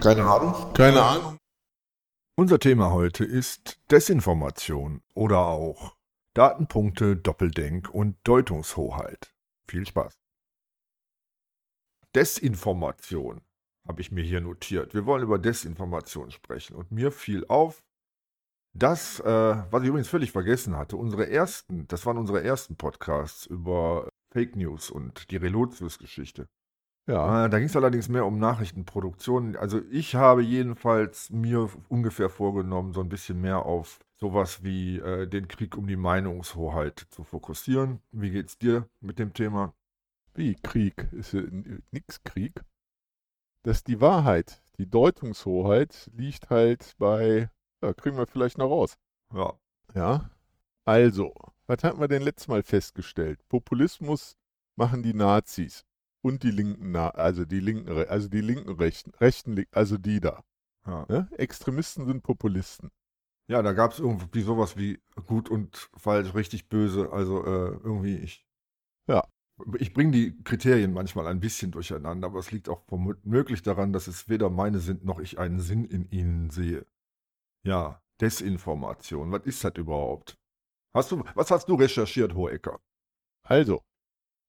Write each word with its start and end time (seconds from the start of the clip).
Keine 0.00 0.24
Ahnung. 0.24 0.72
Keine 0.72 1.02
Ahnung. 1.02 1.36
Unser 2.34 2.58
Thema 2.58 2.90
heute 2.90 3.22
ist 3.22 3.78
Desinformation 3.90 5.02
oder 5.12 5.40
auch 5.40 5.94
Datenpunkte, 6.32 7.16
Doppeldenk 7.16 7.90
und 7.90 8.16
Deutungshoheit. 8.24 9.34
Viel 9.68 9.84
Spaß. 9.84 10.14
Desinformation 12.14 13.42
habe 13.86 14.00
ich 14.00 14.10
mir 14.10 14.24
hier 14.24 14.40
notiert. 14.40 14.94
Wir 14.94 15.04
wollen 15.04 15.22
über 15.22 15.38
Desinformation 15.38 16.30
sprechen 16.30 16.76
und 16.76 16.90
mir 16.90 17.12
fiel 17.12 17.44
auf, 17.48 17.82
dass, 18.72 19.20
äh, 19.20 19.24
was 19.70 19.82
ich 19.82 19.88
übrigens 19.88 20.08
völlig 20.08 20.32
vergessen 20.32 20.76
hatte, 20.76 20.96
unsere 20.96 21.28
ersten, 21.28 21.86
das 21.88 22.06
waren 22.06 22.16
unsere 22.16 22.42
ersten 22.42 22.76
Podcasts 22.76 23.44
über 23.44 24.08
Fake 24.32 24.56
News 24.56 24.90
und 24.90 25.30
die 25.30 25.36
Relotius-Geschichte. 25.36 26.48
Ja. 27.10 27.46
Äh, 27.46 27.50
da 27.50 27.58
ging 27.58 27.66
es 27.66 27.76
allerdings 27.76 28.08
mehr 28.08 28.24
um 28.24 28.38
Nachrichtenproduktion. 28.38 29.56
Also 29.56 29.80
ich 29.90 30.14
habe 30.14 30.42
jedenfalls 30.42 31.28
mir 31.30 31.68
ungefähr 31.88 32.30
vorgenommen, 32.30 32.92
so 32.92 33.00
ein 33.00 33.08
bisschen 33.08 33.40
mehr 33.40 33.66
auf 33.66 33.98
sowas 34.16 34.62
wie 34.62 34.98
äh, 34.98 35.26
den 35.26 35.48
Krieg 35.48 35.76
um 35.76 35.88
die 35.88 35.96
Meinungshoheit 35.96 37.06
zu 37.10 37.24
fokussieren. 37.24 38.00
Wie 38.12 38.30
geht's 38.30 38.58
dir 38.58 38.88
mit 39.00 39.18
dem 39.18 39.32
Thema? 39.32 39.74
Wie 40.34 40.54
Krieg? 40.54 41.08
Ist 41.12 41.32
ja 41.32 41.42
nix 41.90 42.22
Krieg. 42.22 42.62
Das 43.64 43.78
ist 43.78 43.88
die 43.88 44.00
Wahrheit. 44.00 44.62
Die 44.78 44.88
Deutungshoheit 44.88 46.10
liegt 46.14 46.48
halt 46.48 46.94
bei, 46.98 47.50
ja, 47.82 47.92
kriegen 47.92 48.18
wir 48.18 48.28
vielleicht 48.28 48.56
noch 48.56 48.70
raus. 48.70 48.96
Ja. 49.34 49.54
Ja. 49.94 50.30
Also, 50.84 51.34
was 51.66 51.82
hatten 51.82 52.00
wir 52.00 52.08
denn 52.08 52.22
letztes 52.22 52.46
Mal 52.46 52.62
festgestellt? 52.62 53.40
Populismus 53.48 54.36
machen 54.76 55.02
die 55.02 55.12
Nazis 55.12 55.84
und 56.22 56.42
die 56.42 56.50
linken, 56.50 56.94
also 56.96 57.44
die 57.44 57.60
linken, 57.60 57.88
also 58.08 58.28
die 58.28 58.40
linken 58.40 58.70
Rechten, 58.70 59.12
Rechten, 59.20 59.64
also 59.72 59.96
die 59.98 60.20
da. 60.20 60.42
Ja, 60.86 61.06
Ne? 61.08 61.28
Extremisten 61.36 62.06
sind 62.06 62.22
Populisten. 62.22 62.90
ja 63.48 63.62
da 63.62 63.72
gab 63.72 63.92
es 63.92 63.98
irgendwie 63.98 64.42
sowas 64.42 64.76
wie 64.76 65.00
gut 65.26 65.48
und 65.48 65.90
falsch, 65.96 66.34
richtig 66.34 66.68
böse. 66.68 67.12
Also 67.12 67.44
äh, 67.44 67.70
irgendwie, 67.84 68.16
ich. 68.16 68.46
Ja. 69.08 69.24
Ich 69.78 69.92
bringe 69.92 70.12
die 70.12 70.42
Kriterien 70.42 70.94
manchmal 70.94 71.26
ein 71.26 71.40
bisschen 71.40 71.70
durcheinander, 71.70 72.28
aber 72.28 72.38
es 72.38 72.50
liegt 72.50 72.70
auch 72.70 72.82
womöglich 72.88 73.62
daran, 73.62 73.92
dass 73.92 74.08
es 74.08 74.28
weder 74.28 74.48
meine 74.48 74.78
sind, 74.80 75.04
noch 75.04 75.20
ich 75.20 75.38
einen 75.38 75.60
Sinn 75.60 75.84
in 75.84 76.08
ihnen 76.10 76.48
sehe. 76.48 76.86
Ja, 77.62 78.02
Desinformation. 78.20 79.30
Was 79.32 79.44
ist 79.44 79.62
das 79.64 79.74
überhaupt? 79.76 80.38
Hast 80.94 81.12
du, 81.12 81.22
was 81.34 81.50
hast 81.50 81.68
du 81.68 81.74
recherchiert, 81.74 82.34
Hohecker? 82.34 82.80
Also, 83.42 83.82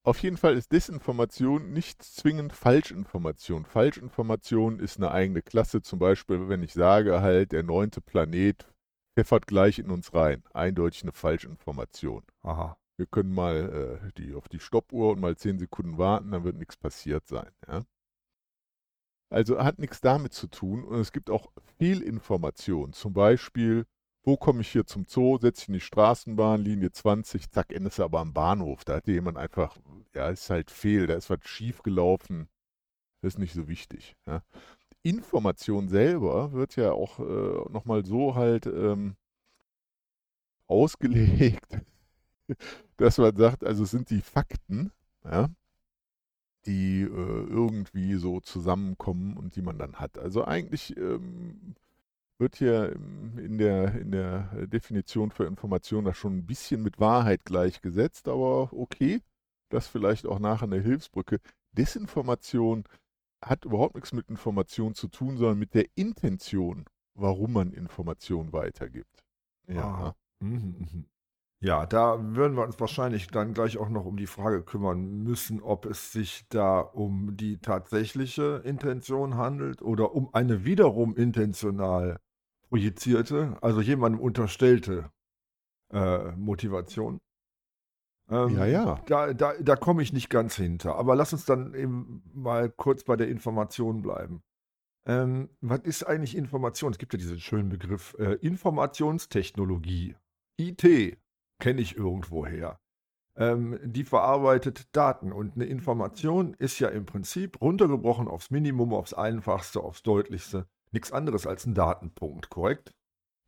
auf 0.04 0.22
jeden 0.22 0.36
Fall 0.36 0.56
ist 0.56 0.72
Desinformation 0.72 1.72
nicht 1.72 2.02
zwingend 2.02 2.52
Falschinformation. 2.52 3.64
Falschinformation 3.64 4.80
ist 4.80 4.96
eine 4.96 5.12
eigene 5.12 5.42
Klasse. 5.42 5.82
Zum 5.82 5.98
Beispiel, 5.98 6.48
wenn 6.48 6.62
ich 6.62 6.72
sage 6.72 7.20
halt, 7.20 7.52
der 7.52 7.62
neunte 7.62 8.00
Planet 8.00 8.66
pfeffert 9.14 9.46
gleich 9.46 9.78
in 9.78 9.90
uns 9.90 10.12
rein. 10.12 10.42
Eindeutig 10.52 11.02
eine 11.02 11.12
Falschinformation. 11.12 12.24
Aha. 12.42 12.76
Wir 12.96 13.06
können 13.06 13.32
mal 13.32 14.00
äh, 14.04 14.12
die, 14.20 14.34
auf 14.34 14.48
die 14.48 14.60
Stoppuhr 14.60 15.12
und 15.12 15.20
mal 15.20 15.36
zehn 15.36 15.58
Sekunden 15.58 15.98
warten, 15.98 16.32
dann 16.32 16.44
wird 16.44 16.56
nichts 16.56 16.76
passiert 16.76 17.26
sein. 17.26 17.50
Ja? 17.66 17.82
Also 19.30 19.58
hat 19.62 19.78
nichts 19.78 20.00
damit 20.00 20.32
zu 20.32 20.46
tun. 20.48 20.84
Und 20.84 20.98
es 20.98 21.12
gibt 21.12 21.30
auch 21.30 21.52
Fehlinformationen. 21.78 22.92
Zum 22.92 23.12
Beispiel, 23.12 23.86
wo 24.24 24.36
komme 24.36 24.60
ich 24.60 24.68
hier 24.68 24.86
zum 24.86 25.06
Zoo, 25.06 25.38
setze 25.38 25.62
ich 25.62 25.68
in 25.68 25.74
die 25.74 25.80
Straßenbahn, 25.80 26.62
Linie 26.62 26.92
20, 26.92 27.50
zack, 27.50 27.72
endest 27.72 27.98
du 27.98 28.04
aber 28.04 28.20
am 28.20 28.32
Bahnhof. 28.32 28.84
Da 28.84 28.96
hat 28.96 29.08
jemand 29.08 29.36
einfach, 29.36 29.76
ja, 30.14 30.28
ist 30.28 30.50
halt 30.50 30.70
fehl, 30.70 31.06
da 31.06 31.14
ist 31.14 31.30
was 31.30 31.40
schief 31.44 31.82
gelaufen. 31.82 32.48
Das 33.20 33.34
ist 33.34 33.38
nicht 33.38 33.54
so 33.54 33.68
wichtig. 33.68 34.16
Ja? 34.26 34.42
Information 35.02 35.88
selber 35.88 36.52
wird 36.52 36.76
ja 36.76 36.92
auch 36.92 37.18
äh, 37.18 37.72
nochmal 37.72 38.04
so 38.04 38.34
halt 38.36 38.66
ähm, 38.66 39.16
ausgelegt, 40.68 41.80
dass 42.96 43.18
man 43.18 43.36
sagt, 43.36 43.64
also 43.64 43.82
es 43.84 43.90
sind 43.90 44.10
die 44.10 44.22
Fakten, 44.22 44.92
ja, 45.24 45.48
die 46.66 47.02
äh, 47.02 47.06
irgendwie 47.06 48.14
so 48.14 48.40
zusammenkommen 48.40 49.36
und 49.36 49.56
die 49.56 49.62
man 49.62 49.78
dann 49.78 49.96
hat. 49.96 50.18
Also 50.18 50.44
eigentlich 50.44 50.96
ähm, 50.96 51.74
wird 52.42 52.56
hier 52.56 52.92
im- 52.92 53.38
in 53.38 53.58
der, 53.58 53.94
in 53.94 54.12
der 54.12 54.66
Definition 54.68 55.30
für 55.30 55.46
Information 55.46 56.04
da 56.04 56.14
schon 56.14 56.38
ein 56.38 56.46
bisschen 56.46 56.82
mit 56.82 57.00
Wahrheit 57.00 57.46
gleichgesetzt, 57.46 58.28
aber 58.28 58.70
okay, 58.74 59.22
das 59.70 59.86
vielleicht 59.88 60.26
auch 60.26 60.40
nachher 60.40 60.66
eine 60.66 60.80
Hilfsbrücke. 60.80 61.38
Desinformation 61.72 62.84
hat 63.44 63.64
überhaupt 63.64 63.94
nichts 63.94 64.12
mit 64.12 64.28
Information 64.28 64.94
zu 64.94 65.08
tun, 65.08 65.38
sondern 65.38 65.58
mit 65.58 65.74
der 65.74 65.86
Intention, 65.94 66.84
warum 67.14 67.54
man 67.54 67.72
Information 67.72 68.52
weitergibt. 68.52 69.24
Ja, 69.68 69.82
Aha. 69.82 70.16
Mhm, 70.40 70.74
mhm. 70.78 71.06
Ja, 71.60 71.86
da 71.86 72.18
würden 72.34 72.56
wir 72.56 72.64
uns 72.64 72.80
wahrscheinlich 72.80 73.28
dann 73.28 73.54
gleich 73.54 73.78
auch 73.78 73.88
noch 73.88 74.04
um 74.04 74.16
die 74.16 74.26
Frage 74.26 74.64
kümmern 74.64 75.22
müssen, 75.22 75.62
ob 75.62 75.86
es 75.86 76.10
sich 76.12 76.44
da 76.48 76.80
um 76.80 77.36
die 77.36 77.58
tatsächliche 77.58 78.62
Intention 78.64 79.36
handelt 79.36 79.80
oder 79.80 80.12
um 80.14 80.34
eine 80.34 80.64
wiederum 80.64 81.14
intentional 81.16 82.18
projizierte, 82.72 83.58
also 83.60 83.82
jemandem 83.82 84.18
unterstellte 84.18 85.10
äh, 85.92 86.30
Motivation. 86.36 87.18
Ähm, 88.30 88.56
Ja, 88.56 88.64
ja. 88.64 89.02
Da, 89.04 89.34
da, 89.34 89.52
da 89.60 89.76
komme 89.76 90.02
ich 90.02 90.14
nicht 90.14 90.30
ganz 90.30 90.56
hinter. 90.56 90.96
Aber 90.96 91.14
lass 91.14 91.34
uns 91.34 91.44
dann 91.44 91.74
eben 91.74 92.22
mal 92.32 92.70
kurz 92.70 93.04
bei 93.04 93.16
der 93.16 93.28
Information 93.28 94.00
bleiben. 94.00 94.42
Ähm, 95.04 95.50
was 95.60 95.80
ist 95.80 96.04
eigentlich 96.04 96.34
Information? 96.34 96.92
Es 96.92 96.98
gibt 96.98 97.12
ja 97.12 97.18
diesen 97.18 97.40
schönen 97.40 97.68
Begriff 97.68 98.16
äh, 98.18 98.36
Informationstechnologie. 98.36 100.16
IT 100.58 101.18
kenne 101.58 101.80
ich 101.82 101.96
irgendwoher. 101.96 102.80
Ähm, 103.36 103.78
die 103.82 104.04
verarbeitet 104.04 104.88
Daten 104.96 105.30
und 105.30 105.56
eine 105.56 105.66
Information 105.66 106.54
ist 106.54 106.78
ja 106.78 106.88
im 106.88 107.04
Prinzip 107.04 107.60
runtergebrochen 107.60 108.28
aufs 108.28 108.50
Minimum, 108.50 108.94
aufs 108.94 109.12
Einfachste, 109.12 109.80
aufs 109.80 110.02
Deutlichste. 110.02 110.66
Nichts 110.92 111.12
anderes 111.12 111.46
als 111.46 111.66
ein 111.66 111.74
Datenpunkt, 111.74 112.50
korrekt? 112.50 112.92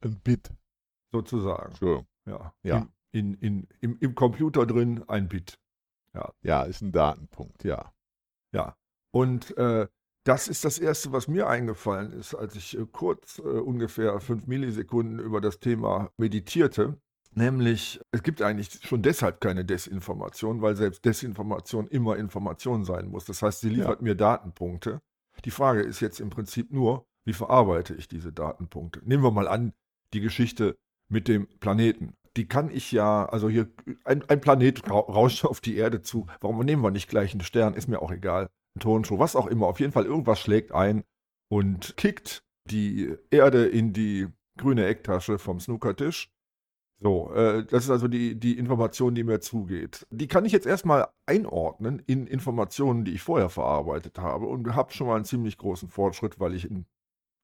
ein 0.05 0.21
Bit. 0.21 0.51
Sozusagen. 1.13 1.69
Entschuldigung. 1.69 2.07
Ja. 2.27 2.55
Ja. 2.63 2.89
In, 3.13 3.35
in, 3.35 3.69
im, 3.81 3.97
Im 4.01 4.15
Computer 4.15 4.67
drin 4.67 5.05
ein 5.09 5.29
Bit. 5.29 5.59
Ja, 6.43 6.63
ist 6.63 6.81
ein 6.81 6.93
Datenpunkt, 6.93 7.65
ja. 7.65 7.93
Ja. 8.53 8.77
Und 9.13 9.57
äh, 9.57 9.89
das 10.25 10.49
ist 10.49 10.65
das 10.65 10.79
Erste, 10.79 11.13
was 11.13 11.29
mir 11.29 11.49
eingefallen 11.49 12.13
ist, 12.13 12.35
als 12.35 12.55
ich 12.57 12.79
äh, 12.79 12.87
kurz, 12.91 13.39
äh, 13.39 13.43
ungefähr 13.43 14.21
fünf 14.21 14.47
Millisekunden 14.47 15.19
über 15.19 15.41
das 15.41 15.59
Thema 15.59 16.11
meditierte. 16.17 16.99
Nämlich, 17.33 18.01
es 18.13 18.23
gibt 18.23 18.43
eigentlich 18.43 18.81
schon 18.87 19.03
deshalb 19.03 19.41
keine 19.41 19.65
Desinformation, 19.65 20.63
weil 20.63 20.77
selbst 20.77 21.05
Desinformation 21.05 21.89
immer 21.89 22.17
Information 22.17 22.85
sein 22.85 23.09
muss. 23.09 23.25
Das 23.25 23.43
heißt, 23.43 23.61
sie 23.61 23.71
liefert 23.71 24.03
mir 24.03 24.15
Datenpunkte. 24.15 25.03
Die 25.45 25.51
Frage 25.51 25.83
ist 25.83 25.99
jetzt 26.01 26.21
im 26.21 26.31
Prinzip 26.31 26.71
nur, 26.73 27.07
wie 27.25 27.33
verarbeite 27.33 27.95
ich 27.95 28.09
diese 28.09 28.33
Datenpunkte? 28.33 29.01
Nehmen 29.05 29.23
wir 29.23 29.31
mal 29.31 29.49
an, 29.49 29.73
die 30.13 30.21
Geschichte 30.21 30.77
mit 31.09 31.29
dem 31.29 31.47
Planeten. 31.61 32.15
Die 32.37 32.47
kann 32.47 32.71
ich 32.71 32.91
ja, 32.93 33.27
also 33.27 33.49
hier, 33.49 33.69
ein, 34.05 34.29
ein 34.29 34.41
Planet 34.41 34.91
ra- 34.91 34.99
rauscht 34.99 35.45
auf 35.45 35.61
die 35.61 35.77
Erde 35.77 36.03
zu. 36.03 36.27
Warum 36.41 36.59
nehmen 36.61 36.83
wir 36.83 36.91
nicht 36.91 37.09
gleich 37.09 37.33
einen 37.33 37.43
Stern? 37.43 37.75
Ist 37.75 37.89
mir 37.89 38.03
auch 38.03 38.11
egal. 38.11 38.49
Ein 38.77 38.81
Turnschuh, 38.81 39.19
was 39.19 39.37
auch 39.37 39.47
immer. 39.47 39.67
Auf 39.67 39.81
jeden 39.81 39.93
Fall, 39.93 40.05
irgendwas 40.05 40.41
schlägt 40.41 40.73
ein 40.73 41.05
und 41.49 41.97
kickt 41.97 42.43
die 42.71 43.15
Erde 43.31 43.67
in 43.67 43.93
die 43.93 44.29
grüne 44.59 44.87
Ecktasche 44.87 45.39
vom 45.39 45.61
Snookertisch. 45.61 46.31
So, 47.01 47.33
äh, 47.35 47.65
das 47.67 47.85
ist 47.85 47.91
also 47.91 48.09
die, 48.09 48.39
die 48.39 48.57
Information, 48.57 49.15
die 49.15 49.25
mir 49.25 49.41
zugeht. 49.41 50.07
Die 50.11 50.27
kann 50.27 50.45
ich 50.45 50.53
jetzt 50.53 50.67
erstmal 50.67 51.09
einordnen 51.27 52.03
in 52.07 52.27
Informationen, 52.27 53.05
die 53.05 53.13
ich 53.13 53.23
vorher 53.23 53.49
verarbeitet 53.49 54.19
habe 54.19 54.47
und 54.47 54.75
habe 54.75 54.93
schon 54.93 55.09
mal 55.09 55.17
einen 55.17 55.25
ziemlich 55.25 55.59
großen 55.59 55.89
Fortschritt, 55.89 56.41
weil 56.41 56.55
ich 56.55 56.71
in, 56.71 56.87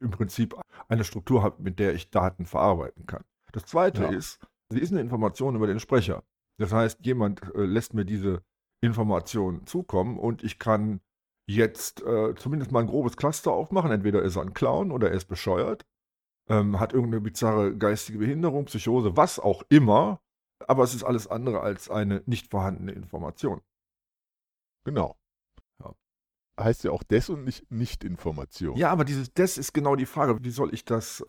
im 0.01 0.11
Prinzip 0.11 0.55
eine 0.89 1.05
Struktur 1.05 1.43
habe, 1.43 1.63
mit 1.63 1.79
der 1.79 1.95
ich 1.95 2.11
Daten 2.11 2.47
verarbeiten 2.47 3.07
kann. 3.07 3.25
Das 3.53 3.65
zweite 3.67 4.03
Ja. 4.05 4.11
ist, 4.11 4.41
sie 4.71 4.81
ist 4.81 4.93
eine 4.93 5.01
Information 5.01 5.57
über 5.57 5.67
den 5.67 5.81
Sprecher. 5.81 6.23
Das 6.59 6.73
heißt, 6.73 7.05
jemand 7.05 7.43
äh, 7.55 7.65
lässt 7.65 7.95
mir 7.95 8.05
diese 8.05 8.43
Information 8.83 9.67
zukommen 9.67 10.19
und 10.19 10.43
ich 10.43 10.59
kann 10.59 11.01
jetzt 11.47 12.03
äh, 12.03 12.35
zumindest 12.37 12.73
mal 12.73 12.81
ein 12.81 12.87
grobes 12.87 13.17
Cluster 13.17 13.53
aufmachen. 13.53 13.91
Entweder 13.91 14.23
ist 14.23 14.37
er 14.37 14.43
ein 14.43 14.55
Clown 14.55 14.93
oder 14.93 15.09
er 15.11 15.17
ist 15.17 15.27
bescheuert, 15.27 15.85
ähm, 16.49 16.79
hat 16.81 16.93
irgendeine 16.93 17.21
bizarre 17.21 17.77
geistige 17.77 18.19
Behinderung, 18.19 18.67
Psychose, 18.67 19.17
was 19.17 19.39
auch 19.39 19.63
immer. 19.69 20.21
Aber 20.67 20.85
es 20.85 20.95
ist 20.95 21.05
alles 21.05 21.27
andere 21.27 21.61
als 21.61 21.91
eine 21.91 22.23
nicht 22.27 22.51
vorhandene 22.51 22.93
Information. 22.93 23.61
Genau. 24.85 25.17
Ja. 26.61 26.65
Heißt 26.65 26.85
ja 26.85 26.91
auch 26.91 27.03
Des- 27.03 27.31
und 27.31 27.45
nicht 27.45 27.71
Nicht-Information. 27.71 28.77
Ja, 28.77 28.91
aber 28.91 29.05
dieses 29.05 29.33
Des 29.33 29.59
ist 29.59 29.73
genau 29.73 29.97
die 29.97 30.07
Frage, 30.07 30.43
wie 30.43 30.51
soll 30.51 30.75
ich 30.75 30.85
das 30.85 31.25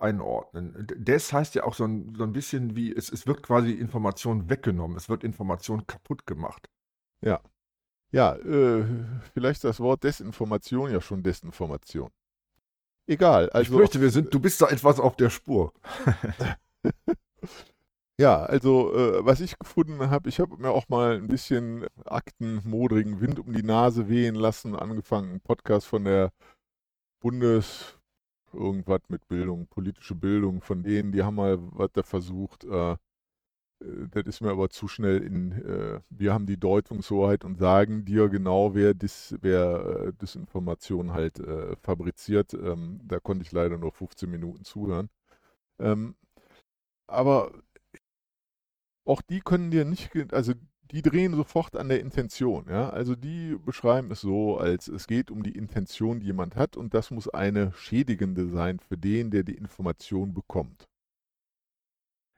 einordnen? 0.00 0.86
Des 0.96 1.32
heißt 1.32 1.54
ja 1.54 1.64
auch 1.64 1.74
so 1.74 1.84
ein, 1.84 2.14
so 2.16 2.22
ein 2.22 2.32
bisschen 2.32 2.76
wie, 2.76 2.94
es, 2.94 3.10
es 3.10 3.26
wird 3.26 3.42
quasi 3.42 3.72
Information 3.72 4.48
weggenommen, 4.48 4.96
es 4.96 5.08
wird 5.08 5.24
Information 5.24 5.86
kaputt 5.86 6.26
gemacht. 6.26 6.68
Ja, 8.12 8.34
äh, 8.36 8.84
vielleicht 9.34 9.56
ist 9.58 9.64
das 9.64 9.80
Wort 9.80 10.04
Desinformation 10.04 10.90
ja 10.90 11.00
schon 11.00 11.22
Desinformation. 11.22 12.10
egal. 13.06 13.50
Also, 13.50 13.72
ich 13.72 13.78
fürchte, 13.78 14.00
wir 14.00 14.10
sind, 14.10 14.32
du 14.32 14.40
bist 14.40 14.60
da 14.60 14.68
etwas 14.68 15.00
auf 15.00 15.16
der 15.16 15.30
Spur. 15.30 15.72
ja, 18.18 18.42
also 18.42 18.94
äh, 18.94 19.24
was 19.24 19.40
ich 19.40 19.58
gefunden 19.58 20.10
habe, 20.10 20.28
ich 20.28 20.40
habe 20.40 20.56
mir 20.56 20.70
auch 20.70 20.88
mal 20.88 21.16
ein 21.16 21.28
bisschen 21.28 21.86
aktenmodrigen 22.04 23.20
Wind 23.20 23.38
um 23.38 23.52
die 23.52 23.62
Nase 23.62 24.08
wehen 24.08 24.34
lassen, 24.34 24.74
angefangen, 24.76 25.30
einen 25.30 25.40
Podcast 25.40 25.86
von 25.86 26.04
der 26.04 26.32
Bundes 27.20 27.98
irgendwas 28.52 29.02
mit 29.08 29.28
Bildung, 29.28 29.66
politische 29.68 30.14
Bildung 30.14 30.60
von 30.62 30.82
denen, 30.82 31.12
die 31.12 31.22
haben 31.22 31.36
mal 31.36 31.58
was 31.60 31.90
da 31.92 32.02
versucht. 32.02 32.64
Äh, 32.64 32.92
äh, 33.80 34.08
das 34.10 34.24
ist 34.26 34.40
mir 34.40 34.50
aber 34.50 34.70
zu 34.70 34.88
schnell 34.88 35.22
in, 35.22 35.52
äh, 35.52 36.00
wir 36.10 36.32
haben 36.32 36.46
die 36.46 36.58
Deutungshoheit 36.58 37.44
und 37.44 37.58
sagen 37.58 38.04
dir 38.04 38.28
genau, 38.28 38.74
wer, 38.74 38.94
Dis, 38.94 39.36
wer 39.42 40.06
äh, 40.08 40.12
Disinformation 40.14 41.12
halt 41.12 41.38
äh, 41.40 41.76
fabriziert. 41.82 42.54
Ähm, 42.54 43.00
da 43.04 43.20
konnte 43.20 43.42
ich 43.44 43.52
leider 43.52 43.78
nur 43.78 43.92
15 43.92 44.30
Minuten 44.30 44.64
zuhören. 44.64 45.10
Ähm, 45.78 46.16
aber 47.08 47.52
auch 49.06 49.22
die 49.22 49.40
können 49.40 49.70
dir 49.70 49.84
nicht, 49.84 50.10
also 50.32 50.52
die 50.90 51.02
drehen 51.02 51.34
sofort 51.34 51.76
an 51.76 51.88
der 51.88 52.00
Intention. 52.00 52.66
Ja? 52.68 52.90
Also 52.90 53.14
die 53.16 53.56
beschreiben 53.64 54.10
es 54.10 54.20
so, 54.20 54.58
als 54.58 54.88
es 54.88 55.06
geht 55.06 55.30
um 55.30 55.42
die 55.42 55.56
Intention, 55.56 56.20
die 56.20 56.26
jemand 56.26 56.56
hat 56.56 56.76
und 56.76 56.94
das 56.94 57.10
muss 57.10 57.28
eine 57.28 57.72
schädigende 57.72 58.48
sein 58.48 58.78
für 58.78 58.96
den, 58.96 59.30
der 59.30 59.42
die 59.42 59.56
Information 59.56 60.34
bekommt. 60.34 60.88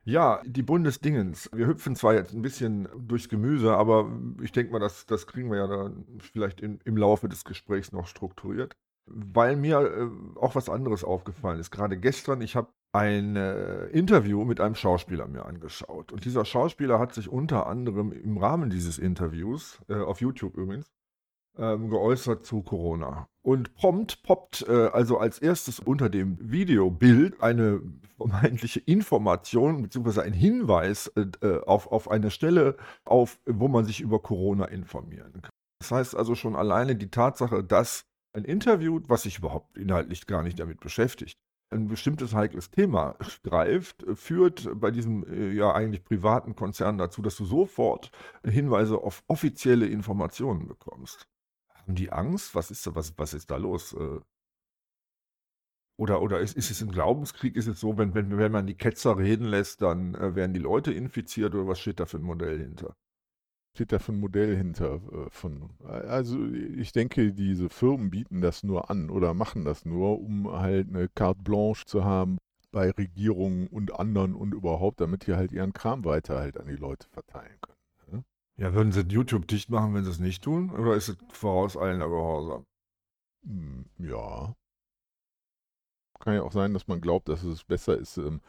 Ja, 0.05 0.43
die 0.47 0.63
Bundesdingens. 0.63 1.51
Wir 1.53 1.67
hüpfen 1.67 1.95
zwar 1.95 2.15
jetzt 2.15 2.33
ein 2.33 2.41
bisschen 2.41 2.89
durchs 2.97 3.29
Gemüse, 3.29 3.77
aber 3.77 4.11
ich 4.43 4.53
denke 4.53 4.73
mal, 4.73 4.79
das, 4.79 5.05
das 5.05 5.27
kriegen 5.27 5.51
wir 5.51 5.59
ja 5.59 5.67
dann 5.67 6.07
vielleicht 6.21 6.63
in, 6.63 6.81
im 6.87 6.97
Laufe 6.97 7.29
des 7.29 7.45
Gesprächs 7.45 7.93
noch 7.93 8.07
strukturiert. 8.07 8.75
Weil 9.05 9.57
mir 9.57 9.81
äh, 9.81 10.39
auch 10.39 10.55
was 10.55 10.71
anderes 10.71 11.05
aufgefallen 11.05 11.61
ist. 11.61 11.71
Gerade 11.71 11.99
gestern, 11.99 12.41
ich 12.41 12.57
habe 12.57 12.73
ein 12.99 13.37
äh, 13.37 13.87
Interview 13.87 14.45
mit 14.45 14.61
einem 14.61 14.75
Schauspieler 14.75 15.29
mir 15.29 15.47
angeschaut. 15.47 16.11
Und 16.11 16.25
dieser 16.25 16.45
Schauspieler 16.45 16.99
hat 16.99 17.15
sich 17.15 17.29
unter 17.29 17.69
anderem 17.69 18.11
im 18.13 18.39
Rahmen 18.39 18.71
dieses 18.71 18.99
Interviews, 18.99 19.79
äh, 19.89 19.95
auf 19.95 20.21
YouTube 20.21 20.57
übrigens, 20.57 20.91
ähm, 21.57 21.91
geäußert 21.91 22.45
zu 22.45 22.63
Corona. 22.63 23.29
Und 23.43 23.75
prompt 23.77 24.25
poppt 24.25 24.67
äh, 24.69 24.89
also 24.89 25.19
als 25.19 25.39
erstes 25.39 25.79
unter 25.79 26.09
dem 26.09 26.39
Videobild 26.41 27.41
eine 27.41 27.81
vermeintliche 28.17 28.81
Information 28.81 29.83
bzw. 29.83 30.23
ein 30.23 30.33
Hinweis 30.33 31.07
äh, 31.15 31.27
äh, 31.47 31.61
auf, 31.65 31.93
auf 31.93 32.11
eine 32.11 32.33
Stelle 32.33 32.77
auf, 33.05 33.39
wo 33.47 33.69
man 33.69 33.85
sich 33.85 34.01
über 34.01 34.21
Corona 34.21 34.65
informieren 34.65 35.41
kann. 35.41 35.53
Das 35.81 35.93
heißt 35.93 36.17
also 36.17 36.35
schon 36.35 36.57
alleine 36.57 36.97
die 36.97 37.11
Tatsache, 37.11 37.63
dass 37.63 38.07
ein 38.33 38.45
Interview, 38.45 39.01
was 39.07 39.23
sich 39.23 39.39
überhaupt 39.39 39.79
inhaltlich 39.79 40.27
gar 40.27 40.43
nicht 40.43 40.59
damit 40.59 40.81
beschäftigt, 40.81 41.39
ein 41.71 41.89
bestimmtes 41.89 42.35
heikles 42.35 42.71
Thema 42.71 43.17
greift, 43.43 44.05
führt 44.15 44.69
bei 44.75 44.91
diesem 44.91 45.25
äh, 45.25 45.53
ja 45.53 45.73
eigentlich 45.73 46.05
privaten 46.05 46.55
Konzern 46.57 46.99
dazu, 46.99 47.23
dass 47.23 47.37
du 47.37 47.45
sofort 47.45 48.11
Hinweise 48.45 48.99
auf 48.99 49.23
offizielle 49.27 49.87
Informationen 49.87 50.67
bekommst. 50.67 51.29
Haben 51.75 51.95
die 51.95 52.11
Angst? 52.13 52.55
Was 52.55 52.71
ist, 52.71 52.95
was, 52.95 53.19
was 53.19 53.35
ist 53.35 53.51
da 53.51 53.57
los? 53.57 53.93
Äh? 53.93 54.21
Oder, 55.99 56.23
oder 56.23 56.41
ist, 56.41 56.57
ist 56.57 56.71
es 56.71 56.81
ein 56.81 56.91
Glaubenskrieg? 56.91 57.57
Ist 57.57 57.67
es 57.67 57.81
so, 57.81 57.99
wenn, 57.99 58.15
wenn, 58.15 58.39
wenn 58.39 58.53
man 58.53 58.67
die 58.67 58.77
Ketzer 58.77 59.19
reden 59.19 59.47
lässt, 59.47 59.83
dann 59.83 60.15
äh, 60.15 60.35
werden 60.35 60.55
die 60.55 60.61
Leute 60.61 60.93
infiziert 60.93 61.55
oder 61.55 61.67
was 61.67 61.81
steht 61.81 62.01
da 62.01 62.07
für 62.07 62.19
ein 62.19 62.23
Modell 62.23 62.59
hinter? 62.59 62.97
Steht 63.75 63.93
da 63.93 63.99
für 63.99 64.13
ein 64.13 64.21
Modell 64.21 64.57
hinter? 64.57 64.97
Äh, 64.97 65.31
von, 65.31 65.71
also 65.85 66.45
ich 66.47 66.93
denke, 66.93 67.33
diese 67.33 67.69
Firmen 67.69 68.11
bieten 68.11 68.41
das 68.41 68.63
nur 68.63 68.91
an 68.91 69.11
oder 69.11 69.35
machen 69.35 69.65
das 69.65 69.85
nur, 69.85 70.21
um 70.21 70.51
halt 70.51 70.89
eine 70.89 71.09
Carte 71.09 71.43
Blanche 71.43 71.85
zu 71.87 72.05
haben 72.05 72.39
bei 72.71 72.91
Regierungen 72.91 73.67
und 73.69 73.99
anderen 73.99 74.35
und 74.35 74.53
überhaupt, 74.53 75.01
damit 75.01 75.27
die 75.27 75.35
halt 75.35 75.53
ihren 75.53 75.73
Kram 75.73 76.05
weiter 76.05 76.39
halt 76.39 76.59
an 76.59 76.67
die 76.67 76.77
Leute 76.77 77.09
verteilen 77.09 77.59
können. 77.61 78.19
Ne? 78.19 78.25
Ja, 78.57 78.75
würden 78.75 78.93
sie 78.93 79.03
YouTube 79.03 79.47
dicht 79.49 79.71
machen, 79.71 79.95
wenn 79.95 80.05
sie 80.05 80.11
es 80.11 80.19
nicht 80.19 80.43
tun? 80.43 80.71
Oder 80.71 80.95
ist 80.95 81.09
es 81.09 81.17
voraus 81.33 81.77
eilender 81.77 82.09
Gehorsam? 82.09 82.67
Hm, 83.45 83.87
ja. 83.99 84.55
Kann 86.21 86.35
ja 86.35 86.43
auch 86.43 86.53
sein, 86.53 86.75
dass 86.75 86.89
man 86.89 87.01
glaubt, 87.01 87.29
dass 87.29 87.43
es 87.45 87.65
besser 87.65 87.97
ist, 87.97 88.19
ähm, 88.19 88.41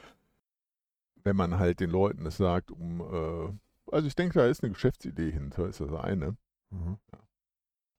wenn 1.24 1.36
man 1.36 1.60
halt 1.60 1.80
den 1.80 1.92
Leuten 1.92 2.25
es 2.25 2.38
sagt, 2.38 2.71
um 2.71 3.01
äh, 3.01 3.54
also 3.91 4.07
ich 4.07 4.15
denke, 4.15 4.39
da 4.39 4.45
ist 4.45 4.63
eine 4.63 4.74
Geschäftsidee 4.74 5.31
hinter, 5.31 5.68
ist 5.68 5.81
das 5.81 5.94
eine. 5.94 6.38
Mhm. 6.71 6.97
Ja. 7.12 7.19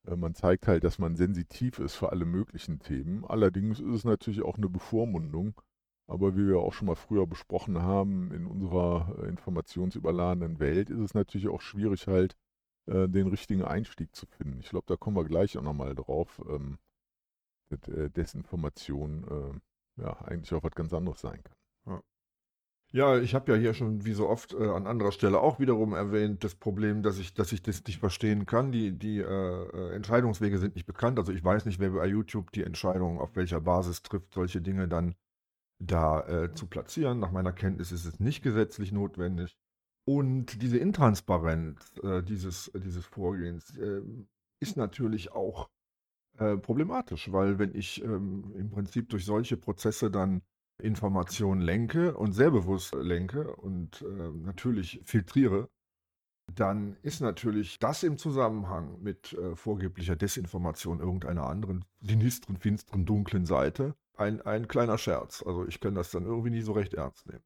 Äh, 0.06 0.16
man 0.16 0.34
zeigt 0.34 0.66
halt, 0.66 0.84
dass 0.84 0.98
man 0.98 1.16
sensitiv 1.16 1.78
ist 1.78 1.94
für 1.94 2.10
alle 2.10 2.24
möglichen 2.24 2.78
Themen. 2.80 3.24
Allerdings 3.24 3.80
ist 3.80 3.94
es 3.94 4.04
natürlich 4.04 4.42
auch 4.42 4.56
eine 4.56 4.68
Bevormundung. 4.68 5.60
Aber 6.06 6.36
wie 6.36 6.48
wir 6.48 6.58
auch 6.58 6.72
schon 6.72 6.86
mal 6.86 6.96
früher 6.96 7.26
besprochen 7.26 7.82
haben, 7.82 8.32
in 8.32 8.46
unserer 8.46 9.16
äh, 9.22 9.28
informationsüberladenen 9.28 10.58
Welt 10.58 10.90
ist 10.90 10.98
es 10.98 11.14
natürlich 11.14 11.48
auch 11.48 11.60
schwierig 11.60 12.08
halt, 12.08 12.36
äh, 12.86 13.08
den 13.08 13.28
richtigen 13.28 13.62
Einstieg 13.62 14.14
zu 14.16 14.26
finden. 14.26 14.58
Ich 14.58 14.70
glaube, 14.70 14.86
da 14.88 14.96
kommen 14.96 15.16
wir 15.16 15.24
gleich 15.24 15.56
auch 15.56 15.62
nochmal 15.62 15.94
drauf, 15.94 16.42
ähm, 16.48 16.78
dass 17.68 18.12
Desinformation 18.12 19.60
ja 19.96 20.20
eigentlich 20.22 20.52
auch 20.52 20.64
was 20.64 20.72
ganz 20.72 20.92
anderes 20.92 21.20
sein 21.20 21.40
kann. 21.44 21.54
Ja, 21.86 22.02
ich 22.92 23.34
habe 23.34 23.52
ja 23.52 23.58
hier 23.58 23.72
schon 23.72 24.04
wie 24.04 24.14
so 24.14 24.28
oft 24.28 24.52
äh, 24.52 24.68
an 24.68 24.88
anderer 24.88 25.12
Stelle 25.12 25.38
auch 25.40 25.60
wiederum 25.60 25.92
erwähnt, 25.92 26.42
das 26.42 26.56
Problem, 26.56 27.02
dass 27.02 27.18
ich, 27.18 27.34
dass 27.34 27.52
ich 27.52 27.62
das 27.62 27.84
nicht 27.84 28.00
verstehen 28.00 28.46
kann. 28.46 28.72
Die, 28.72 28.90
die 28.90 29.18
äh, 29.18 29.24
äh 29.24 29.94
Entscheidungswege 29.94 30.58
sind 30.58 30.74
nicht 30.74 30.86
bekannt. 30.86 31.18
Also 31.18 31.32
ich 31.32 31.44
weiß 31.44 31.66
nicht, 31.66 31.78
wer 31.78 31.90
bei 31.90 32.06
YouTube 32.06 32.50
die 32.50 32.64
Entscheidung 32.64 33.20
auf 33.20 33.36
welcher 33.36 33.60
Basis 33.60 34.02
trifft, 34.02 34.34
solche 34.34 34.60
Dinge 34.60 34.88
dann 34.88 35.14
da 35.78 36.26
äh, 36.26 36.52
zu 36.52 36.66
platzieren. 36.66 37.20
Nach 37.20 37.30
meiner 37.30 37.52
Kenntnis 37.52 37.92
ist 37.92 38.06
es 38.06 38.18
nicht 38.18 38.42
gesetzlich 38.42 38.90
notwendig. 38.90 39.56
Und 40.04 40.60
diese 40.60 40.78
Intransparenz 40.78 41.96
äh, 42.02 42.22
dieses, 42.24 42.72
dieses 42.74 43.06
Vorgehens 43.06 43.76
äh, 43.76 44.02
ist 44.60 44.76
natürlich 44.76 45.32
auch 45.32 45.68
problematisch, 46.62 47.32
weil 47.32 47.58
wenn 47.58 47.74
ich 47.74 48.02
ähm, 48.02 48.54
im 48.56 48.70
Prinzip 48.70 49.10
durch 49.10 49.26
solche 49.26 49.58
Prozesse 49.58 50.10
dann 50.10 50.40
Informationen 50.80 51.60
lenke 51.60 52.16
und 52.16 52.32
sehr 52.32 52.50
bewusst 52.50 52.94
lenke 52.94 53.54
und 53.56 54.02
äh, 54.02 54.30
natürlich 54.44 55.00
filtriere, 55.04 55.68
dann 56.54 56.96
ist 57.02 57.20
natürlich 57.20 57.78
das 57.78 58.02
im 58.02 58.18
Zusammenhang 58.18 59.00
mit 59.02 59.32
äh, 59.34 59.54
vorgeblicher 59.54 60.16
Desinformation 60.16 61.00
irgendeiner 61.00 61.46
anderen 61.46 61.84
sinistren, 62.00 62.56
finsteren, 62.56 63.06
dunklen 63.06 63.46
Seite 63.46 63.94
ein, 64.16 64.40
ein 64.42 64.68
kleiner 64.68 64.98
Scherz. 64.98 65.42
Also 65.46 65.66
ich 65.66 65.80
kann 65.80 65.94
das 65.94 66.10
dann 66.10 66.24
irgendwie 66.24 66.50
nie 66.50 66.62
so 66.62 66.72
recht 66.72 66.94
ernst 66.94 67.26
nehmen. 67.26 67.44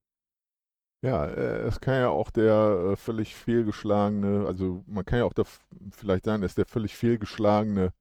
Ja, 1.02 1.26
äh, 1.26 1.66
es 1.66 1.80
kann 1.80 1.94
ja 2.00 2.08
auch 2.08 2.30
der 2.30 2.92
äh, 2.92 2.96
völlig 2.96 3.34
fehlgeschlagene, 3.34 4.46
also 4.46 4.82
man 4.86 5.04
kann 5.04 5.18
ja 5.18 5.24
auch 5.26 5.34
da 5.34 5.42
vielleicht 5.90 6.24
sagen, 6.24 6.40
dass 6.40 6.54
der 6.54 6.64
völlig 6.64 6.96
fehlgeschlagene 6.96 7.92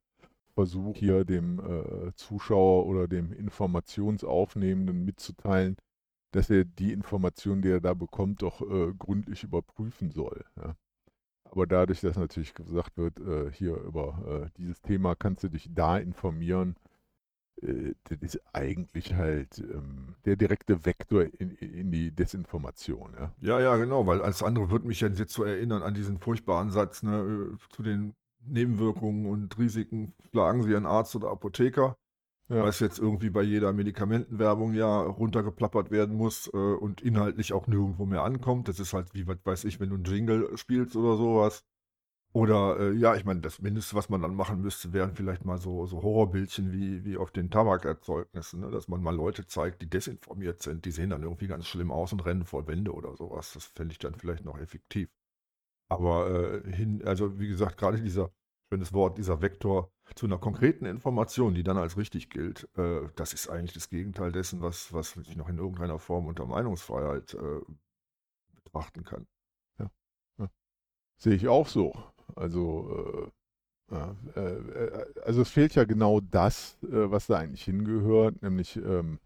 Versuch 0.55 0.95
hier 0.97 1.25
dem 1.25 1.59
äh, 1.59 2.13
Zuschauer 2.15 2.85
oder 2.85 3.07
dem 3.07 3.31
Informationsaufnehmenden 3.33 5.03
mitzuteilen, 5.03 5.77
dass 6.31 6.49
er 6.49 6.65
die 6.65 6.91
Information, 6.91 7.61
die 7.61 7.69
er 7.69 7.81
da 7.81 7.93
bekommt, 7.93 8.41
doch 8.41 8.61
äh, 8.61 8.93
gründlich 8.97 9.43
überprüfen 9.43 10.11
soll. 10.11 10.45
Ja. 10.57 10.75
Aber 11.45 11.67
dadurch, 11.67 12.01
dass 12.01 12.17
natürlich 12.17 12.53
gesagt 12.55 12.97
wird, 12.97 13.19
äh, 13.19 13.51
hier 13.51 13.75
über 13.75 14.43
äh, 14.45 14.49
dieses 14.57 14.81
Thema 14.81 15.15
kannst 15.15 15.43
du 15.43 15.49
dich 15.49 15.69
da 15.71 15.97
informieren, 15.97 16.75
äh, 17.61 17.93
das 18.05 18.17
ist 18.21 18.41
eigentlich 18.53 19.13
halt 19.13 19.59
ähm, 19.59 20.15
der 20.25 20.35
direkte 20.35 20.85
Vektor 20.85 21.25
in, 21.37 21.51
in, 21.51 21.91
die 21.91 22.11
Desinformation. 22.11 23.13
Ja. 23.19 23.33
ja, 23.41 23.59
ja, 23.59 23.77
genau, 23.77 24.07
weil 24.07 24.21
als 24.21 24.41
andere 24.41 24.71
würde 24.71 24.87
mich 24.87 25.01
jetzt 25.01 25.29
so 25.29 25.43
erinnern 25.43 25.83
an 25.83 25.93
diesen 25.93 26.17
furchtbaren 26.17 26.71
Satz 26.71 27.03
ne, 27.03 27.51
äh, 27.53 27.57
zu 27.69 27.83
den 27.83 28.15
Nebenwirkungen 28.45 29.25
und 29.25 29.57
Risiken 29.57 30.13
schlagen 30.29 30.63
Sie 30.63 30.75
einen 30.75 30.85
Arzt 30.85 31.15
oder 31.15 31.29
Apotheker, 31.29 31.97
ja. 32.49 32.63
was 32.63 32.79
jetzt 32.79 32.99
irgendwie 32.99 33.29
bei 33.29 33.43
jeder 33.43 33.73
Medikamentenwerbung 33.73 34.73
ja 34.73 35.01
runtergeplappert 35.01 35.91
werden 35.91 36.15
muss 36.15 36.47
äh, 36.53 36.57
und 36.57 37.01
inhaltlich 37.01 37.53
auch 37.53 37.67
nirgendwo 37.67 38.05
mehr 38.05 38.23
ankommt. 38.23 38.67
Das 38.67 38.79
ist 38.79 38.93
halt, 38.93 39.13
wie 39.13 39.27
weiß 39.27 39.65
ich, 39.65 39.79
wenn 39.79 39.89
du 39.89 39.95
einen 39.95 40.05
Jingle 40.05 40.57
spielst 40.57 40.95
oder 40.95 41.17
sowas. 41.17 41.63
Oder 42.35 42.79
äh, 42.79 42.93
ja, 42.93 43.15
ich 43.15 43.25
meine, 43.25 43.41
das 43.41 43.61
Mindeste, 43.61 43.95
was 43.95 44.09
man 44.09 44.23
dann 44.23 44.35
machen 44.35 44.59
müsste, 44.59 44.91
wären 44.91 45.13
vielleicht 45.15 45.45
mal 45.45 45.59
so, 45.59 45.85
so 45.85 46.01
Horrorbildchen 46.01 46.71
wie, 46.71 47.05
wie 47.05 47.15
auf 47.15 47.29
den 47.29 47.51
Tabakerzeugnissen, 47.51 48.61
ne? 48.61 48.71
dass 48.71 48.87
man 48.87 49.03
mal 49.03 49.15
Leute 49.15 49.45
zeigt, 49.45 49.83
die 49.83 49.89
desinformiert 49.89 50.63
sind. 50.63 50.85
Die 50.85 50.91
sehen 50.91 51.11
dann 51.11 51.21
irgendwie 51.21 51.45
ganz 51.45 51.67
schlimm 51.67 51.91
aus 51.91 52.11
und 52.11 52.25
rennen 52.25 52.43
vor 52.43 52.67
Wände 52.67 52.91
oder 52.91 53.15
sowas. 53.15 53.53
Das 53.53 53.65
fände 53.65 53.91
ich 53.91 53.99
dann 53.99 54.15
vielleicht 54.15 54.45
noch 54.45 54.57
effektiv. 54.57 55.09
Aber 55.89 56.63
äh, 56.65 56.71
hin, 56.71 57.03
also 57.05 57.39
wie 57.39 57.47
gesagt, 57.47 57.77
gerade 57.77 58.01
dieser, 58.01 58.31
schönes 58.71 58.93
Wort, 58.93 59.17
dieser 59.17 59.41
Vektor 59.41 59.91
zu 60.15 60.25
einer 60.25 60.39
konkreten 60.39 60.85
Information, 60.85 61.53
die 61.53 61.63
dann 61.63 61.77
als 61.77 61.95
richtig 61.95 62.29
gilt, 62.29 62.67
äh, 62.75 63.01
das 63.15 63.33
ist 63.33 63.47
eigentlich 63.47 63.73
das 63.73 63.89
Gegenteil 63.89 64.31
dessen, 64.31 64.61
was, 64.61 64.91
was 64.93 65.15
ich 65.17 65.35
noch 65.35 65.49
in 65.49 65.59
irgendeiner 65.59 65.99
Form 65.99 66.25
unter 66.25 66.45
Meinungsfreiheit 66.45 67.35
äh, 67.35 67.61
betrachten 68.63 69.03
kann. 69.03 69.27
Ja. 69.79 69.91
ja. 70.39 70.49
Sehe 71.17 71.35
ich 71.35 71.47
auch 71.47 71.67
so. 71.67 71.93
Also 72.35 73.31
Ja, 73.91 74.15
äh, 74.35 75.05
also 75.23 75.41
es 75.41 75.49
fehlt 75.49 75.75
ja 75.75 75.83
genau 75.83 76.19
das, 76.19 76.77
äh, 76.83 77.11
was 77.11 77.27
da 77.27 77.37
eigentlich 77.37 77.65
hingehört, 77.65 78.41
nämlich 78.41 78.75
ähm, 78.77 79.19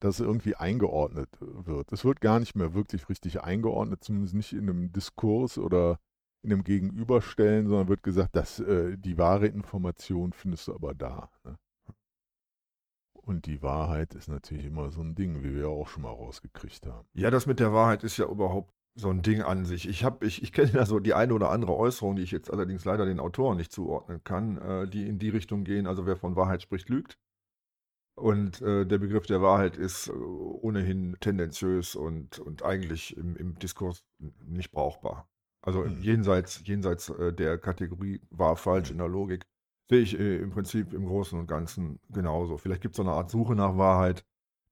dass 0.00 0.20
irgendwie 0.20 0.54
eingeordnet 0.54 1.30
wird. 1.40 1.92
Es 1.92 2.04
wird 2.04 2.20
gar 2.20 2.38
nicht 2.40 2.54
mehr 2.54 2.74
wirklich 2.74 3.08
richtig 3.08 3.42
eingeordnet, 3.42 4.04
zumindest 4.04 4.34
nicht 4.34 4.52
in 4.52 4.68
einem 4.68 4.92
Diskurs 4.92 5.58
oder 5.58 5.98
in 6.42 6.52
einem 6.52 6.64
Gegenüberstellen, 6.64 7.66
sondern 7.66 7.88
wird 7.88 8.02
gesagt, 8.02 8.36
dass 8.36 8.60
äh, 8.60 8.96
die 8.98 9.18
wahre 9.18 9.46
Information 9.46 10.32
findest 10.32 10.68
du 10.68 10.74
aber 10.74 10.94
da. 10.94 11.30
Ne? 11.44 11.56
Und 13.12 13.46
die 13.46 13.60
Wahrheit 13.60 14.14
ist 14.14 14.28
natürlich 14.28 14.66
immer 14.66 14.90
so 14.92 15.00
ein 15.00 15.16
Ding, 15.16 15.42
wie 15.42 15.54
wir 15.54 15.68
auch 15.68 15.88
schon 15.88 16.04
mal 16.04 16.10
rausgekriegt 16.10 16.86
haben. 16.86 17.08
Ja, 17.14 17.30
das 17.30 17.46
mit 17.46 17.58
der 17.58 17.72
Wahrheit 17.72 18.04
ist 18.04 18.18
ja 18.18 18.28
überhaupt 18.28 18.72
so 18.94 19.10
ein 19.10 19.22
Ding 19.22 19.42
an 19.42 19.64
sich. 19.64 19.88
Ich 19.88 20.04
habe, 20.04 20.24
ich, 20.24 20.42
ich 20.42 20.52
kenne 20.52 20.70
ja 20.72 20.86
so 20.86 21.00
die 21.00 21.12
eine 21.12 21.34
oder 21.34 21.50
andere 21.50 21.74
Äußerung, 21.74 22.16
die 22.16 22.22
ich 22.22 22.30
jetzt 22.30 22.52
allerdings 22.52 22.84
leider 22.84 23.04
den 23.04 23.18
Autoren 23.18 23.56
nicht 23.56 23.72
zuordnen 23.72 24.22
kann, 24.22 24.58
äh, 24.58 24.88
die 24.88 25.08
in 25.08 25.18
die 25.18 25.28
Richtung 25.28 25.64
gehen, 25.64 25.86
also 25.86 26.06
wer 26.06 26.16
von 26.16 26.36
Wahrheit 26.36 26.62
spricht, 26.62 26.88
lügt. 26.88 27.18
Und 28.16 28.62
äh, 28.62 28.86
der 28.86 28.96
Begriff 28.96 29.26
der 29.26 29.42
Wahrheit 29.42 29.76
ist 29.76 30.08
äh, 30.08 30.12
ohnehin 30.12 31.16
tendenziös 31.20 31.94
und, 31.94 32.38
und 32.38 32.64
eigentlich 32.64 33.14
im, 33.14 33.36
im 33.36 33.58
Diskurs 33.58 34.04
nicht 34.42 34.72
brauchbar. 34.72 35.28
Also 35.60 35.82
mhm. 35.84 36.00
jenseits, 36.00 36.62
jenseits 36.64 37.10
äh, 37.10 37.34
der 37.34 37.58
Kategorie 37.58 38.22
wahr, 38.30 38.56
falsch 38.56 38.90
in 38.90 38.98
der 38.98 39.08
Logik 39.08 39.44
sehe 39.90 40.00
ich 40.00 40.18
äh, 40.18 40.38
im 40.38 40.50
Prinzip 40.50 40.94
im 40.94 41.04
Großen 41.04 41.38
und 41.38 41.46
Ganzen 41.46 42.00
genauso. 42.08 42.56
Vielleicht 42.56 42.80
gibt 42.80 42.94
es 42.94 42.96
so 42.96 43.02
eine 43.02 43.12
Art 43.12 43.30
Suche 43.30 43.54
nach 43.54 43.76
Wahrheit, 43.76 44.24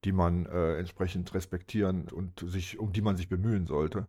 die 0.05 0.13
man 0.13 0.45
entsprechend 0.45 1.33
respektieren 1.33 2.09
und 2.11 2.45
sich, 2.47 2.79
um 2.79 2.93
die 2.93 3.01
man 3.01 3.17
sich 3.17 3.31
bemühen 3.31 3.65
sollte. 3.65 4.07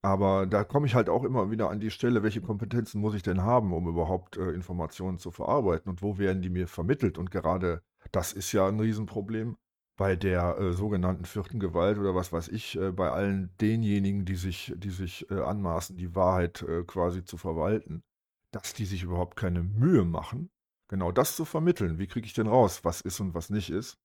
Aber 0.00 0.46
da 0.46 0.62
komme 0.62 0.86
ich 0.86 0.94
halt 0.94 1.08
auch 1.08 1.24
immer 1.24 1.50
wieder 1.50 1.70
an 1.70 1.80
die 1.80 1.90
Stelle, 1.90 2.22
welche 2.22 2.40
Kompetenzen 2.40 3.00
muss 3.00 3.14
ich 3.14 3.24
denn 3.24 3.42
haben, 3.42 3.72
um 3.72 3.88
überhaupt 3.88 4.36
Informationen 4.36 5.18
zu 5.18 5.32
verarbeiten 5.32 5.90
und 5.90 6.02
wo 6.02 6.18
werden 6.18 6.40
die 6.40 6.50
mir 6.50 6.68
vermittelt? 6.68 7.18
Und 7.18 7.32
gerade 7.32 7.82
das 8.12 8.32
ist 8.32 8.52
ja 8.52 8.66
ein 8.68 8.80
Riesenproblem 8.80 9.56
bei 9.96 10.16
der 10.16 10.58
äh, 10.58 10.72
sogenannten 10.72 11.24
vierten 11.24 11.60
Gewalt 11.60 11.98
oder 11.98 12.14
was 12.14 12.32
weiß 12.32 12.48
ich, 12.48 12.76
äh, 12.76 12.90
bei 12.90 13.10
allen 13.10 13.56
denjenigen, 13.60 14.24
die 14.24 14.36
sich, 14.36 14.72
die 14.76 14.90
sich 14.90 15.30
äh, 15.30 15.40
anmaßen, 15.40 15.96
die 15.96 16.14
Wahrheit 16.14 16.62
äh, 16.62 16.82
quasi 16.84 17.24
zu 17.24 17.36
verwalten, 17.36 18.02
dass 18.50 18.74
die 18.74 18.86
sich 18.86 19.02
überhaupt 19.04 19.36
keine 19.36 19.62
Mühe 19.62 20.04
machen, 20.04 20.50
genau 20.88 21.12
das 21.12 21.36
zu 21.36 21.44
vermitteln. 21.44 21.98
Wie 21.98 22.06
kriege 22.08 22.26
ich 22.26 22.34
denn 22.34 22.48
raus, 22.48 22.84
was 22.84 23.00
ist 23.00 23.20
und 23.20 23.34
was 23.34 23.50
nicht 23.50 23.70
ist? 23.70 23.98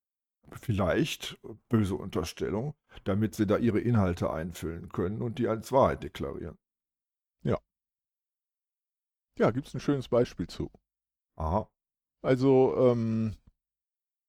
Vielleicht, 0.61 1.39
böse 1.69 1.95
Unterstellung, 1.95 2.75
damit 3.03 3.35
sie 3.35 3.45
da 3.45 3.57
ihre 3.57 3.79
Inhalte 3.79 4.31
einfüllen 4.31 4.89
können 4.89 5.21
und 5.21 5.37
die 5.37 5.47
als 5.47 5.71
Wahrheit 5.71 6.03
deklarieren. 6.03 6.57
Ja. 7.43 7.59
Ja, 9.37 9.51
gibt 9.51 9.67
es 9.67 9.73
ein 9.73 9.79
schönes 9.79 10.07
Beispiel 10.07 10.47
zu. 10.47 10.71
Aha. 11.35 11.69
Also, 12.21 12.75
ähm, 12.77 13.35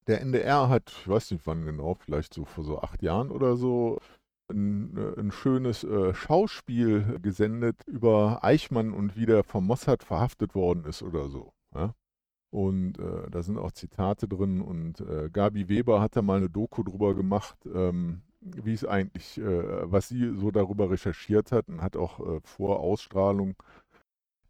der 0.06 0.20
NDR 0.20 0.68
hat, 0.68 0.90
ich 0.90 1.08
weiß 1.08 1.30
nicht 1.30 1.46
wann 1.46 1.64
genau, 1.64 1.94
vielleicht 1.94 2.34
so 2.34 2.44
vor 2.44 2.64
so 2.64 2.80
acht 2.80 3.02
Jahren 3.02 3.30
oder 3.30 3.56
so, 3.56 3.98
ein, 4.50 4.96
äh, 4.96 5.20
ein 5.20 5.30
schönes 5.30 5.84
äh, 5.84 6.14
Schauspiel 6.14 7.18
gesendet 7.22 7.76
über 7.86 8.40
Eichmann 8.42 8.92
und 8.92 9.16
wie 9.16 9.26
der 9.26 9.44
vom 9.44 9.66
Mossad 9.66 10.02
verhaftet 10.02 10.54
worden 10.54 10.84
ist 10.84 11.02
oder 11.02 11.28
so. 11.28 11.52
Ja? 11.74 11.94
Und 12.50 12.98
äh, 12.98 13.30
da 13.30 13.42
sind 13.42 13.58
auch 13.58 13.72
Zitate 13.72 14.26
drin. 14.26 14.60
Und 14.60 15.00
äh, 15.00 15.30
Gabi 15.32 15.68
Weber 15.68 16.00
hat 16.00 16.16
da 16.16 16.22
mal 16.22 16.38
eine 16.38 16.50
Doku 16.50 16.82
drüber 16.82 17.14
gemacht, 17.14 17.56
ähm, 17.72 18.22
wie 18.40 18.72
es 18.72 18.84
eigentlich, 18.84 19.38
äh, 19.38 19.90
was 19.90 20.08
sie 20.08 20.34
so 20.36 20.50
darüber 20.50 20.90
recherchiert 20.90 21.52
hat 21.52 21.68
und 21.68 21.80
hat 21.80 21.96
auch 21.96 22.18
äh, 22.20 22.40
vor 22.42 22.80
Ausstrahlung 22.80 23.54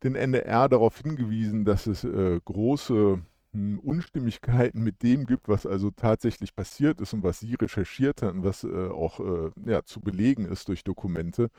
den 0.03 0.15
NDR 0.15 0.71
darauf 0.71 0.99
hingewiesen, 0.99 1.67
dass 1.67 1.87
es 1.87 2.07
große 2.47 3.21
Unstimmigkeiten 3.53 4.83
mit 4.83 5.03
dem 5.03 5.27
gibt, 5.27 5.49
was 5.49 5.67
also 5.67 5.91
tatsächlich 5.91 6.55
passiert 6.55 7.01
ist 7.01 7.13
und 7.13 7.23
was 7.23 7.41
sie 7.41 7.55
recherchiert 7.55 8.23
hat 8.23 8.35
und 8.35 8.45
was 8.45 8.65
äh, 8.65 8.89
auch 8.89 9.21
ja, 9.65 9.83
zu 9.85 10.01
belegen 10.01 10.45
ist 10.45 10.69
durch 10.69 10.85
Dokumente. 10.85 11.51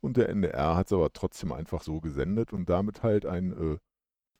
Und 0.00 0.16
der 0.16 0.28
NDR 0.28 0.76
hat 0.76 0.86
es 0.86 0.92
aber 0.92 1.12
trotzdem 1.12 1.52
einfach 1.52 1.82
so 1.82 2.00
gesendet 2.00 2.52
und 2.52 2.68
damit 2.68 3.02
halt 3.02 3.26
ein 3.26 3.78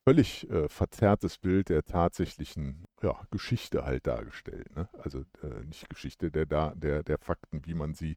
völlig 0.06 0.48
äh, 0.50 0.68
verzerrtes 0.68 1.38
Bild 1.38 1.70
der 1.70 1.84
tatsächlichen 1.84 2.84
ja, 3.02 3.18
Geschichte 3.30 3.84
halt 3.84 4.06
dargestellt. 4.06 4.74
Ne? 4.76 4.88
Also 5.02 5.20
äh, 5.42 5.64
nicht 5.64 5.88
Geschichte 5.88 6.30
der, 6.30 6.46
der, 6.74 7.02
der 7.02 7.18
Fakten, 7.18 7.64
wie 7.64 7.74
man 7.74 7.94
sie 7.94 8.16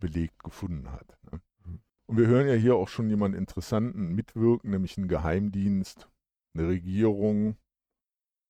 belegt 0.00 0.42
gefunden 0.42 0.90
hat. 0.90 1.18
Ne? 1.30 1.40
Mhm. 1.64 1.80
Und 2.06 2.16
wir 2.16 2.26
hören 2.26 2.48
ja 2.48 2.54
hier 2.54 2.76
auch 2.76 2.88
schon 2.88 3.10
jemanden 3.10 3.38
interessanten 3.38 4.14
mitwirken, 4.14 4.70
nämlich 4.70 4.96
einen 4.96 5.08
Geheimdienst, 5.08 6.08
eine 6.54 6.68
Regierung, 6.68 7.56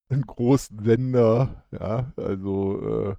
einen 0.08 0.22
großen 0.22 0.84
Sender, 0.84 1.64
ja, 1.72 2.12
also 2.16 3.10
äh, 3.10 3.16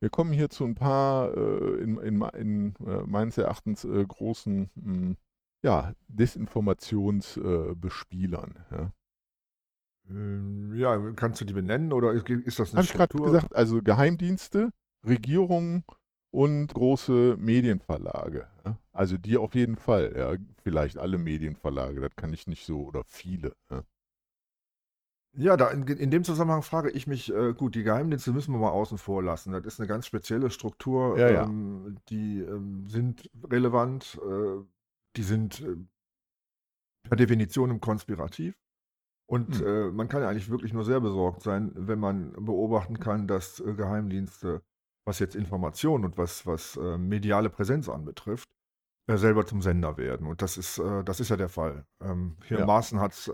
wir 0.00 0.10
kommen 0.10 0.32
hier 0.32 0.50
zu 0.50 0.64
ein 0.64 0.74
paar 0.74 1.32
äh, 1.36 1.80
in, 1.82 1.98
in, 1.98 2.22
in 2.22 2.74
äh, 2.86 3.02
meines 3.06 3.38
Erachtens 3.38 3.84
äh, 3.84 4.04
großen 4.06 4.70
mh, 4.74 4.84
hm, 4.84 5.16
ja, 5.62 5.94
Desinformationsbespielern. 6.08 8.54
Äh, 8.70 8.74
ja. 8.74 8.92
Ähm, 10.08 10.74
ja, 10.76 11.12
kannst 11.12 11.40
du 11.40 11.44
die 11.44 11.54
benennen 11.54 11.92
oder 11.92 12.12
ist, 12.12 12.28
ist 12.28 12.60
das 12.60 12.70
eine 12.70 12.78
Habe 12.78 12.86
ich 12.86 12.92
gerade 12.92 13.18
gesagt, 13.18 13.56
also 13.56 13.82
Geheimdienste, 13.82 14.70
Regierungen 15.04 15.84
und 16.30 16.72
große 16.72 17.36
Medienverlage. 17.38 18.46
Ja. 18.64 18.78
Also 18.92 19.16
die 19.16 19.36
auf 19.36 19.54
jeden 19.54 19.76
Fall, 19.76 20.14
ja, 20.16 20.34
vielleicht 20.62 20.98
alle 20.98 21.18
Medienverlage, 21.18 22.00
das 22.00 22.14
kann 22.16 22.32
ich 22.32 22.46
nicht 22.46 22.64
so, 22.64 22.84
oder 22.84 23.02
viele. 23.04 23.52
Ja. 23.70 23.82
Ja, 25.36 25.56
da 25.56 25.68
in, 25.68 25.86
in, 25.86 26.10
dem 26.10 26.24
Zusammenhang 26.24 26.62
frage 26.62 26.90
ich 26.90 27.06
mich, 27.06 27.32
äh, 27.32 27.52
gut, 27.52 27.74
die 27.74 27.82
Geheimdienste 27.82 28.32
müssen 28.32 28.52
wir 28.52 28.58
mal 28.58 28.70
außen 28.70 28.96
vor 28.96 29.22
lassen. 29.22 29.52
Das 29.52 29.64
ist 29.64 29.80
eine 29.80 29.86
ganz 29.86 30.06
spezielle 30.06 30.50
Struktur, 30.50 31.18
ja, 31.18 31.44
ähm, 31.44 31.98
die 32.08 32.40
ähm, 32.40 32.88
sind 32.88 33.30
relevant, 33.50 34.18
äh, 34.24 34.64
die 35.16 35.22
sind 35.22 35.60
äh, 35.60 35.76
per 37.08 37.16
Definition 37.16 37.80
konspirativ. 37.80 38.54
Und 39.28 39.58
hm. 39.58 39.66
äh, 39.66 39.90
man 39.90 40.08
kann 40.08 40.22
ja 40.22 40.28
eigentlich 40.28 40.50
wirklich 40.50 40.72
nur 40.72 40.84
sehr 40.84 41.00
besorgt 41.00 41.42
sein, 41.42 41.72
wenn 41.74 41.98
man 41.98 42.32
beobachten 42.32 43.00
kann, 43.00 43.26
dass 43.26 43.60
äh, 43.60 43.74
Geheimdienste, 43.74 44.62
was 45.04 45.18
jetzt 45.18 45.34
Information 45.34 46.04
und 46.04 46.16
was, 46.16 46.46
was 46.46 46.76
äh, 46.76 46.96
mediale 46.96 47.50
Präsenz 47.50 47.88
anbetrifft, 47.88 48.48
selber 49.08 49.46
zum 49.46 49.62
Sender 49.62 49.96
werden. 49.96 50.26
Und 50.26 50.42
das 50.42 50.56
ist, 50.56 50.78
äh, 50.78 51.04
das 51.04 51.20
ist 51.20 51.28
ja 51.28 51.36
der 51.36 51.48
Fall. 51.48 51.86
Ähm, 52.00 52.36
hier 52.44 52.58
ja. 52.60 52.66
Maaßen 52.66 53.00
hat 53.00 53.12
es 53.12 53.30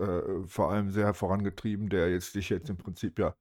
vor 0.47 0.71
allem 0.71 0.91
sehr 0.91 1.13
vorangetrieben, 1.13 1.89
der 1.89 2.11
jetzt 2.11 2.33
sich 2.33 2.49
jetzt 2.49 2.69
im 2.69 2.77
Prinzip 2.77 3.19
ja 3.19 3.35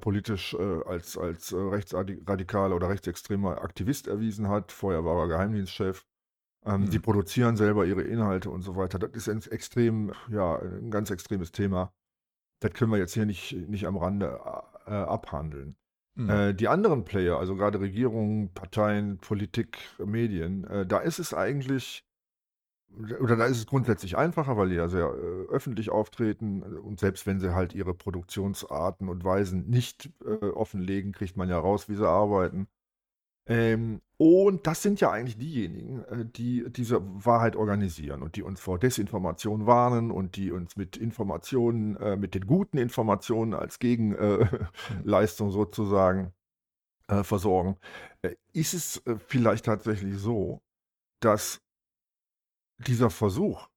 politisch 0.00 0.56
als, 0.56 1.16
als 1.16 1.54
rechtsradikaler 1.54 2.74
oder 2.74 2.88
rechtsextremer 2.88 3.62
Aktivist 3.62 4.08
erwiesen 4.08 4.48
hat. 4.48 4.72
Vorher 4.72 5.04
war 5.04 5.16
er 5.20 5.28
Geheimdienstchef. 5.28 6.04
Ähm, 6.64 6.82
mhm. 6.82 6.90
Die 6.90 6.98
produzieren 6.98 7.56
selber 7.56 7.86
ihre 7.86 8.02
Inhalte 8.02 8.50
und 8.50 8.62
so 8.62 8.76
weiter. 8.76 8.98
Das 8.98 9.10
ist 9.14 9.28
ein 9.28 9.40
extrem, 9.52 10.12
ja, 10.28 10.56
ein 10.58 10.90
ganz 10.90 11.10
extremes 11.10 11.52
Thema. 11.52 11.92
Das 12.60 12.72
können 12.72 12.90
wir 12.90 12.98
jetzt 12.98 13.14
hier 13.14 13.26
nicht, 13.26 13.52
nicht 13.68 13.86
am 13.86 13.96
Rande 13.96 14.40
äh, 14.86 14.90
abhandeln. 14.90 15.76
Mhm. 16.18 16.30
Äh, 16.30 16.54
die 16.54 16.66
anderen 16.68 17.04
Player, 17.04 17.38
also 17.38 17.54
gerade 17.54 17.80
Regierungen, 17.80 18.52
Parteien, 18.52 19.18
Politik, 19.18 19.78
Medien, 20.04 20.64
äh, 20.64 20.84
da 20.84 20.98
ist 20.98 21.20
es 21.20 21.32
eigentlich, 21.32 22.04
oder 23.20 23.36
da 23.36 23.46
ist 23.46 23.58
es 23.58 23.66
grundsätzlich 23.66 24.16
einfacher, 24.16 24.56
weil 24.56 24.70
die 24.70 24.74
ja 24.74 24.88
sehr 24.88 25.06
äh, 25.06 25.52
öffentlich 25.52 25.90
auftreten 25.90 26.62
und 26.62 26.98
selbst 26.98 27.26
wenn 27.26 27.38
sie 27.38 27.54
halt 27.54 27.72
ihre 27.72 27.94
Produktionsarten 27.94 29.08
und 29.08 29.22
Weisen 29.24 29.68
nicht 29.68 30.10
offenlegen, 30.54 31.12
kriegt 31.12 31.36
man 31.36 31.48
ja 31.48 31.58
raus, 31.58 31.88
wie 31.88 31.94
sie 31.94 32.08
arbeiten. 32.08 32.66
Ähm, 33.48 34.02
und 34.18 34.66
das 34.66 34.82
sind 34.82 35.00
ja 35.00 35.10
eigentlich 35.10 35.38
diejenigen, 35.38 36.04
äh, 36.04 36.26
die 36.26 36.64
diese 36.70 37.00
Wahrheit 37.24 37.56
organisieren 37.56 38.22
und 38.22 38.36
die 38.36 38.42
uns 38.42 38.60
vor 38.60 38.78
Desinformation 38.78 39.66
warnen 39.66 40.10
und 40.10 40.36
die 40.36 40.52
uns 40.52 40.76
mit 40.76 40.96
Informationen, 40.96 41.96
äh, 41.96 42.16
mit 42.16 42.34
den 42.34 42.46
guten 42.46 42.78
Informationen 42.78 43.54
als 43.54 43.78
Gegenleistung 43.78 45.50
sozusagen 45.50 46.32
äh, 47.08 47.24
versorgen. 47.24 47.78
Ist 48.52 48.74
es 48.74 49.02
vielleicht 49.28 49.64
tatsächlich 49.64 50.18
so, 50.18 50.60
dass 51.20 51.62
dieser 52.86 53.10
Versuch, 53.10 53.68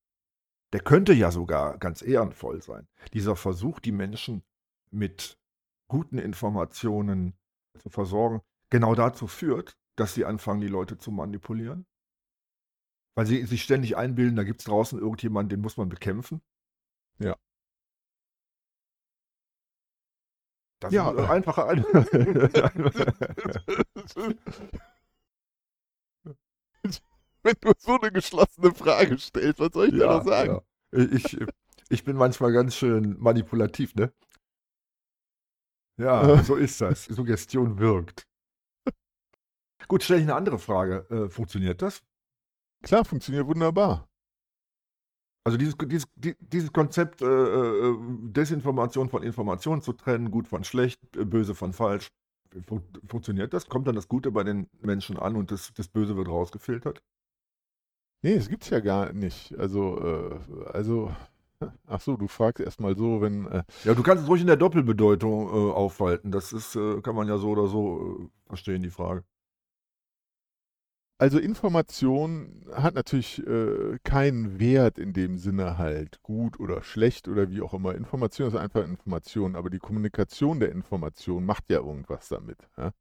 der 0.74 0.82
könnte 0.82 1.14
ja 1.14 1.32
sogar 1.32 1.78
ganz 1.78 2.02
ehrenvoll 2.02 2.62
sein, 2.62 2.88
dieser 3.14 3.36
Versuch, 3.36 3.80
die 3.80 3.92
Menschen 3.92 4.44
mit 4.90 5.38
guten 5.88 6.18
Informationen 6.18 7.36
zu 7.78 7.90
versorgen, 7.90 8.42
genau 8.72 8.96
dazu 8.96 9.28
führt, 9.28 9.78
dass 9.96 10.16
sie 10.16 10.26
anfangen, 10.26 10.62
die 10.62 10.68
Leute 10.68 10.98
zu 10.98 11.12
manipulieren? 11.12 11.86
Weil 13.16 13.28
sie 13.28 13.46
sich 13.46 13.62
ständig 13.62 13.96
einbilden, 13.98 14.36
da 14.36 14.44
gibt 14.44 14.62
es 14.62 14.66
draußen 14.66 14.98
irgendjemanden, 14.98 15.50
den 15.50 15.62
muss 15.62 15.78
man 15.78 15.90
bekämpfen. 15.90 16.42
Ja. 17.20 17.38
Das 20.80 20.92
ja, 20.92 21.12
ist 21.12 21.18
eine 21.20 21.30
einfache 21.30 21.66
Ein 21.66 21.84
Wenn 27.44 27.56
du 27.62 27.72
so 27.78 28.00
eine 28.00 28.12
geschlossene 28.12 28.74
Frage 28.74 29.20
stellst, 29.20 29.60
was 29.60 29.74
soll 29.74 29.90
ich 29.90 29.94
ja, 29.94 30.08
da 30.08 30.18
noch 30.18 30.26
sagen? 30.26 30.62
Ja. 30.92 31.04
Ich, 31.04 31.38
Ich 31.90 32.04
bin 32.04 32.16
manchmal 32.16 32.54
ganz 32.54 32.76
schön 32.76 33.20
manipulativ, 33.20 33.94
ne? 33.96 34.14
Ja, 35.98 36.42
so 36.44 36.56
ist 36.56 36.80
das. 36.82 37.06
Suggestion 37.06 37.78
wirkt. 37.80 38.28
Gut, 39.88 40.04
stelle 40.04 40.20
ich 40.20 40.26
eine 40.26 40.36
andere 40.36 40.60
Frage. 40.60 41.06
Äh, 41.10 41.30
funktioniert 41.30 41.82
das? 41.82 42.02
Klar, 42.84 43.06
funktioniert 43.06 43.46
wunderbar. 43.48 44.08
Also 45.44 45.58
dieses, 45.58 45.76
dieses, 45.78 46.08
dieses 46.40 46.72
Konzept, 46.72 47.22
äh, 47.22 47.26
äh, 47.26 47.98
Desinformation 48.32 49.10
von 49.10 49.24
Information 49.24 49.82
zu 49.82 49.94
trennen, 49.94 50.30
gut 50.30 50.48
von 50.48 50.64
schlecht, 50.64 51.00
böse 51.12 51.56
von 51.56 51.74
falsch, 51.74 52.10
fun 52.68 52.84
funktioniert 53.08 53.54
das? 53.54 53.68
Kommt 53.68 53.88
dann 53.88 53.96
das 53.96 54.08
Gute 54.08 54.32
bei 54.32 54.44
den 54.44 54.68
Menschen 54.82 55.18
an 55.18 55.36
und 55.36 55.52
das, 55.52 55.74
das 55.74 55.88
Böse 55.88 56.16
wird 56.16 56.28
rausgefiltert? 56.28 57.02
Nee, 58.24 58.34
es 58.34 58.50
gibt's 58.50 58.70
ja 58.70 58.80
gar 58.82 59.14
nicht. 59.14 59.58
Also, 59.58 60.00
äh, 60.00 60.40
also, 60.72 61.12
ach 61.88 62.02
so, 62.02 62.18
du 62.18 62.28
fragst 62.28 62.64
erstmal 62.64 62.96
so, 62.96 63.22
wenn. 63.22 63.48
Äh, 63.48 63.64
Ja, 63.84 63.96
du 63.96 64.04
kannst 64.04 64.24
es 64.24 64.30
ruhig 64.30 64.42
in 64.42 64.48
der 64.48 64.58
Doppelbedeutung 64.58 65.48
äh, 65.48 65.72
aufhalten. 65.74 66.32
Das 66.32 66.54
ist, 66.54 66.76
äh, 66.76 67.02
kann 67.02 67.16
man 67.16 67.28
ja 67.28 67.38
so 67.38 67.50
oder 67.50 67.68
so 67.68 68.20
äh, 68.22 68.48
verstehen, 68.48 68.84
die 68.84 68.92
Frage. 68.92 69.24
Also 71.22 71.38
Information 71.38 72.66
hat 72.74 72.96
natürlich 72.96 73.46
äh, 73.46 74.00
keinen 74.04 74.60
Wert 74.60 74.98
in 74.98 75.14
dem 75.14 75.38
Sinne 75.38 75.78
halt 75.78 76.24
gut 76.24 76.60
oder 76.60 76.82
schlecht 76.82 77.28
oder 77.28 77.52
wie 77.52 77.62
auch 77.62 77.76
immer. 77.76 77.94
Information 77.94 78.48
ist 78.48 78.56
einfach 78.56 78.84
Information, 78.84 79.56
aber 79.56 79.70
die 79.70 79.78
Kommunikation 79.78 80.60
der 80.60 80.72
Information 80.72 81.46
macht 81.46 81.70
ja 81.70 81.78
irgendwas 81.78 82.28
damit. 82.30 82.58
Ja? 82.76 82.92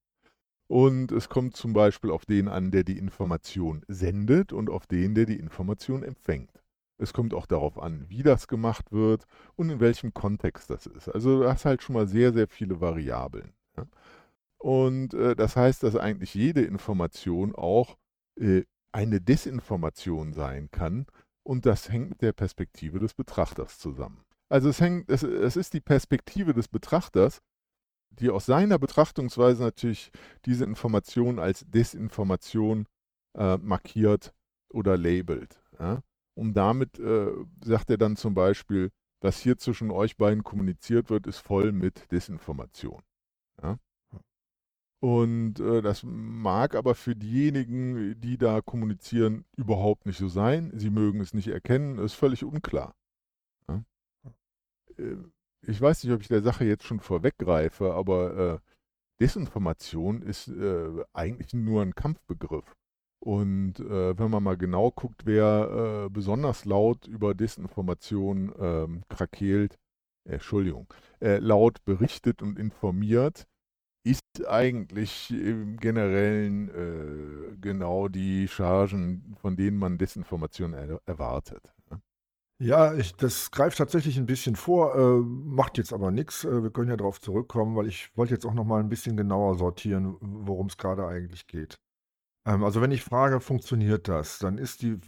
Und 0.66 1.12
es 1.12 1.30
kommt 1.30 1.56
zum 1.56 1.72
Beispiel 1.72 2.10
auf 2.10 2.26
den 2.26 2.48
an, 2.48 2.70
der 2.70 2.84
die 2.84 2.98
Information 2.98 3.84
sendet 3.88 4.52
und 4.52 4.68
auf 4.68 4.86
den, 4.86 5.14
der 5.14 5.24
die 5.24 5.38
Information 5.38 6.02
empfängt. 6.02 6.62
Es 6.98 7.14
kommt 7.14 7.32
auch 7.32 7.46
darauf 7.46 7.78
an, 7.78 8.04
wie 8.10 8.22
das 8.22 8.48
gemacht 8.48 8.92
wird 8.92 9.24
und 9.56 9.70
in 9.70 9.80
welchem 9.80 10.12
Kontext 10.12 10.68
das 10.68 10.84
ist. 10.84 11.08
Also 11.08 11.40
du 11.40 11.48
hast 11.48 11.64
halt 11.64 11.82
schon 11.82 11.94
mal 11.94 12.06
sehr, 12.06 12.34
sehr 12.34 12.48
viele 12.48 12.82
Variablen. 12.82 13.54
Ja? 13.78 13.86
Und 14.58 15.14
äh, 15.14 15.34
das 15.34 15.56
heißt, 15.56 15.82
dass 15.82 15.96
eigentlich 15.96 16.34
jede 16.34 16.60
Information 16.60 17.54
auch 17.54 17.96
äh, 18.36 18.62
eine 18.92 19.20
Desinformation 19.20 20.32
sein 20.32 20.70
kann 20.70 21.06
und 21.42 21.66
das 21.66 21.90
hängt 21.90 22.10
mit 22.10 22.22
der 22.22 22.32
Perspektive 22.32 22.98
des 22.98 23.14
Betrachters 23.14 23.78
zusammen. 23.78 24.24
Also 24.48 24.68
es, 24.68 24.80
hängt, 24.80 25.08
es, 25.10 25.22
es 25.22 25.56
ist 25.56 25.74
die 25.74 25.80
Perspektive 25.80 26.52
des 26.52 26.68
Betrachters, 26.68 27.40
die 28.10 28.30
aus 28.30 28.46
seiner 28.46 28.78
Betrachtungsweise 28.78 29.62
natürlich 29.62 30.10
diese 30.44 30.64
Information 30.64 31.38
als 31.38 31.64
Desinformation 31.68 32.86
äh, 33.36 33.56
markiert 33.58 34.34
oder 34.72 34.96
labelt. 34.96 35.62
Ja? 35.78 36.02
Und 36.34 36.54
damit 36.54 36.98
äh, 36.98 37.32
sagt 37.64 37.90
er 37.90 37.98
dann 37.98 38.16
zum 38.16 38.34
Beispiel, 38.34 38.90
was 39.20 39.38
hier 39.38 39.56
zwischen 39.58 39.90
euch 39.90 40.16
beiden 40.16 40.42
kommuniziert 40.42 41.10
wird, 41.10 41.26
ist 41.26 41.38
voll 41.38 41.72
mit 41.72 42.10
Desinformation. 42.10 43.02
Ja? 43.62 43.78
Und 45.00 45.60
äh, 45.60 45.80
das 45.80 46.02
mag 46.04 46.74
aber 46.74 46.94
für 46.94 47.16
diejenigen, 47.16 48.20
die 48.20 48.36
da 48.36 48.60
kommunizieren, 48.60 49.46
überhaupt 49.56 50.04
nicht 50.04 50.18
so 50.18 50.28
sein. 50.28 50.70
Sie 50.74 50.90
mögen 50.90 51.20
es 51.20 51.32
nicht 51.32 51.48
erkennen, 51.48 51.98
ist 51.98 52.12
völlig 52.12 52.44
unklar. 52.44 52.94
Ja? 53.68 53.82
Äh, 54.98 55.16
ich 55.62 55.80
weiß 55.80 56.04
nicht, 56.04 56.12
ob 56.12 56.20
ich 56.20 56.28
der 56.28 56.42
Sache 56.42 56.64
jetzt 56.64 56.84
schon 56.84 57.00
vorweggreife, 57.00 57.94
aber 57.94 58.36
äh, 58.36 58.58
Desinformation 59.20 60.22
ist 60.22 60.48
äh, 60.48 61.04
eigentlich 61.12 61.52
nur 61.54 61.82
ein 61.82 61.94
Kampfbegriff. 61.94 62.76
Und 63.22 63.80
äh, 63.80 64.18
wenn 64.18 64.30
man 64.30 64.42
mal 64.42 64.56
genau 64.56 64.90
guckt, 64.90 65.26
wer 65.26 66.06
äh, 66.06 66.10
besonders 66.10 66.64
laut 66.64 67.06
über 67.06 67.34
Desinformation 67.34 68.52
ähm, 68.58 69.02
krakeelt, 69.10 69.78
Entschuldigung, 70.24 70.86
äh, 71.20 71.38
laut 71.38 71.84
berichtet 71.84 72.40
und 72.40 72.58
informiert, 72.58 73.46
ist 74.04 74.46
eigentlich 74.48 75.30
im 75.30 75.76
Generellen 75.76 76.68
äh, 76.70 77.56
genau 77.60 78.08
die 78.08 78.48
Chargen, 78.48 79.36
von 79.40 79.56
denen 79.56 79.78
man 79.78 79.98
Desinformation 79.98 80.72
er 80.72 81.00
erwartet. 81.06 81.72
ne? 81.90 82.00
Ja, 82.62 82.94
ich, 82.94 83.14
das 83.14 83.50
greift 83.50 83.78
tatsächlich 83.78 84.18
ein 84.18 84.26
bisschen 84.26 84.54
vor, 84.54 84.94
äh, 84.94 85.20
macht 85.22 85.78
jetzt 85.78 85.92
aber 85.92 86.10
nichts. 86.10 86.44
Äh, 86.44 86.62
wir 86.62 86.70
können 86.70 86.90
ja 86.90 86.96
darauf 86.96 87.20
zurückkommen, 87.20 87.76
weil 87.76 87.86
ich 87.86 88.10
wollte 88.16 88.34
jetzt 88.34 88.44
auch 88.46 88.54
noch 88.54 88.64
mal 88.64 88.80
ein 88.80 88.90
bisschen 88.90 89.16
genauer 89.16 89.56
sortieren, 89.56 90.16
worum 90.20 90.66
es 90.66 90.76
gerade 90.76 91.06
eigentlich 91.06 91.46
geht. 91.46 91.76
Ähm, 92.46 92.64
also 92.64 92.80
wenn 92.80 92.92
ich 92.92 93.02
frage, 93.02 93.40
funktioniert 93.40 94.08
das, 94.08 94.38
dann 94.38 94.58
ist 94.58 94.82
die, 94.82 94.98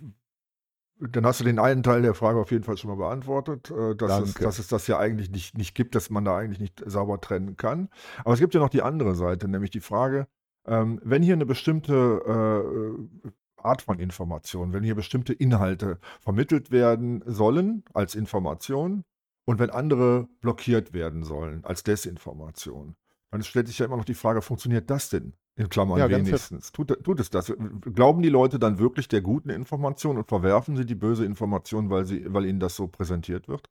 dann 1.11 1.27
hast 1.27 1.41
du 1.41 1.45
den 1.45 1.59
einen 1.59 1.83
Teil 1.83 2.03
der 2.03 2.15
Frage 2.15 2.39
auf 2.39 2.51
jeden 2.51 2.65
Fall 2.65 2.77
schon 2.77 2.91
mal 2.91 2.97
beantwortet, 2.97 3.71
äh, 3.71 3.97
dass, 3.97 4.21
es, 4.21 4.35
Danke. 4.35 4.45
dass 4.45 4.59
es 4.59 4.69
das 4.69 4.87
ja 4.87 4.99
eigentlich 4.99 5.31
nicht, 5.31 5.59
nicht 5.59 5.75
gibt, 5.75 5.95
dass 5.95 6.11
man 6.11 6.25
da 6.25 6.37
eigentlich 6.37 6.61
nicht 6.61 6.83
sauber 6.87 7.21
trennen 7.21 7.57
kann. 7.57 7.89
Aber 8.25 8.35
es 8.35 8.41
gibt 8.41 8.55
ja 8.55 8.61
noch 8.61 8.69
die 8.69 8.83
andere 8.83 9.15
Seite, 9.15 9.49
nämlich 9.49 9.71
die 9.71 9.81
Frage, 9.81 10.29
ähm, 10.67 11.01
wenn 11.03 11.23
hier 11.23 11.35
eine 11.35 11.47
bestimmte 11.47 12.95
äh, 12.95 13.33
Art 13.57 13.83
von 13.83 13.99
Information, 13.99 14.73
wenn 14.73 14.83
hier 14.83 14.95
bestimmte 14.95 15.33
Inhalte 15.33 15.99
vermittelt 16.21 16.71
werden 16.71 17.23
sollen 17.27 17.85
als 17.95 18.15
Information 18.15 19.05
und 19.45 19.59
wenn 19.59 19.71
andere 19.71 20.29
blockiert 20.41 20.93
werden 20.93 21.25
sollen 21.25 21.65
als 21.65 21.83
Desinformation, 21.83 22.97
dann 23.31 23.43
stellt 23.43 23.69
sich 23.69 23.79
ja 23.79 23.87
immer 23.87 23.97
noch 23.97 24.05
die 24.05 24.15
Frage, 24.15 24.43
funktioniert 24.43 24.91
das 24.91 25.09
denn? 25.09 25.35
In 25.55 25.69
Klammern 25.69 25.99
Ja, 25.99 26.09
wenigstens. 26.09 26.73
Tut, 26.73 26.89
tut 27.05 27.21
es 27.21 27.29
das? 27.29 27.53
Glauben 27.95 28.23
die 28.23 28.31
Leute 28.31 28.59
dann 28.59 28.79
wirklich 28.79 29.09
der 29.09 29.21
guten 29.21 29.51
Information 29.51 30.17
und 30.17 30.27
verwerfen 30.27 30.77
sie 30.77 30.87
die 30.87 30.95
böse 30.95 31.25
Information, 31.27 31.91
weil, 31.91 32.07
sie, 32.07 32.33
weil 32.33 32.47
ihnen 32.47 32.61
das 32.61 32.75
so 32.75 32.89
präsentiert 32.89 33.49
wird? 33.49 33.69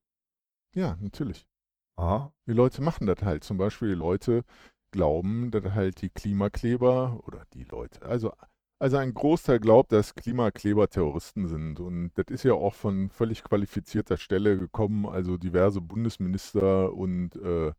Ja, 0.76 0.98
natürlich. 1.02 1.48
Aha. 1.96 2.32
Die 2.48 2.54
Leute 2.54 2.82
machen 2.82 3.08
das 3.08 3.22
halt. 3.24 3.44
Zum 3.44 3.58
Beispiel 3.58 3.90
die 3.90 3.96
Leute 3.96 4.44
glauben, 4.92 5.50
dass 5.52 5.74
halt 5.74 6.02
die 6.02 6.10
Klimakleber 6.10 7.20
oder 7.26 7.46
die 7.54 7.64
Leute, 7.64 8.06
also, 8.06 8.32
also 8.80 8.98
ein 8.98 9.14
Großteil 9.14 9.60
glaubt, 9.60 9.92
dass 9.92 10.16
Klimakleber 10.16 10.88
Terroristen 10.88 11.48
sind. 11.48 11.80
Und 11.80 12.12
das 12.16 12.26
ist 12.30 12.44
ja 12.44 12.54
auch 12.54 12.76
von 12.76 13.10
völlig 13.10 13.44
qualifizierter 13.44 14.18
Stelle 14.18 14.58
gekommen. 14.58 15.08
Also 15.08 15.38
diverse 15.38 15.82
Bundesminister 15.82 16.94
und 16.94 17.36
äh, 17.38 17.72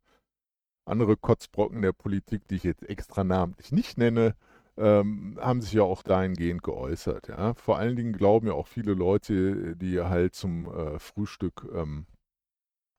andere 0.85 1.17
Kotzbrocken 1.17 1.83
der 1.83 1.93
Politik, 1.93 2.47
die 2.49 2.57
ich 2.57 2.65
jetzt 2.65 2.89
extra 2.89 3.25
namentlich 3.25 3.73
nicht 3.73 3.99
nenne, 3.99 4.35
ähm, 4.77 5.39
haben 5.41 5.61
sich 5.61 5.73
ja 5.73 5.83
auch 5.83 6.03
dahingehend 6.03 6.63
geäußert. 6.63 7.29
Ja? 7.29 7.55
Vor 7.55 7.79
allen 7.79 7.97
Dingen 7.97 8.13
glauben 8.13 8.47
ja 8.47 8.55
auch 8.55 8.67
viele 8.67 8.95
Leute, 8.95 9.77
die 9.77 10.01
halt 10.01 10.35
zum 10.35 10.67
äh, 10.67 10.99
Frühstück 10.99 11.69
ähm, 11.75 12.07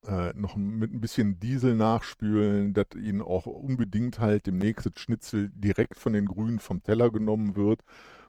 äh, 0.05 0.33
noch 0.33 0.55
mit 0.55 0.93
ein 0.93 1.01
bisschen 1.01 1.39
Diesel 1.39 1.75
nachspülen, 1.75 2.73
dass 2.73 2.87
ihnen 2.95 3.21
auch 3.21 3.45
unbedingt 3.45 4.19
halt 4.19 4.45
demnächst 4.45 4.85
das 4.85 4.93
Schnitzel 4.97 5.49
direkt 5.53 5.97
von 5.97 6.13
den 6.13 6.25
Grünen 6.25 6.59
vom 6.59 6.83
Teller 6.83 7.09
genommen 7.09 7.55
wird 7.55 7.81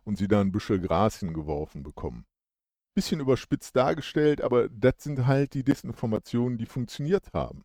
und 0.04 0.16
sie 0.16 0.28
da 0.28 0.40
ein 0.40 0.52
Büschel 0.52 0.80
Gras 0.80 1.18
hingeworfen 1.18 1.82
bekommen. 1.82 2.24
Bisschen 2.94 3.20
überspitzt 3.20 3.74
dargestellt, 3.74 4.40
aber 4.40 4.68
das 4.68 4.94
sind 4.98 5.26
halt 5.26 5.54
die 5.54 5.64
Desinformationen, 5.64 6.58
die 6.58 6.66
funktioniert 6.66 7.32
haben. 7.32 7.64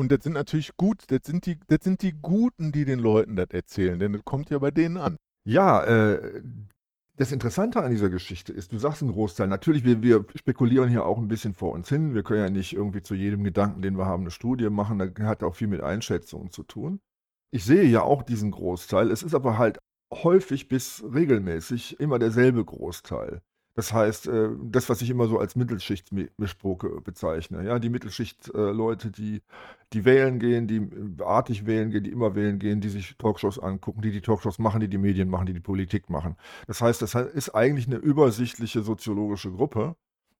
Und 0.00 0.10
das 0.10 0.24
sind 0.24 0.32
natürlich 0.32 0.78
gut, 0.78 1.02
das 1.08 1.20
sind 1.26 1.44
die, 1.44 1.58
das 1.68 1.80
sind 1.82 2.00
die 2.00 2.14
Guten, 2.14 2.72
die 2.72 2.86
den 2.86 3.00
Leuten 3.00 3.36
das 3.36 3.50
erzählen, 3.50 3.98
denn 3.98 4.14
das 4.14 4.24
kommt 4.24 4.48
ja 4.48 4.58
bei 4.58 4.70
denen 4.70 4.96
an. 4.96 5.18
Ja, 5.46 5.84
äh, 5.84 6.42
das 7.18 7.32
Interessante 7.32 7.82
an 7.82 7.90
dieser 7.90 8.08
Geschichte 8.08 8.50
ist, 8.50 8.72
du 8.72 8.78
sagst 8.78 9.02
einen 9.02 9.12
Großteil, 9.12 9.46
natürlich, 9.46 9.84
wir, 9.84 10.02
wir 10.02 10.24
spekulieren 10.36 10.88
hier 10.88 11.04
auch 11.04 11.18
ein 11.18 11.28
bisschen 11.28 11.52
vor 11.52 11.72
uns 11.72 11.90
hin. 11.90 12.14
Wir 12.14 12.22
können 12.22 12.40
ja 12.40 12.48
nicht 12.48 12.72
irgendwie 12.72 13.02
zu 13.02 13.14
jedem 13.14 13.44
Gedanken, 13.44 13.82
den 13.82 13.98
wir 13.98 14.06
haben, 14.06 14.22
eine 14.22 14.30
Studie 14.30 14.70
machen. 14.70 14.98
Da 15.00 15.26
hat 15.26 15.42
auch 15.42 15.54
viel 15.54 15.68
mit 15.68 15.82
Einschätzungen 15.82 16.50
zu 16.50 16.62
tun. 16.62 17.00
Ich 17.50 17.66
sehe 17.66 17.84
ja 17.84 18.00
auch 18.00 18.22
diesen 18.22 18.52
Großteil. 18.52 19.10
Es 19.10 19.22
ist 19.22 19.34
aber 19.34 19.58
halt 19.58 19.80
häufig 20.14 20.68
bis 20.68 21.04
regelmäßig 21.12 22.00
immer 22.00 22.18
derselbe 22.18 22.64
Großteil. 22.64 23.42
Das 23.74 23.92
heißt, 23.92 24.26
äh, 24.26 24.48
das, 24.62 24.88
was 24.88 25.00
ich 25.00 25.10
immer 25.10 25.28
so 25.28 25.38
als 25.38 25.54
Mittelschichtsmischpoke 25.54 27.00
bezeichne. 27.02 27.64
Ja, 27.64 27.78
die 27.78 27.88
Mittelschicht-Leute, 27.88 29.10
die, 29.10 29.42
die 29.92 30.04
wählen 30.04 30.40
gehen, 30.40 30.66
die 30.66 30.76
äh, 30.76 31.22
artig 31.22 31.66
wählen 31.66 31.90
gehen, 31.90 32.02
die 32.02 32.10
immer 32.10 32.34
wählen 32.34 32.58
gehen, 32.58 32.80
die 32.80 32.88
sich 32.88 33.16
Talkshows 33.16 33.58
angucken, 33.60 34.02
die 34.02 34.10
die 34.10 34.20
Talkshows 34.20 34.58
machen, 34.58 34.80
die 34.80 34.88
die 34.88 34.98
Medien 34.98 35.30
machen, 35.30 35.46
die 35.46 35.52
die 35.54 35.60
Politik 35.60 36.10
machen. 36.10 36.36
Das 36.66 36.80
heißt, 36.80 37.00
das 37.00 37.14
ist 37.14 37.50
eigentlich 37.50 37.86
eine 37.86 37.96
übersichtliche 37.96 38.82
soziologische 38.82 39.52
Gruppe, 39.52 39.94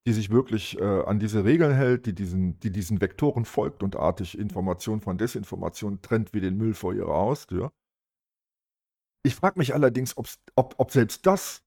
die 0.07 0.13
sich 0.13 0.31
wirklich 0.31 0.79
äh, 0.81 1.03
an 1.05 1.21
diese 1.21 1.45
Regeln 1.45 1.75
hält, 1.75 2.07
die 2.07 2.15
diesen, 2.15 2.59
die 2.61 2.71
diesen 2.71 3.01
Vektoren 3.01 3.45
folgt 3.45 3.83
und 3.83 3.97
artig 3.97 4.37
Information 4.37 5.01
von 5.01 5.19
Desinformation 5.19 6.03
trennt 6.03 6.35
wie 6.35 6.41
den 6.41 6.57
Müll 6.57 6.75
vor 6.75 6.95
ihrer 6.95 7.15
Haustür. 7.15 7.73
Ich 9.23 9.35
frage 9.35 9.59
mich 9.59 9.75
allerdings, 9.75 10.17
ob, 10.17 10.27
ob 10.57 10.91
selbst 10.91 11.27
das 11.27 11.63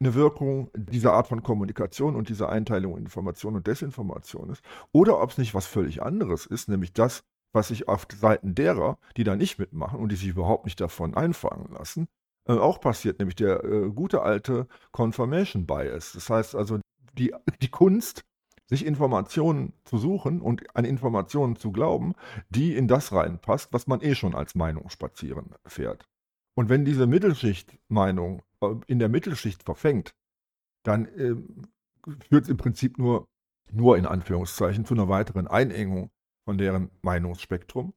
eine 0.00 0.14
Wirkung 0.14 0.70
dieser 0.74 1.12
Art 1.12 1.28
von 1.28 1.42
Kommunikation 1.42 2.16
und 2.16 2.28
dieser 2.28 2.48
Einteilung 2.48 2.96
in 2.96 3.04
Information 3.04 3.56
und 3.56 3.66
Desinformation 3.66 4.50
ist, 4.50 4.62
oder 4.92 5.20
ob 5.20 5.30
es 5.30 5.38
nicht 5.38 5.54
was 5.54 5.66
völlig 5.66 6.02
anderes 6.02 6.46
ist, 6.46 6.68
nämlich 6.68 6.92
das, 6.92 7.24
was 7.52 7.68
sich 7.68 7.88
auf 7.88 8.06
Seiten 8.12 8.54
derer, 8.54 8.98
die 9.16 9.24
da 9.24 9.36
nicht 9.36 9.58
mitmachen 9.58 10.00
und 10.00 10.10
die 10.10 10.16
sich 10.16 10.28
überhaupt 10.28 10.64
nicht 10.64 10.80
davon 10.80 11.14
einfangen 11.14 11.72
lassen, 11.72 12.08
äh, 12.48 12.52
auch 12.52 12.80
passiert, 12.80 13.18
nämlich 13.18 13.36
der 13.36 13.64
äh, 13.64 13.90
gute 13.90 14.22
alte 14.22 14.66
Confirmation 14.92 15.66
Bias. 15.66 16.12
Das 16.12 16.28
heißt 16.28 16.54
also, 16.54 16.80
die, 17.16 17.32
die 17.62 17.70
Kunst, 17.70 18.24
sich 18.66 18.86
Informationen 18.86 19.74
zu 19.84 19.98
suchen 19.98 20.40
und 20.40 20.74
an 20.74 20.84
Informationen 20.84 21.56
zu 21.56 21.70
glauben, 21.70 22.14
die 22.48 22.74
in 22.74 22.88
das 22.88 23.12
reinpasst, 23.12 23.72
was 23.72 23.86
man 23.86 24.00
eh 24.00 24.14
schon 24.14 24.34
als 24.34 24.54
Meinung 24.54 24.88
spazieren 24.88 25.54
fährt. 25.66 26.06
Und 26.56 26.68
wenn 26.68 26.84
diese 26.84 27.06
Mittelschicht-Meinung 27.06 28.38
äh, 28.38 28.44
in 28.86 28.98
der 28.98 29.08
Mittelschicht 29.08 29.62
verfängt, 29.62 30.14
dann 30.84 31.06
äh, 31.06 31.34
führt 32.28 32.44
es 32.44 32.48
im 32.48 32.56
Prinzip 32.56 32.98
nur, 32.98 33.26
nur 33.72 33.96
in 33.96 34.06
Anführungszeichen 34.06 34.84
zu 34.84 34.94
einer 34.94 35.08
weiteren 35.08 35.46
Einengung 35.46 36.10
von 36.44 36.58
deren 36.58 36.90
Meinungsspektrum. 37.02 37.94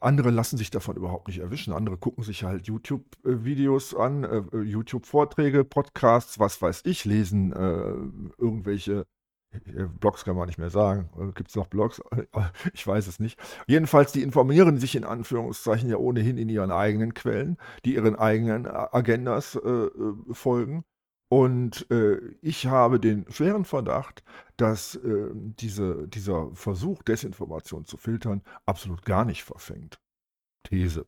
Andere 0.00 0.30
lassen 0.30 0.58
sich 0.58 0.70
davon 0.70 0.96
überhaupt 0.96 1.28
nicht 1.28 1.38
erwischen. 1.38 1.72
Andere 1.72 1.96
gucken 1.96 2.22
sich 2.22 2.44
halt 2.44 2.66
YouTube-Videos 2.66 3.94
an, 3.94 4.24
äh, 4.24 4.58
YouTube-Vorträge, 4.58 5.64
Podcasts, 5.64 6.38
was 6.38 6.60
weiß 6.60 6.82
ich, 6.84 7.04
lesen 7.04 7.52
äh, 7.52 8.36
irgendwelche 8.38 9.00
äh, 9.00 9.04
Blogs 10.00 10.24
kann 10.24 10.36
man 10.36 10.46
nicht 10.46 10.58
mehr 10.58 10.70
sagen. 10.70 11.08
Äh, 11.18 11.32
Gibt 11.32 11.48
es 11.48 11.56
noch 11.56 11.66
Blogs? 11.66 12.00
Ich 12.74 12.86
weiß 12.86 13.06
es 13.06 13.20
nicht. 13.20 13.38
Jedenfalls, 13.66 14.12
die 14.12 14.22
informieren 14.22 14.78
sich 14.78 14.96
in 14.96 15.04
Anführungszeichen 15.04 15.88
ja 15.88 15.96
ohnehin 15.96 16.38
in 16.38 16.48
ihren 16.48 16.70
eigenen 16.70 17.14
Quellen, 17.14 17.56
die 17.84 17.94
ihren 17.94 18.16
eigenen 18.16 18.66
Agendas 18.66 19.56
äh, 19.56 19.88
folgen. 20.32 20.84
Und 21.28 21.90
äh, 21.90 22.18
ich 22.40 22.66
habe 22.66 23.00
den 23.00 23.26
schweren 23.30 23.64
Verdacht, 23.64 24.22
dass 24.56 24.94
äh, 24.96 25.30
diese, 25.34 26.06
dieser 26.08 26.50
Versuch, 26.54 27.02
Desinformation 27.02 27.84
zu 27.84 27.96
filtern, 27.96 28.42
absolut 28.64 29.04
gar 29.04 29.24
nicht 29.24 29.42
verfängt. 29.42 29.98
These. 30.62 31.06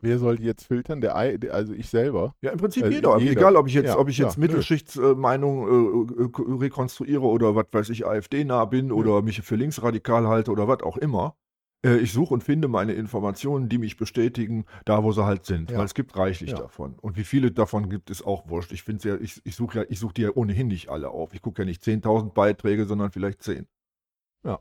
Wer 0.00 0.18
soll 0.18 0.36
die 0.36 0.44
jetzt 0.44 0.64
filtern? 0.64 1.00
Der, 1.00 1.16
also 1.16 1.72
ich 1.72 1.88
selber? 1.88 2.34
Ja, 2.40 2.52
im 2.52 2.58
Prinzip 2.58 2.84
äh, 2.84 2.90
jeder. 2.90 3.18
jeder. 3.18 3.32
Egal, 3.32 3.56
ob 3.56 3.66
ich 3.66 3.74
jetzt, 3.74 3.86
ja, 3.86 3.98
ob 3.98 4.08
ich 4.08 4.18
jetzt 4.18 4.36
ja, 4.36 4.40
Mittelschichtsmeinung 4.40 6.08
äh, 6.16 6.22
äh, 6.22 6.56
rekonstruiere 6.60 7.22
oder 7.22 7.56
was 7.56 7.66
weiß 7.72 7.90
ich, 7.90 8.06
AfD-nah 8.06 8.64
bin 8.66 8.88
ja. 8.88 8.94
oder 8.94 9.22
mich 9.22 9.40
für 9.42 9.56
linksradikal 9.56 10.28
halte 10.28 10.52
oder 10.52 10.68
was 10.68 10.82
auch 10.82 10.96
immer. 10.96 11.34
Äh, 11.84 11.96
ich 11.98 12.12
suche 12.12 12.34
und 12.34 12.44
finde 12.44 12.68
meine 12.68 12.92
Informationen, 12.92 13.68
die 13.68 13.78
mich 13.78 13.96
bestätigen, 13.96 14.66
da 14.84 15.02
wo 15.02 15.12
sie 15.12 15.24
halt 15.24 15.44
sind. 15.44 15.74
Weil 15.74 15.84
es 15.84 15.94
gibt 15.94 16.16
reichlich 16.16 16.54
davon. 16.54 16.94
Und 17.00 17.16
wie 17.16 17.24
viele 17.24 17.50
davon 17.50 17.88
gibt, 17.88 18.10
ist 18.10 18.24
auch 18.24 18.48
wurscht. 18.48 18.72
Ich 18.72 18.82
finde 18.82 19.08
ja, 19.08 19.16
ich, 19.16 19.40
ich 19.44 19.56
suche 19.56 19.80
ja, 19.80 19.84
ich 19.88 19.98
suche 19.98 20.14
die 20.14 20.22
ja 20.22 20.30
ohnehin 20.34 20.68
nicht 20.68 20.88
alle 20.88 21.10
auf. 21.10 21.34
Ich 21.34 21.42
gucke 21.42 21.62
ja 21.62 21.66
nicht 21.66 21.82
10.000 21.82 22.32
Beiträge, 22.32 22.84
sondern 22.84 23.10
vielleicht 23.10 23.42
10. 23.42 23.66
Ja. 24.44 24.60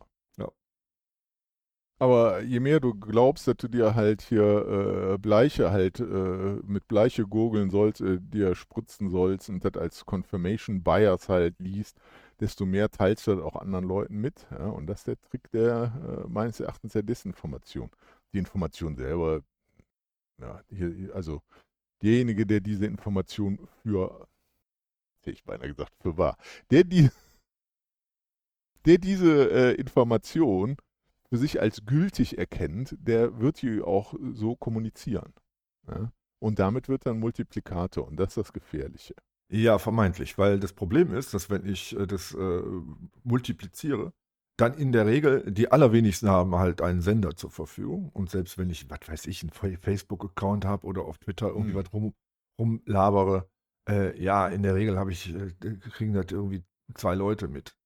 Aber 1.99 2.41
je 2.43 2.59
mehr 2.59 2.79
du 2.79 2.93
glaubst, 2.93 3.47
dass 3.47 3.57
du 3.57 3.67
dir 3.67 3.95
halt 3.95 4.21
hier 4.21 5.13
äh, 5.13 5.17
Bleiche 5.17 5.71
halt 5.71 5.99
äh, 5.99 6.03
mit 6.63 6.87
Bleiche 6.87 7.23
gurgeln 7.25 7.71
sollst, 7.71 8.01
äh, 8.01 8.19
dir 8.21 8.53
spritzen 8.53 9.09
sollst 9.09 9.49
und 9.49 9.65
das 9.65 9.73
als 9.81 10.05
Confirmation 10.05 10.83
Bias 10.83 11.27
halt 11.27 11.55
liest, 11.57 11.99
desto 12.39 12.67
mehr 12.67 12.91
teilst 12.91 13.25
du 13.25 13.35
das 13.35 13.43
auch 13.43 13.55
anderen 13.55 13.85
Leuten 13.85 14.17
mit. 14.21 14.45
Ja? 14.51 14.67
Und 14.67 14.85
das 14.87 14.99
ist 14.99 15.07
der 15.07 15.21
Trick 15.21 15.49
der 15.51 16.23
äh, 16.25 16.29
meines 16.29 16.59
Erachtens 16.59 16.93
der 16.93 17.03
Desinformation. 17.03 17.89
Die 18.31 18.37
Information 18.37 18.95
selber, 18.95 19.41
ja, 20.39 20.61
hier, 20.69 21.15
also 21.15 21.41
derjenige, 22.03 22.45
der 22.45 22.59
diese 22.59 22.85
Information 22.85 23.67
für, 23.81 24.27
hätte 25.21 25.31
ich 25.31 25.43
beinahe 25.43 25.69
gesagt, 25.69 25.93
für 25.99 26.17
wahr, 26.17 26.37
der 26.69 26.83
die 26.83 27.09
der 28.85 28.97
diese 28.99 29.51
äh, 29.51 29.73
Information 29.73 30.77
für 31.29 31.37
sich 31.37 31.61
als 31.61 31.85
gültig 31.85 32.37
erkennt, 32.37 32.95
der 32.99 33.39
wird 33.39 33.61
die 33.61 33.81
auch 33.81 34.13
so 34.33 34.55
kommunizieren. 34.55 35.33
Ja? 35.87 36.11
Und 36.39 36.59
damit 36.59 36.87
wird 36.87 37.05
dann 37.05 37.19
Multiplikator 37.19 38.07
und 38.07 38.17
das 38.17 38.29
ist 38.29 38.37
das 38.37 38.53
Gefährliche. 38.53 39.15
Ja, 39.49 39.79
vermeintlich, 39.79 40.37
weil 40.37 40.59
das 40.59 40.73
Problem 40.73 41.13
ist, 41.13 41.33
dass 41.33 41.49
wenn 41.49 41.65
ich 41.65 41.97
äh, 41.97 42.05
das 42.05 42.33
äh, 42.33 42.61
multipliziere, 43.23 44.13
dann 44.57 44.73
in 44.73 44.91
der 44.91 45.05
Regel, 45.05 45.49
die 45.51 45.71
allerwenigsten 45.71 46.29
haben 46.29 46.55
halt 46.55 46.81
einen 46.81 47.01
Sender 47.01 47.35
zur 47.35 47.51
Verfügung. 47.51 48.09
Und 48.09 48.29
selbst 48.29 48.57
wenn 48.57 48.69
ich, 48.69 48.89
was 48.89 48.99
weiß 49.07 49.27
ich, 49.27 49.43
einen 49.43 49.77
Facebook-Account 49.77 50.65
habe 50.65 50.85
oder 50.85 51.03
auf 51.03 51.19
Twitter 51.19 51.47
irgendwie 51.47 51.73
hm. 51.73 51.75
was 51.75 51.93
rum, 51.93 52.13
rumlabere, 52.59 53.47
äh, 53.87 54.19
ja, 54.21 54.47
in 54.47 54.63
der 54.63 54.75
Regel 54.75 54.97
habe 54.97 55.11
ich, 55.11 55.33
äh, 55.33 55.51
kriegen 55.91 56.13
das 56.13 56.25
irgendwie 56.31 56.63
zwei 56.95 57.15
Leute 57.15 57.47
mit. 57.47 57.77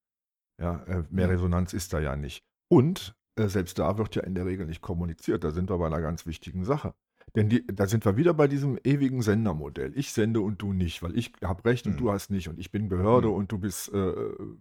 Ja, 0.60 0.84
äh, 0.84 1.04
mehr. 1.10 1.30
Resonanz 1.30 1.74
ist 1.74 1.94
da 1.94 2.00
ja 2.00 2.16
nicht. 2.16 2.44
Und 2.70 3.10
äh, 3.10 3.21
selbst 3.38 3.80
da 3.80 3.98
wird 3.98 4.16
ja 4.16 4.24
in 4.24 4.36
der 4.36 4.46
Regel 4.46 4.66
nicht 4.66 4.82
kommuniziert. 4.82 5.44
Da 5.44 5.52
sind 5.52 5.70
wir 5.70 5.78
bei 5.78 5.88
einer 5.88 6.02
ganz 6.02 6.26
wichtigen 6.26 6.66
Sache. 6.66 6.94
Denn 7.36 7.50
die, 7.50 7.66
da 7.66 7.88
sind 7.88 8.04
wir 8.04 8.18
wieder 8.18 8.34
bei 8.34 8.48
diesem 8.48 8.78
ewigen 8.84 9.22
Sendermodell. 9.22 9.94
Ich 9.96 10.12
sende 10.12 10.42
und 10.42 10.62
du 10.62 10.74
nicht, 10.74 11.02
weil 11.02 11.18
ich 11.18 11.32
habe 11.44 11.64
Recht 11.64 11.86
und 11.88 11.94
mhm. 11.94 11.98
du 11.98 12.12
hast 12.12 12.30
nicht 12.30 12.50
und 12.50 12.60
ich 12.60 12.72
bin 12.72 12.90
Behörde 12.90 13.30
mhm. 13.30 13.36
und 13.36 13.52
du 13.52 13.58
bist 13.58 13.94
äh, 13.94 14.14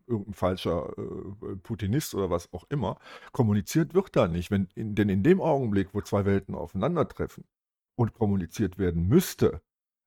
irgendein 0.07 0.35
falscher 0.35 0.93
äh, 0.97 1.57
Putinist 1.57 2.15
oder 2.15 2.31
was 2.31 2.53
auch 2.53 2.65
immer. 2.69 2.99
Kommuniziert 3.33 3.95
wird 3.95 4.15
da 4.15 4.29
nicht. 4.29 4.51
Wenn, 4.51 4.69
in, 4.75 4.95
denn 4.95 5.09
in 5.09 5.23
dem 5.23 5.41
Augenblick, 5.41 5.89
wo 5.95 6.01
zwei 6.01 6.25
Welten 6.25 6.55
aufeinandertreffen 6.55 7.45
und 7.97 8.15
kommuniziert 8.15 8.79
werden 8.79 9.09
müsste, 9.09 9.61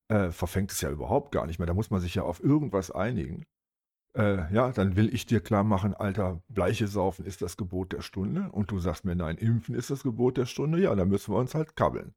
äh, 0.07 0.31
verfängt 0.31 0.71
es 0.71 0.79
ja 0.79 0.89
überhaupt 0.89 1.31
gar 1.33 1.45
nicht 1.47 1.59
mehr. 1.59 1.67
Da 1.67 1.73
muss 1.73 1.89
man 1.89 1.99
sich 1.99 2.15
ja 2.15 2.23
auf 2.23 2.41
irgendwas 2.41 2.91
einigen. 2.91 3.45
Äh, 4.15 4.53
ja, 4.53 4.71
dann 4.71 4.95
will 4.95 5.13
ich 5.13 5.25
dir 5.25 5.39
klar 5.39 5.63
machen, 5.63 5.95
Alter, 5.95 6.41
Bleiche 6.47 6.87
saufen 6.87 7.25
ist 7.25 7.41
das 7.41 7.57
Gebot 7.57 7.93
der 7.93 8.01
Stunde. 8.01 8.49
Und 8.51 8.69
du 8.71 8.79
sagst 8.79 9.05
mir, 9.05 9.15
nein, 9.15 9.37
impfen 9.37 9.75
ist 9.75 9.89
das 9.89 10.03
Gebot 10.03 10.37
der 10.37 10.45
Stunde. 10.45 10.79
Ja, 10.81 10.93
dann 10.95 11.09
müssen 11.09 11.33
wir 11.33 11.39
uns 11.39 11.55
halt 11.55 11.75
kabbeln. 11.75 12.13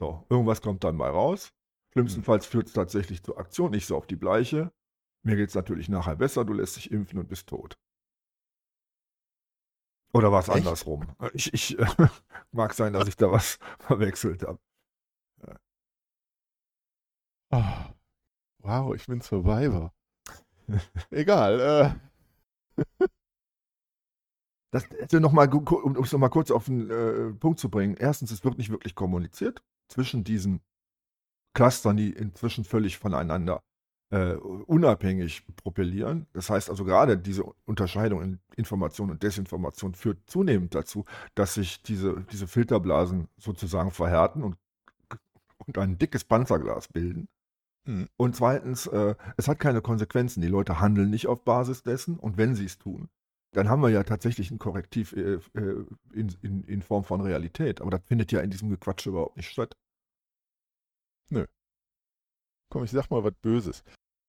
So, 0.00 0.26
irgendwas 0.28 0.60
kommt 0.60 0.82
dann 0.84 0.96
mal 0.96 1.10
raus. 1.10 1.52
Schlimmstenfalls 1.92 2.46
führt 2.46 2.66
es 2.66 2.72
tatsächlich 2.72 3.22
zur 3.22 3.38
Aktion. 3.38 3.72
Ich 3.74 3.86
sauf 3.86 4.06
die 4.06 4.16
Bleiche. 4.16 4.72
Mir 5.22 5.36
geht 5.36 5.48
es 5.48 5.54
natürlich 5.54 5.88
nachher 5.88 6.16
besser. 6.16 6.44
Du 6.44 6.52
lässt 6.52 6.76
dich 6.76 6.90
impfen 6.90 7.18
und 7.18 7.28
bist 7.28 7.48
tot. 7.48 7.78
Oder 10.12 10.32
war 10.32 10.40
es 10.40 10.50
andersrum? 10.50 11.06
Ich, 11.32 11.52
ich 11.54 11.78
äh, 11.78 11.86
mag 12.52 12.74
sein, 12.74 12.92
dass 12.92 13.08
ich 13.08 13.16
da 13.16 13.30
was 13.30 13.58
verwechselt 13.78 14.42
habe. 14.42 14.58
Ja. 15.46 15.56
Oh, 17.50 17.94
wow, 18.58 18.94
ich 18.94 19.06
bin 19.06 19.20
Survivor. 19.20 19.92
Egal. 21.10 21.98
Äh. 22.78 23.06
Das, 24.72 24.84
also 25.00 25.20
noch 25.20 25.32
mal, 25.32 25.48
um 25.48 25.96
es 26.02 26.12
nochmal 26.12 26.28
kurz 26.28 26.50
auf 26.50 26.66
den 26.66 26.90
äh, 26.90 27.32
Punkt 27.32 27.58
zu 27.58 27.70
bringen. 27.70 27.96
Erstens, 27.96 28.30
es 28.30 28.44
wird 28.44 28.58
nicht 28.58 28.68
wirklich 28.68 28.94
kommuniziert 28.94 29.62
zwischen 29.88 30.24
diesen 30.24 30.60
Clustern, 31.54 31.96
die 31.96 32.10
inzwischen 32.10 32.64
völlig 32.64 32.98
voneinander 32.98 33.62
äh, 34.10 34.34
unabhängig 34.34 35.44
propellieren. 35.56 36.26
Das 36.32 36.50
heißt 36.50 36.70
also 36.70 36.84
gerade 36.84 37.18
diese 37.18 37.44
Unterscheidung 37.64 38.22
in 38.22 38.40
Information 38.56 39.10
und 39.10 39.22
Desinformation 39.22 39.94
führt 39.94 40.18
zunehmend 40.26 40.74
dazu, 40.74 41.04
dass 41.34 41.54
sich 41.54 41.82
diese, 41.82 42.24
diese 42.30 42.46
Filterblasen 42.46 43.28
sozusagen 43.38 43.90
verhärten 43.90 44.42
und, 44.42 44.56
und 45.58 45.78
ein 45.78 45.98
dickes 45.98 46.24
Panzerglas 46.24 46.88
bilden. 46.88 47.28
Mhm. 47.86 48.08
Und 48.16 48.36
zweitens, 48.36 48.86
äh, 48.88 49.14
es 49.36 49.48
hat 49.48 49.60
keine 49.60 49.80
Konsequenzen. 49.80 50.40
Die 50.40 50.48
Leute 50.48 50.80
handeln 50.80 51.10
nicht 51.10 51.28
auf 51.28 51.44
Basis 51.44 51.82
dessen 51.82 52.18
und 52.18 52.36
wenn 52.36 52.54
sie 52.54 52.66
es 52.66 52.78
tun, 52.78 53.08
dann 53.52 53.68
haben 53.68 53.80
wir 53.80 53.90
ja 53.90 54.02
tatsächlich 54.02 54.50
ein 54.50 54.58
Korrektiv 54.58 55.12
äh, 55.12 55.38
äh, 55.54 55.86
in, 56.12 56.36
in, 56.42 56.64
in, 56.64 56.82
Form 56.82 57.04
von 57.04 57.20
Realität. 57.20 57.80
Aber 57.80 57.90
das 57.90 58.02
findet 58.04 58.32
ja 58.32 58.40
in 58.40 58.50
diesem 58.50 58.68
Gequatsch 58.68 59.06
überhaupt 59.06 59.36
nicht 59.36 59.48
statt. 59.48 59.74
Nö. 61.30 61.46
Komm, 62.70 62.84
ich 62.84 62.90
sag 62.90 63.10
mal 63.10 63.24
was 63.24 63.34
Böses. 63.40 63.82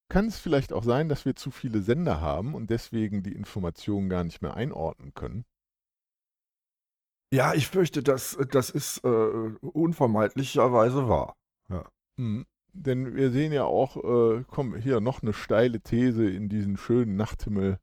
Kann 0.10 0.28
es 0.28 0.39
vielleicht 0.39 0.72
auch 0.72 0.84
sein, 0.84 1.10
dass 1.10 1.26
wir 1.26 1.36
zu 1.36 1.52
viele 1.52 1.82
Sender 1.82 2.22
haben 2.22 2.56
und 2.56 2.70
deswegen 2.70 3.24
die 3.24 3.34
Informationen 3.34 4.08
gar 4.08 4.24
nicht 4.24 4.41
mehr 4.41 4.54
einordnen 4.54 5.13
können? 5.13 5.43
Ja, 7.34 7.54
ich 7.54 7.67
fürchte, 7.67 8.04
das, 8.04 8.38
das 8.52 8.70
ist 8.70 9.04
äh, 9.04 9.08
unvermeidlicherweise 9.08 11.10
wahr. 11.10 11.36
Ja. 11.70 11.89
Mhm. 12.15 12.46
Denn 12.80 13.16
wir 13.16 13.32
sehen 13.32 13.54
ja 13.54 13.63
auch, 13.63 13.98
äh, 13.98 14.44
komm, 14.48 14.76
hier 14.76 15.02
noch 15.02 15.24
eine 15.24 15.34
steile 15.34 15.82
These 15.82 16.30
in 16.30 16.48
diesen 16.48 16.78
schönen 16.78 17.16
Nachthimmel. 17.16 17.80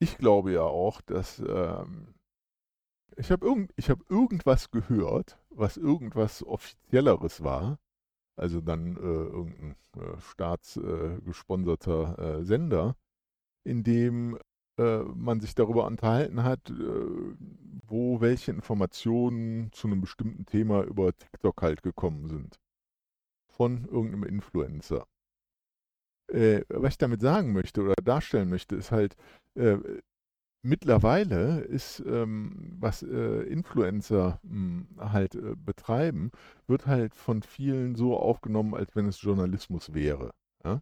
Ich 0.00 0.18
glaube 0.18 0.52
ja 0.52 0.64
auch, 0.64 1.00
dass 1.00 1.38
ähm, 1.38 2.14
ich 3.16 3.30
habe 3.30 3.46
irgend, 3.46 3.72
hab 3.88 4.10
irgendwas 4.10 4.70
gehört, 4.70 5.38
was 5.48 5.78
irgendwas 5.78 6.44
Offizielleres 6.44 7.42
war. 7.42 7.78
Also 8.36 8.60
dann 8.60 8.96
äh, 8.96 9.00
irgendein 9.00 9.76
äh, 9.96 10.20
staatsgesponserter 10.20 12.40
äh, 12.40 12.44
Sender, 12.44 12.96
in 13.64 13.82
dem 13.82 14.38
äh, 14.78 14.98
man 14.98 15.40
sich 15.40 15.54
darüber 15.54 15.86
unterhalten 15.86 16.44
hat, 16.44 16.68
äh, 16.68 17.06
wo 17.86 18.20
welche 18.20 18.50
Informationen 18.50 19.72
zu 19.72 19.86
einem 19.86 20.02
bestimmten 20.02 20.44
Thema 20.44 20.82
über 20.82 21.16
TikTok 21.16 21.62
halt 21.62 21.82
gekommen 21.82 22.28
sind 22.28 22.60
von 23.56 23.84
irgendeinem 23.86 24.24
Influencer. 24.24 25.06
Äh, 26.32 26.62
was 26.68 26.94
ich 26.94 26.98
damit 26.98 27.20
sagen 27.20 27.52
möchte 27.52 27.82
oder 27.82 27.94
darstellen 28.02 28.48
möchte, 28.48 28.76
ist 28.76 28.90
halt, 28.90 29.16
äh, 29.56 29.76
mittlerweile 30.62 31.60
ist, 31.60 32.02
ähm, 32.06 32.76
was 32.80 33.02
äh, 33.02 33.42
Influencer 33.42 34.40
mh, 34.42 34.50
hm, 34.50 35.12
halt 35.12 35.34
äh, 35.34 35.54
betreiben, 35.56 36.30
wird 36.66 36.86
halt 36.86 37.14
von 37.14 37.42
vielen 37.42 37.94
so 37.94 38.16
aufgenommen, 38.16 38.74
als 38.74 38.96
wenn 38.96 39.06
es 39.06 39.20
Journalismus 39.20 39.92
wäre. 39.92 40.32
Ja? 40.64 40.80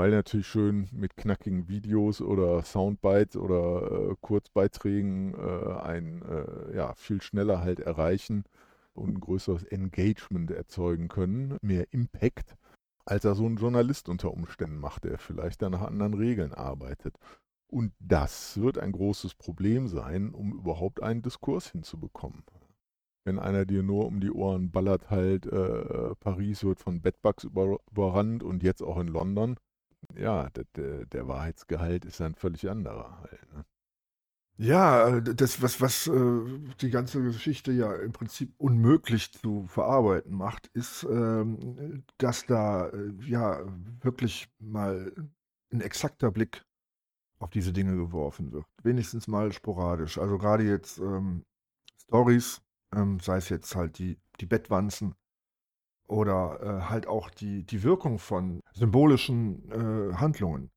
weil 0.00 0.12
natürlich 0.12 0.46
schön 0.46 0.88
mit 0.92 1.16
knackigen 1.16 1.68
Videos 1.68 2.22
oder 2.22 2.62
Soundbites 2.62 3.36
oder 3.36 4.10
äh, 4.10 4.14
Kurzbeiträgen 4.22 5.34
äh, 5.34 5.80
ein 5.82 6.22
äh, 6.22 6.74
ja, 6.74 6.94
viel 6.94 7.20
schneller 7.20 7.60
halt 7.60 7.80
erreichen 7.80 8.44
und 8.94 9.10
ein 9.10 9.20
größeres 9.20 9.64
Engagement 9.64 10.50
erzeugen 10.50 11.08
können, 11.08 11.58
mehr 11.62 11.92
Impact, 11.92 12.56
als 13.04 13.24
er 13.24 13.34
so 13.34 13.46
ein 13.46 13.56
Journalist 13.56 14.08
unter 14.08 14.32
Umständen 14.32 14.78
macht, 14.78 15.04
der 15.04 15.18
vielleicht 15.18 15.62
dann 15.62 15.72
nach 15.72 15.82
anderen 15.82 16.14
Regeln 16.14 16.52
arbeitet. 16.54 17.16
Und 17.66 17.92
das 18.00 18.60
wird 18.60 18.78
ein 18.78 18.92
großes 18.92 19.34
Problem 19.34 19.86
sein, 19.86 20.34
um 20.34 20.52
überhaupt 20.52 21.02
einen 21.02 21.22
Diskurs 21.22 21.70
hinzubekommen. 21.70 22.42
Wenn 23.24 23.38
einer 23.38 23.64
dir 23.64 23.82
nur 23.82 24.06
um 24.06 24.20
die 24.20 24.32
Ohren 24.32 24.70
ballert, 24.70 25.10
halt, 25.10 25.46
äh, 25.46 26.14
Paris 26.16 26.64
wird 26.64 26.80
von 26.80 27.00
Bedbugs 27.00 27.44
über, 27.44 27.78
überrannt 27.90 28.42
und 28.42 28.62
jetzt 28.62 28.82
auch 28.82 28.98
in 28.98 29.08
London, 29.08 29.56
ja, 30.16 30.48
der, 30.50 31.06
der 31.06 31.28
Wahrheitsgehalt 31.28 32.04
ist 32.04 32.20
ein 32.20 32.34
völlig 32.34 32.68
anderer 32.68 33.20
halt. 33.20 33.54
Ne? 33.54 33.64
Ja, 34.60 35.08
äh, 35.08 35.22
das, 35.22 35.62
was, 35.62 35.80
was 35.80 36.06
äh, 36.06 36.42
die 36.82 36.90
ganze 36.90 37.22
Geschichte 37.22 37.72
ja 37.72 37.94
im 37.94 38.12
Prinzip 38.12 38.52
unmöglich 38.58 39.32
zu 39.32 39.66
verarbeiten 39.66 40.34
macht, 40.34 40.66
ist, 40.74 41.02
ähm, 41.04 42.04
dass 42.18 42.44
da 42.44 42.88
äh, 42.90 43.12
ja 43.24 43.62
wirklich 44.02 44.50
mal 44.58 45.14
ein 45.72 45.80
exakter 45.80 46.30
Blick 46.30 46.62
auf 47.38 47.48
diese 47.48 47.72
Dinge 47.72 47.96
geworfen 47.96 48.52
wird. 48.52 48.66
Wenigstens 48.82 49.28
mal 49.28 49.50
sporadisch. 49.50 50.18
Also 50.18 50.36
gerade 50.36 50.64
jetzt 50.64 50.98
ähm, 50.98 51.42
Stories, 52.02 52.60
ähm, 52.94 53.18
sei 53.18 53.38
es 53.38 53.48
jetzt 53.48 53.74
halt 53.74 53.98
die, 53.98 54.18
die 54.40 54.46
Bettwanzen 54.46 55.14
oder 56.06 56.60
äh, 56.60 56.82
halt 56.90 57.06
auch 57.06 57.30
die, 57.30 57.64
die 57.64 57.82
Wirkung 57.82 58.18
von 58.18 58.60
symbolischen 58.74 59.70
äh, 59.70 60.14
Handlungen, 60.16 60.70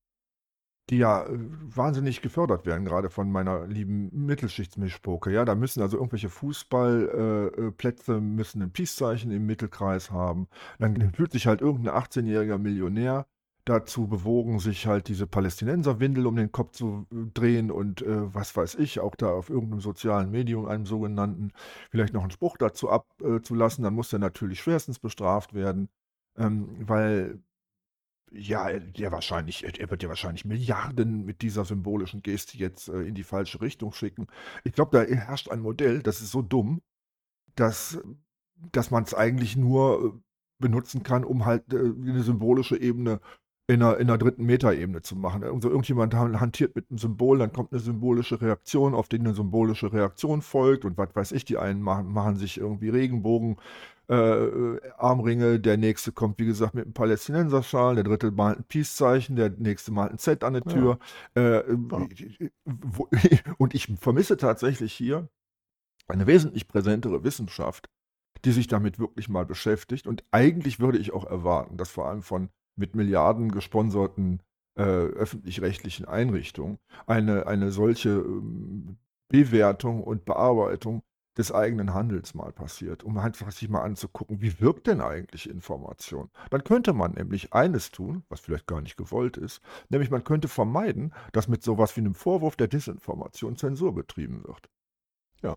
die 0.90 0.98
ja 0.98 1.24
äh, 1.24 1.30
wahnsinnig 1.32 2.22
gefördert 2.22 2.66
werden, 2.66 2.86
gerade 2.86 3.10
von 3.10 3.32
meiner 3.32 3.66
lieben 3.68 4.10
Mittelschichtsmischpoke. 4.26 5.32
Ja, 5.32 5.46
da 5.46 5.56
müssen 5.56 5.82
also 5.82 5.98
irgendwelche 5.98 6.30
Fußballplätze 6.30 8.14
äh, 8.14 8.18
äh 8.18 8.22
müssen 8.22 8.62
ein 8.62 8.72
Peace-Zeichen 8.72 9.32
im 9.32 9.46
Mittelkreis 9.46 10.12
haben. 10.12 10.48
Dann 10.80 11.14
fühlt 11.14 11.32
sich 11.32 11.48
halt 11.48 11.62
irgendein 11.62 11.96
18-jähriger 11.96 12.58
Millionär 12.58 13.28
dazu 13.66 14.08
bewogen, 14.08 14.60
sich 14.60 14.88
halt 14.88 15.08
diese 15.08 15.26
Palästinenserwindel 15.26 16.28
um 16.28 16.36
den 16.36 16.52
Kopf 16.52 16.72
zu 16.74 17.08
äh, 17.12 17.32
drehen 17.34 17.72
und 17.72 18.02
äh, 18.02 18.34
was 18.34 18.56
weiß 18.56 18.76
ich, 18.76 19.00
auch 19.00 19.16
da 19.16 19.30
auf 19.32 19.50
irgendeinem 19.50 19.80
sozialen 19.80 20.32
Medium, 20.32 20.66
einem 20.66 20.86
sogenannten, 20.86 21.52
vielleicht 21.90 22.14
noch 22.14 22.24
einen 22.24 22.32
Spruch 22.32 22.58
dazu 22.58 22.90
abzulassen, 22.90 23.84
dann 23.86 23.94
muss 23.96 24.12
er 24.12 24.20
natürlich 24.20 24.60
schwerstens 24.60 25.00
bestraft 25.00 25.54
werden, 25.54 25.88
ähm, 26.38 26.76
weil 26.80 27.40
ja, 28.34 28.80
der 28.80 29.12
wahrscheinlich, 29.12 29.64
er 29.80 29.90
wird 29.90 30.04
ja 30.04 30.10
wahrscheinlich 30.10 30.46
Milliarden 30.46 31.26
mit 31.26 31.42
dieser 31.42 31.66
symbolischen 31.66 32.22
Geste 32.22 32.58
jetzt 32.58 32.90
äh, 32.90 33.02
in 33.02 33.16
die 33.16 33.24
falsche 33.24 33.62
Richtung 33.62 33.94
schicken. 33.94 34.28
Ich 34.64 34.74
glaube, 34.74 34.98
da 34.98 35.04
herrscht 35.04 35.50
ein 35.50 35.62
Modell, 35.62 36.02
das 36.02 36.22
ist 36.22 36.32
so 36.32 36.42
dumm, 36.42 36.82
dass, 37.56 38.00
dass 38.72 38.92
man 38.92 39.04
es 39.04 39.14
eigentlich 39.14 39.56
nur 39.56 40.16
äh, 40.16 40.20
benutzen 40.60 41.04
kann, 41.04 41.24
um 41.24 41.46
halt 41.46 41.74
äh, 41.74 41.78
eine 41.78 42.24
symbolische 42.24 42.80
Ebene 42.80 43.20
in 43.68 43.82
einer, 43.82 43.98
in 43.98 44.10
einer 44.10 44.18
dritten 44.18 44.46
Metaebene 44.46 45.02
zu 45.02 45.16
machen. 45.16 45.44
Also 45.44 45.70
irgendjemand 45.70 46.14
hantiert 46.14 46.76
mit 46.76 46.90
einem 46.90 46.98
Symbol, 46.98 47.40
dann 47.40 47.54
kommt 47.54 47.72
eine 47.72 47.80
symbolische 47.80 48.42
Reaktion, 48.42 48.94
auf 48.94 49.08
die 49.08 49.20
eine 49.20 49.34
symbolische 49.34 49.94
Reaktion 49.94 50.42
folgt 50.42 50.84
und 50.84 50.98
was 50.98 51.16
weiß 51.16 51.32
ich, 51.32 51.46
die 51.46 51.58
einen 51.58 51.82
machen, 51.82 52.12
machen 52.12 52.36
sich 52.36 52.58
irgendwie 52.58 52.90
Regenbogen, 52.90 53.58
äh, 54.08 54.80
Armringe, 54.98 55.60
der 55.60 55.78
nächste 55.78 56.12
kommt, 56.12 56.40
wie 56.40 56.46
gesagt, 56.46 56.74
mit 56.74 56.86
einem 56.86 56.94
Palästinenserschal, 56.94 57.96
der 57.96 58.04
dritte 58.04 58.32
malt 58.32 58.60
ein 58.60 58.64
Peace-Zeichen, 58.66 59.36
der 59.36 59.50
nächste 59.50 59.92
malt 59.92 60.12
ein 60.12 60.18
Z 60.18 60.44
an 60.44 60.54
der 60.54 60.64
Tür. 60.64 61.00
Ja. 61.36 61.42
Äh, 61.42 61.72
ja. 61.72 62.08
Wo, 62.66 63.08
und 63.58 63.74
ich 63.74 63.88
vermisse 64.00 64.38
tatsächlich 64.38 64.94
hier 64.94 65.30
eine 66.08 66.28
wesentlich 66.28 66.68
präsentere 66.68 67.24
Wissenschaft, 67.24 67.90
die 68.44 68.52
sich 68.52 68.68
damit 68.68 69.00
wirklich 69.00 69.30
mal 69.30 69.46
beschäftigt. 69.46 70.06
Und 70.06 70.24
eigentlich 70.32 70.80
würde 70.80 70.98
ich 70.98 71.14
auch 71.14 71.26
erwarten, 71.26 71.78
dass 71.78 71.90
vor 71.90 72.08
allem 72.08 72.24
von 72.24 72.50
mit 72.76 72.96
Milliarden 72.96 73.52
gesponserten 73.52 74.42
äh, 74.76 74.84
öffentlich-rechtlichen 74.84 76.06
Einrichtungen 76.06 76.80
eine, 77.06 77.48
eine 77.48 77.72
solche 77.72 78.10
ähm, 78.10 78.98
Bewertung 79.30 80.04
und 80.04 80.26
Bearbeitung 80.26 81.04
des 81.38 81.52
eigenen 81.52 81.94
Handels 81.94 82.34
mal 82.34 82.52
passiert, 82.52 83.04
um 83.04 83.18
einfach 83.18 83.52
sich 83.52 83.70
mal 83.70 83.82
anzugucken, 83.82 84.42
wie 84.42 84.60
wirkt 84.60 84.88
denn 84.88 85.02
eigentlich 85.02 85.50
Information? 85.50 86.30
Dann 86.50 86.64
könnte 86.64 86.94
man 86.94 87.14
nämlich 87.14 87.54
eines 87.54 87.92
tun, 87.92 88.24
was 88.30 88.40
vielleicht 88.40 88.68
gar 88.68 88.82
nicht 88.82 88.98
gewollt 88.98 89.38
ist, 89.38 89.62
nämlich 89.90 90.12
man 90.12 90.24
könnte 90.24 90.48
vermeiden, 90.48 91.14
dass 91.32 91.48
mit 91.48 91.64
sowas 91.64 91.96
wie 91.96 92.02
einem 92.02 92.16
Vorwurf 92.16 92.56
der 92.56 92.68
Desinformation 92.68 93.58
Zensur 93.58 93.94
betrieben 93.96 94.44
wird. 94.44 94.70
Ja. 95.42 95.56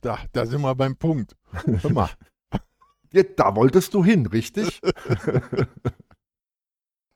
Da, 0.00 0.18
da 0.32 0.46
sind 0.46 0.62
wir 0.62 0.74
beim 0.74 0.96
Punkt. 0.96 1.36
Hör 1.52 1.92
mal, 1.92 2.10
ja, 3.12 3.22
da 3.36 3.54
wolltest 3.54 3.94
du 3.94 4.04
hin, 4.04 4.26
richtig? 4.26 4.80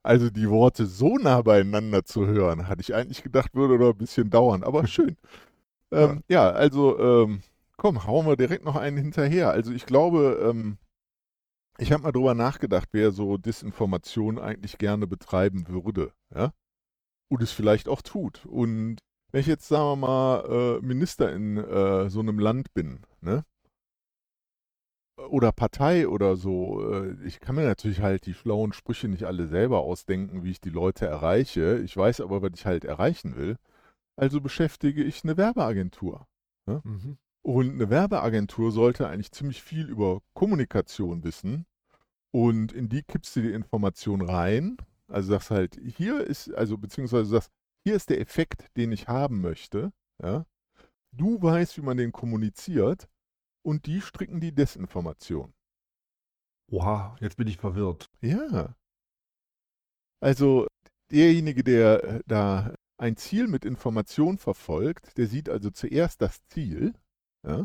Also 0.05 0.31
die 0.31 0.51
Worte 0.51 0.87
so 0.87 1.17
nah 1.17 1.43
beieinander 1.43 2.05
zu 2.05 2.27
hören, 2.27 2.67
hatte 2.67 2.81
ich 2.81 2.95
eigentlich 2.95 3.23
gedacht, 3.23 3.55
würde 3.55 3.79
noch 3.79 3.93
ein 3.93 3.99
bisschen 3.99 4.31
dauern, 4.31 4.65
aber 4.65 4.87
schön. 4.87 5.17
Ähm, 5.93 6.23
ja. 6.29 6.49
ja. 6.49 6.51
also 6.51 6.99
ähm, 6.99 7.43
komm, 7.77 8.07
hauen 8.07 8.27
wir 8.27 8.37
direkt 8.37 8.65
noch 8.65 8.77
einen 8.77 8.97
hinterher. 8.97 9.51
Also 9.51 9.73
ich 9.73 9.87
glaube, 9.87 10.41
ähm, 10.49 10.79
ich 11.79 11.93
habe 11.93 12.03
mal 12.03 12.13
drüber 12.13 12.35
nachgedacht, 12.35 12.89
wer 12.93 13.13
so 13.13 13.39
Disinformation 13.39 14.39
eigentlich 14.39 14.79
gerne 14.79 15.07
betreiben 15.07 15.69
würde, 15.69 16.13
ja, 16.35 16.53
und 17.29 17.43
es 17.43 17.53
vielleicht 17.53 17.89
auch 17.89 18.03
tut. 18.03 18.45
Und 18.47 18.99
wenn 19.33 19.41
ich 19.41 19.47
jetzt, 19.47 19.69
sagen 19.69 20.01
wir 20.01 20.07
mal, 20.07 20.79
äh, 20.81 20.87
Minister 20.87 21.33
in 21.33 21.57
äh, 21.57 22.11
so 22.11 22.21
einem 22.21 22.39
Land 22.39 22.75
bin, 22.75 23.01
ne, 23.21 23.45
oder 25.29 25.53
Partei 25.53 26.09
oder 26.09 26.37
so. 26.37 26.93
Äh, 26.93 27.15
ich 27.27 27.41
kann 27.41 27.55
mir 27.57 27.65
natürlich 27.65 28.01
halt 28.01 28.27
die 28.27 28.35
schlauen 28.35 28.73
Sprüche 28.73 29.09
nicht 29.09 29.25
alle 29.25 29.47
selber 29.47 29.81
ausdenken, 29.81 30.45
wie 30.45 30.51
ich 30.51 30.61
die 30.61 30.71
Leute 30.71 31.07
erreiche. 31.07 31.79
Ich 31.79 31.97
weiß 31.97 32.21
aber, 32.21 32.43
was 32.43 32.53
ich 32.55 32.67
halt 32.67 32.85
erreichen 32.85 33.37
will. 33.37 33.57
Also 34.17 34.41
beschäftige 34.41 35.03
ich 35.03 35.25
eine 35.25 35.37
Werbeagentur. 35.37 36.27
Ne? 36.67 36.81
Mhm. 36.85 37.19
Und 37.43 37.71
eine 37.71 37.91
Werbeagentur 37.91 38.71
sollte 38.71 39.09
eigentlich 39.09 39.33
ziemlich 39.33 39.63
viel 39.63 39.89
über 39.89 40.21
Kommunikation 40.35 41.25
wissen. 41.25 41.67
Und 42.31 42.73
in 42.73 42.89
die 42.89 43.03
kippst 43.03 43.35
du 43.37 43.43
die 43.43 43.53
Information 43.53 44.23
rein. 44.23 44.77
Also 45.09 45.33
sagst 45.33 45.51
halt, 45.51 45.81
hier 45.97 46.25
ist, 46.25 46.53
also 46.55 46.79
beziehungsweise 46.79 47.27
sagst, 47.27 47.51
hier 47.85 47.97
ist 47.97 48.11
der 48.11 48.21
Effekt, 48.21 48.67
den 48.77 48.93
ich 48.93 49.09
haben 49.09 49.41
möchte. 49.41 49.93
Ja? 50.23 50.47
Du 51.13 51.43
weißt, 51.43 51.77
wie 51.77 51.83
man 51.83 51.97
den 51.97 52.13
kommuniziert 52.13 53.09
und 53.63 53.87
die 53.87 54.01
stricken 54.01 54.41
die 54.41 54.55
Desinformation. 54.55 55.53
Oha, 56.71 57.17
jetzt 57.21 57.37
bin 57.37 57.49
ich 57.49 57.59
verwirrt. 57.59 58.09
Ja. 58.21 58.75
Also 60.21 60.67
derjenige, 61.11 61.63
der 61.65 62.05
äh, 62.05 62.21
da 62.27 62.75
ein 63.03 63.17
Ziel 63.17 63.49
mit 63.49 63.65
Information 63.65 64.39
verfolgt, 64.39 65.19
der 65.19 65.27
sieht 65.27 65.49
also 65.49 65.71
zuerst 65.71 66.23
das 66.23 66.47
Ziel. 66.47 66.95
Ja? 67.45 67.65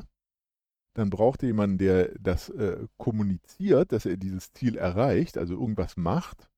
Dann 0.95 1.11
braucht 1.11 1.43
er 1.43 1.47
jemanden, 1.47 1.77
der 1.77 2.11
das 2.19 2.49
äh, 2.49 2.87
kommuniziert, 2.97 3.91
dass 3.91 4.07
er 4.07 4.17
dieses 4.17 4.51
Ziel 4.53 4.77
erreicht, 4.77 5.37
also 5.37 5.53
irgendwas 5.53 5.95
macht 5.95 6.49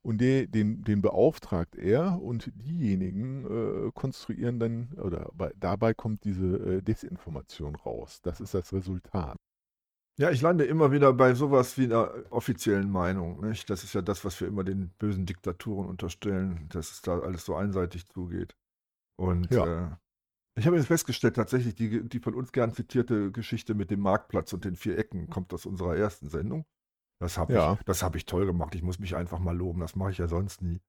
und 0.00 0.22
der, 0.22 0.46
den, 0.46 0.82
den 0.82 1.02
beauftragt 1.02 1.76
er 1.76 2.22
und 2.22 2.50
diejenigen 2.54 3.44
äh, 3.44 3.90
konstruieren 3.92 4.58
dann, 4.58 4.92
oder 4.94 5.30
bei, 5.34 5.52
dabei 5.60 5.92
kommt 5.92 6.24
diese 6.24 6.56
äh, 6.56 6.82
Desinformation 6.82 7.76
raus. 7.76 8.20
Das 8.22 8.40
ist 8.40 8.54
das 8.54 8.72
Resultat. 8.72 9.36
Ja, 10.18 10.30
ich 10.30 10.42
lande 10.42 10.64
immer 10.64 10.92
wieder 10.92 11.12
bei 11.12 11.34
sowas 11.34 11.78
wie 11.78 11.84
einer 11.84 12.12
offiziellen 12.30 12.90
Meinung. 12.90 13.40
Nicht? 13.40 13.70
Das 13.70 13.82
ist 13.82 13.94
ja 13.94 14.02
das, 14.02 14.24
was 14.24 14.40
wir 14.40 14.48
immer 14.48 14.62
den 14.62 14.90
bösen 14.98 15.24
Diktaturen 15.24 15.88
unterstellen, 15.88 16.68
dass 16.68 16.90
es 16.90 17.02
da 17.02 17.18
alles 17.18 17.44
so 17.44 17.54
einseitig 17.54 18.06
zugeht. 18.06 18.54
Und 19.16 19.50
ja. 19.50 19.86
äh, 19.86 19.96
ich 20.54 20.66
habe 20.66 20.76
jetzt 20.76 20.86
festgestellt, 20.86 21.36
tatsächlich, 21.36 21.74
die, 21.74 22.06
die 22.06 22.20
von 22.20 22.34
uns 22.34 22.52
gern 22.52 22.74
zitierte 22.74 23.32
Geschichte 23.32 23.74
mit 23.74 23.90
dem 23.90 24.00
Marktplatz 24.00 24.52
und 24.52 24.64
den 24.64 24.76
vier 24.76 24.98
Ecken 24.98 25.30
kommt 25.30 25.52
aus 25.54 25.64
unserer 25.64 25.96
ersten 25.96 26.28
Sendung. 26.28 26.66
Das 27.18 27.38
habe 27.38 27.54
ja. 27.54 27.78
ich, 27.86 28.02
hab 28.02 28.16
ich 28.16 28.26
toll 28.26 28.44
gemacht. 28.44 28.74
Ich 28.74 28.82
muss 28.82 28.98
mich 28.98 29.16
einfach 29.16 29.38
mal 29.38 29.56
loben. 29.56 29.80
Das 29.80 29.96
mache 29.96 30.10
ich 30.10 30.18
ja 30.18 30.28
sonst 30.28 30.60
nie. 30.60 30.80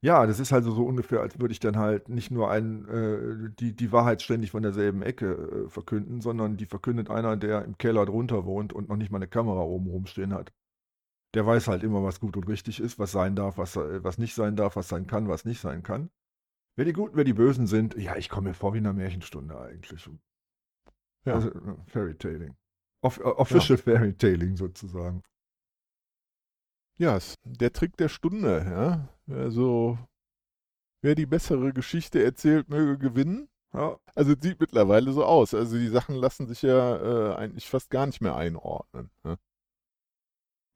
Ja, 0.00 0.26
das 0.26 0.38
ist 0.38 0.52
also 0.52 0.70
so 0.70 0.86
ungefähr, 0.86 1.20
als 1.20 1.40
würde 1.40 1.50
ich 1.50 1.58
dann 1.58 1.76
halt 1.76 2.08
nicht 2.08 2.30
nur 2.30 2.50
ein, 2.50 2.88
äh, 2.88 3.50
die, 3.58 3.74
die 3.74 3.90
Wahrheit 3.90 4.22
ständig 4.22 4.52
von 4.52 4.62
derselben 4.62 5.02
Ecke 5.02 5.32
äh, 5.66 5.68
verkünden, 5.68 6.20
sondern 6.20 6.56
die 6.56 6.66
verkündet 6.66 7.10
einer, 7.10 7.36
der 7.36 7.64
im 7.64 7.76
Keller 7.78 8.06
drunter 8.06 8.44
wohnt 8.44 8.72
und 8.72 8.88
noch 8.88 8.96
nicht 8.96 9.10
mal 9.10 9.18
eine 9.18 9.26
Kamera 9.26 9.60
oben 9.60 9.88
rumstehen 9.88 10.32
hat. 10.34 10.52
Der 11.34 11.44
weiß 11.44 11.66
halt 11.66 11.82
immer, 11.82 12.04
was 12.04 12.20
gut 12.20 12.36
und 12.36 12.46
richtig 12.46 12.78
ist, 12.78 13.00
was 13.00 13.10
sein 13.10 13.34
darf, 13.34 13.58
was, 13.58 13.74
äh, 13.74 14.04
was 14.04 14.18
nicht 14.18 14.34
sein 14.34 14.54
darf, 14.54 14.76
was 14.76 14.88
sein 14.88 15.08
kann, 15.08 15.28
was 15.28 15.44
nicht 15.44 15.60
sein 15.60 15.82
kann. 15.82 16.10
Wer 16.76 16.84
die 16.84 16.92
Guten, 16.92 17.16
wer 17.16 17.24
die 17.24 17.34
Bösen 17.34 17.66
sind, 17.66 17.96
ja, 17.96 18.14
ich 18.16 18.28
komme 18.28 18.50
mir 18.50 18.54
vor 18.54 18.74
wie 18.74 18.78
in 18.78 18.86
einer 18.86 18.94
Märchenstunde 18.94 19.58
eigentlich. 19.58 20.08
Ja. 21.24 21.34
Also, 21.34 21.50
äh, 21.50 21.74
Fairy 21.86 22.14
Tailing. 22.14 22.54
Off, 23.02 23.18
äh, 23.18 23.24
official 23.24 23.76
ja. 23.76 23.82
Fairy 23.82 24.14
Tailing 24.14 24.56
sozusagen. 24.56 25.24
Ja, 26.98 27.18
der 27.44 27.72
Trick 27.72 27.96
der 27.96 28.08
Stunde, 28.08 28.66
ja. 28.68 29.08
Also, 29.34 29.98
wer 31.02 31.14
die 31.14 31.26
bessere 31.26 31.72
Geschichte 31.72 32.22
erzählt, 32.22 32.68
möge 32.68 32.98
gewinnen. 32.98 33.48
Ja. 33.72 33.98
Also 34.14 34.32
es 34.32 34.38
sieht 34.40 34.60
mittlerweile 34.60 35.12
so 35.12 35.24
aus. 35.24 35.54
Also 35.54 35.76
die 35.76 35.88
Sachen 35.88 36.16
lassen 36.16 36.46
sich 36.46 36.62
ja 36.62 36.96
äh, 36.96 37.36
eigentlich 37.36 37.68
fast 37.68 37.90
gar 37.90 38.06
nicht 38.06 38.20
mehr 38.20 38.34
einordnen. 38.34 39.10
Ja. 39.24 39.36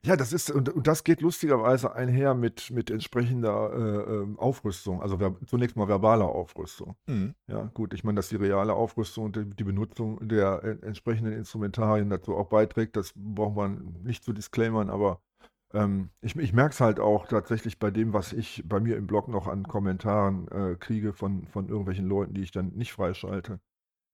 Ja, 0.04 0.16
das 0.16 0.32
ist, 0.32 0.50
und, 0.50 0.68
und 0.68 0.88
das 0.88 1.04
geht 1.04 1.20
lustigerweise 1.20 1.94
einher 1.94 2.34
mit, 2.34 2.72
mit 2.72 2.90
entsprechender 2.90 3.72
äh, 3.72 4.12
ähm, 4.14 4.36
Aufrüstung, 4.36 5.00
also 5.00 5.16
zunächst 5.46 5.76
mal 5.76 5.86
verbaler 5.86 6.26
Aufrüstung. 6.26 6.96
Mhm. 7.06 7.36
Ja, 7.46 7.70
gut, 7.72 7.94
ich 7.94 8.02
meine, 8.02 8.16
dass 8.16 8.28
die 8.28 8.36
reale 8.36 8.74
Aufrüstung 8.74 9.26
und 9.26 9.36
die, 9.36 9.44
die 9.44 9.62
Benutzung 9.62 10.26
der 10.26 10.60
äh, 10.64 10.84
entsprechenden 10.84 11.34
Instrumentarien 11.34 12.10
dazu 12.10 12.34
auch 12.34 12.48
beiträgt, 12.48 12.96
das 12.96 13.12
braucht 13.14 13.54
man 13.54 14.02
nicht 14.02 14.24
zu 14.24 14.32
disclaimern, 14.32 14.90
aber 14.90 15.20
ähm, 15.74 16.10
ich, 16.20 16.36
ich 16.36 16.52
merke 16.52 16.72
es 16.72 16.80
halt 16.80 17.00
auch 17.00 17.26
tatsächlich 17.26 17.78
bei 17.78 17.90
dem, 17.90 18.12
was 18.12 18.32
ich 18.32 18.62
bei 18.66 18.80
mir 18.80 18.96
im 18.96 19.06
Blog 19.06 19.28
noch 19.28 19.46
an 19.46 19.64
Kommentaren 19.64 20.48
äh, 20.48 20.76
kriege 20.76 21.12
von, 21.12 21.46
von 21.46 21.68
irgendwelchen 21.68 22.06
Leuten, 22.06 22.34
die 22.34 22.42
ich 22.42 22.50
dann 22.50 22.72
nicht 22.74 22.92
freischalte. 22.92 23.60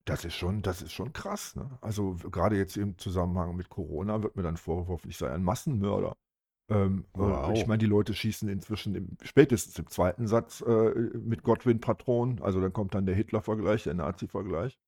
Das 0.05 0.25
ist 0.25 0.35
schon, 0.35 0.62
das 0.62 0.81
ist 0.81 0.92
schon 0.92 1.12
krass. 1.12 1.55
Ne? 1.55 1.68
Also 1.81 2.14
gerade 2.31 2.57
jetzt 2.57 2.77
im 2.77 2.97
Zusammenhang 2.97 3.57
mit 3.57 3.68
Corona 3.68 4.23
wird 4.23 4.37
mir 4.37 4.42
dann 4.42 4.57
vorgeworfen, 4.57 5.11
ich 5.11 5.18
sei 5.18 5.31
ein 5.31 5.42
Massenmörder. 5.42 6.16
Ähm, 6.71 7.05
äh, 7.14 7.18
wow. 7.18 7.53
Ich 7.55 7.66
meine, 7.66 7.79
die 7.79 7.87
Leute 7.87 8.14
schießen 8.14 8.49
inzwischen 8.49 8.94
im, 8.94 9.16
spätestens 9.23 9.79
im 9.79 9.88
zweiten 9.88 10.27
Satz 10.27 10.61
äh, 10.61 10.90
mit 11.18 11.42
Godwin-Patronen. 11.42 12.42
Also 12.42 12.61
dann 12.61 12.73
kommt 12.73 12.94
dann 12.94 13.07
der 13.07 13.14
Hitler-Vergleich, 13.14 13.85
der 13.85 13.94
Nazi-Vergleich. 13.94 14.79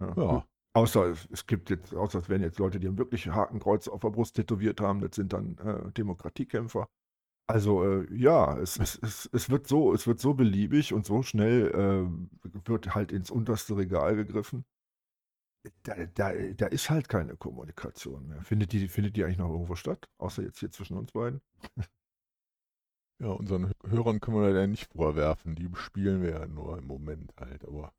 Ja. 0.00 0.14
ja. 0.16 0.46
Außer 0.76 1.14
es 1.30 1.46
gibt 1.46 1.70
jetzt, 1.70 1.94
außer 1.94 2.18
es 2.18 2.28
werden 2.28 2.42
jetzt 2.42 2.58
Leute, 2.58 2.80
die 2.80 2.88
ein 2.88 2.98
wirklich 2.98 3.28
Hakenkreuz 3.28 3.86
auf 3.86 4.00
der 4.00 4.10
Brust 4.10 4.34
tätowiert 4.34 4.80
haben, 4.80 5.00
das 5.00 5.14
sind 5.14 5.32
dann 5.32 5.56
äh, 5.58 5.92
Demokratiekämpfer. 5.92 6.88
Also 7.46 7.84
äh, 7.84 8.12
ja, 8.14 8.58
es, 8.58 8.78
es, 8.78 8.98
es, 9.02 9.30
es, 9.32 9.50
wird 9.50 9.68
so, 9.68 9.92
es 9.94 10.06
wird 10.06 10.18
so 10.18 10.34
beliebig 10.34 10.92
und 10.92 11.06
so 11.06 11.22
schnell 11.22 11.68
äh, 11.70 12.58
wird 12.66 12.94
halt 12.94 13.12
ins 13.12 13.30
unterste 13.30 13.76
Regal 13.76 14.16
gegriffen. 14.16 14.64
Da, 15.84 15.94
da, 16.06 16.32
da 16.32 16.66
ist 16.66 16.90
halt 16.90 17.08
keine 17.08 17.36
Kommunikation 17.36 18.28
mehr. 18.28 18.42
Findet 18.42 18.72
die, 18.72 18.88
findet 18.88 19.16
die 19.16 19.24
eigentlich 19.24 19.38
noch 19.38 19.50
irgendwo 19.50 19.76
statt? 19.76 20.08
Außer 20.18 20.42
jetzt 20.42 20.58
hier 20.58 20.70
zwischen 20.70 20.96
uns 20.96 21.12
beiden? 21.12 21.40
Ja, 23.20 23.28
unseren 23.28 23.72
Hörern 23.86 24.20
können 24.20 24.38
wir 24.38 24.50
ja 24.50 24.66
nicht 24.66 24.92
vorwerfen. 24.92 25.54
Die 25.54 25.70
spielen 25.76 26.20
wir 26.20 26.30
ja 26.30 26.46
nur 26.46 26.76
im 26.78 26.86
Moment 26.86 27.32
halt. 27.38 27.64
Aber 27.64 27.92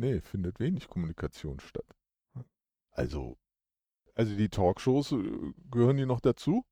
Nee, 0.00 0.22
findet 0.22 0.58
wenig 0.60 0.88
Kommunikation 0.88 1.60
statt. 1.60 1.84
Also, 2.92 3.36
also 4.14 4.34
die 4.34 4.48
Talkshows, 4.48 5.12
äh, 5.12 5.52
gehören 5.70 5.98
die 5.98 6.06
noch 6.06 6.20
dazu? 6.20 6.64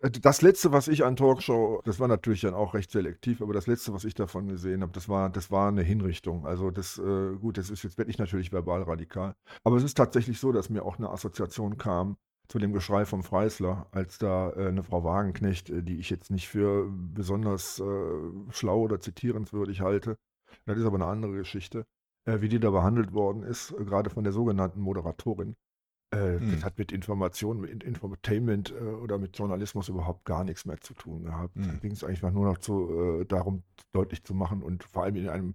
Äh, 0.00 0.10
das 0.10 0.40
letzte, 0.40 0.72
was 0.72 0.88
ich 0.88 1.04
an 1.04 1.14
Talkshow, 1.14 1.82
das 1.84 2.00
war 2.00 2.08
natürlich 2.08 2.40
dann 2.40 2.54
auch 2.54 2.72
recht 2.72 2.90
selektiv, 2.90 3.42
aber 3.42 3.52
das 3.52 3.66
letzte, 3.66 3.92
was 3.92 4.04
ich 4.04 4.14
davon 4.14 4.48
gesehen 4.48 4.80
habe, 4.80 4.92
das 4.92 5.10
war, 5.10 5.28
das 5.28 5.50
war 5.50 5.68
eine 5.68 5.82
Hinrichtung. 5.82 6.46
Also 6.46 6.70
das, 6.70 6.96
äh, 6.96 7.36
gut, 7.36 7.58
das 7.58 7.68
ist 7.68 7.82
jetzt 7.82 7.98
wirklich 7.98 8.16
natürlich 8.16 8.50
verbal 8.50 8.82
radikal. 8.84 9.34
Aber 9.62 9.76
es 9.76 9.84
ist 9.84 9.98
tatsächlich 9.98 10.40
so, 10.40 10.50
dass 10.50 10.70
mir 10.70 10.82
auch 10.82 10.96
eine 10.96 11.10
Assoziation 11.10 11.76
kam 11.76 12.16
zu 12.48 12.58
dem 12.58 12.72
Geschrei 12.72 13.04
vom 13.04 13.22
Freisler, 13.22 13.88
als 13.92 14.16
da 14.16 14.50
eine 14.54 14.82
Frau 14.82 15.04
Wagenknecht, 15.04 15.68
die 15.68 15.98
ich 15.98 16.08
jetzt 16.08 16.30
nicht 16.30 16.48
für 16.48 16.90
besonders 16.90 17.80
schlau 18.50 18.80
oder 18.80 18.98
zitierenswürdig 18.98 19.82
halte, 19.82 20.16
das 20.66 20.78
ist 20.78 20.84
aber 20.84 20.96
eine 20.96 21.06
andere 21.06 21.36
Geschichte, 21.36 21.86
wie 22.26 22.48
die 22.48 22.60
da 22.60 22.70
behandelt 22.70 23.12
worden 23.12 23.42
ist, 23.42 23.72
äh, 23.72 23.84
gerade 23.84 24.10
von 24.10 24.24
der 24.24 24.32
sogenannten 24.32 24.80
Moderatorin. 24.80 25.56
Äh, 26.12 26.38
hm. 26.38 26.52
Das 26.52 26.64
hat 26.64 26.78
mit 26.78 26.92
Information, 26.92 27.60
mit 27.60 27.84
Infotainment 27.84 28.72
äh, 28.72 28.82
oder 28.82 29.18
mit 29.18 29.38
Journalismus 29.38 29.88
überhaupt 29.88 30.24
gar 30.24 30.44
nichts 30.44 30.64
mehr 30.64 30.80
zu 30.80 30.94
tun 30.94 31.24
gehabt. 31.24 31.54
Hm. 31.54 31.68
Da 31.68 31.74
ging 31.74 31.92
es 31.92 32.02
eigentlich 32.02 32.22
nur 32.22 32.46
noch 32.46 32.58
zu, 32.58 33.20
äh, 33.20 33.24
darum, 33.24 33.62
deutlich 33.92 34.24
zu 34.24 34.34
machen 34.34 34.62
und 34.62 34.84
vor 34.84 35.04
allem 35.04 35.16
in 35.16 35.28
einem 35.28 35.54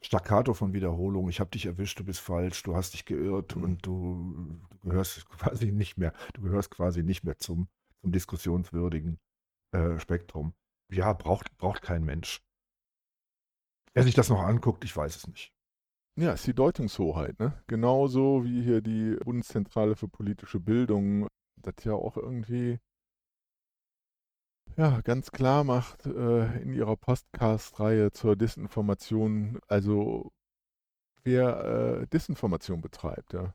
Staccato 0.00 0.54
von 0.54 0.72
Wiederholung. 0.72 1.28
Ich 1.28 1.38
habe 1.38 1.50
dich 1.50 1.66
erwischt, 1.66 2.00
du 2.00 2.04
bist 2.04 2.18
falsch, 2.18 2.64
du 2.64 2.74
hast 2.74 2.94
dich 2.94 3.04
geirrt 3.04 3.54
hm. 3.54 3.62
und 3.62 3.86
du, 3.86 4.58
du, 4.80 4.88
gehörst 4.88 5.24
quasi 5.38 5.70
nicht 5.70 5.98
mehr, 5.98 6.12
du 6.34 6.42
gehörst 6.42 6.70
quasi 6.70 7.04
nicht 7.04 7.22
mehr 7.22 7.38
zum, 7.38 7.68
zum 8.00 8.10
diskussionswürdigen 8.10 9.18
äh, 9.70 10.00
Spektrum. 10.00 10.52
Ja, 10.90 11.12
braucht, 11.12 11.56
braucht 11.58 11.80
kein 11.80 12.04
Mensch. 12.04 12.42
Wer 13.94 14.02
sich 14.02 14.14
das 14.14 14.28
noch 14.30 14.42
anguckt, 14.42 14.84
ich 14.84 14.96
weiß 14.96 15.14
es 15.14 15.28
nicht. 15.28 15.52
Ja, 16.16 16.32
ist 16.32 16.46
die 16.46 16.54
Deutungshoheit, 16.54 17.38
ne? 17.38 17.62
Genauso 17.66 18.44
wie 18.44 18.62
hier 18.62 18.82
die 18.82 19.16
Bundeszentrale 19.24 19.96
für 19.96 20.08
politische 20.08 20.60
Bildung 20.60 21.26
das 21.62 21.84
ja 21.84 21.94
auch 21.94 22.16
irgendwie 22.16 22.80
ja, 24.76 25.00
ganz 25.02 25.30
klar 25.32 25.64
macht 25.64 26.06
äh, 26.06 26.62
in 26.62 26.72
ihrer 26.72 26.96
Podcast-Reihe 26.96 28.10
zur 28.10 28.36
Desinformation, 28.36 29.60
also 29.68 30.32
wer 31.24 32.00
äh, 32.02 32.06
Desinformation 32.06 32.80
betreibt, 32.80 33.34
ja. 33.34 33.54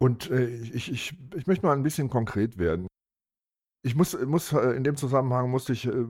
Und 0.00 0.30
äh, 0.30 0.46
ich, 0.48 0.90
ich, 0.90 1.16
ich 1.36 1.46
möchte 1.46 1.64
mal 1.64 1.74
ein 1.74 1.84
bisschen 1.84 2.10
konkret 2.10 2.58
werden. 2.58 2.88
Ich 3.84 3.94
muss, 3.94 4.18
muss 4.26 4.52
äh, 4.52 4.70
in 4.72 4.82
dem 4.82 4.96
Zusammenhang 4.96 5.48
musste 5.48 5.74
ich 5.74 5.86
äh, 5.86 6.06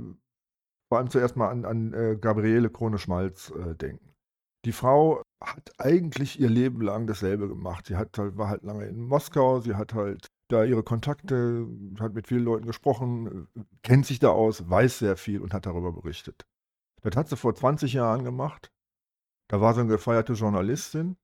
vor 0.88 0.98
allem 0.98 1.10
zuerst 1.10 1.36
mal 1.36 1.50
an, 1.50 1.66
an 1.66 1.92
äh, 1.92 2.16
Gabriele 2.18 2.70
Krone-Schmalz 2.70 3.52
denken. 3.80 4.11
Die 4.64 4.72
Frau 4.72 5.22
hat 5.42 5.72
eigentlich 5.78 6.38
ihr 6.38 6.48
Leben 6.48 6.80
lang 6.82 7.06
dasselbe 7.06 7.48
gemacht. 7.48 7.86
Sie 7.86 7.96
hat 7.96 8.16
halt, 8.16 8.36
war 8.36 8.48
halt 8.48 8.62
lange 8.62 8.86
in 8.86 9.00
Moskau, 9.00 9.60
sie 9.60 9.74
hat 9.74 9.94
halt 9.94 10.28
da 10.48 10.64
ihre 10.64 10.82
Kontakte, 10.82 11.66
hat 11.98 12.14
mit 12.14 12.28
vielen 12.28 12.44
Leuten 12.44 12.66
gesprochen, 12.66 13.48
kennt 13.82 14.06
sich 14.06 14.18
da 14.18 14.28
aus, 14.30 14.68
weiß 14.68 14.98
sehr 14.98 15.16
viel 15.16 15.40
und 15.40 15.52
hat 15.52 15.66
darüber 15.66 15.92
berichtet. 15.92 16.46
Das 17.00 17.16
hat 17.16 17.28
sie 17.28 17.36
vor 17.36 17.54
20 17.54 17.92
Jahren 17.94 18.22
gemacht. 18.22 18.70
Da 19.48 19.60
war 19.60 19.74
sie 19.74 19.80
eine 19.80 19.90
gefeierte 19.90 20.34
Journalistin. 20.34 21.16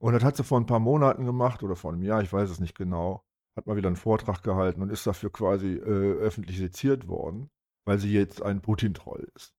Und 0.00 0.12
das 0.12 0.22
hat 0.22 0.36
sie 0.36 0.44
vor 0.44 0.60
ein 0.60 0.66
paar 0.66 0.78
Monaten 0.78 1.24
gemacht 1.24 1.62
oder 1.62 1.74
vor 1.74 1.92
einem 1.92 2.02
Jahr, 2.02 2.22
ich 2.22 2.32
weiß 2.32 2.50
es 2.50 2.60
nicht 2.60 2.76
genau. 2.76 3.24
Hat 3.56 3.66
mal 3.66 3.76
wieder 3.76 3.88
einen 3.88 3.96
Vortrag 3.96 4.42
gehalten 4.42 4.82
und 4.82 4.90
ist 4.90 5.06
dafür 5.06 5.32
quasi 5.32 5.74
äh, 5.74 6.12
öffentlich 6.18 6.58
seziert 6.58 7.08
worden, 7.08 7.50
weil 7.84 7.98
sie 7.98 8.12
jetzt 8.12 8.42
ein 8.42 8.60
Putin-Troll 8.60 9.28
ist. 9.34 9.57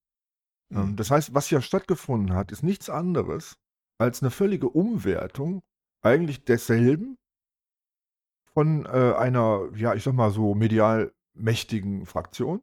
Ähm, 0.72 0.92
mhm. 0.92 0.96
Das 0.96 1.12
heißt, 1.12 1.34
was 1.34 1.50
ja 1.50 1.62
stattgefunden 1.62 2.36
hat, 2.36 2.52
ist 2.52 2.64
nichts 2.64 2.90
anderes 2.90 3.58
als 3.98 4.22
eine 4.22 4.32
völlige 4.32 4.70
Umwertung 4.70 5.62
eigentlich 6.02 6.46
desselben 6.46 7.18
von 8.54 8.86
äh, 8.86 9.14
einer, 9.18 9.70
ja, 9.76 9.94
ich 9.94 10.04
sag 10.04 10.14
mal 10.14 10.32
so 10.32 10.56
medial 10.56 11.12
mächtigen 11.34 12.06
Fraktion. 12.06 12.62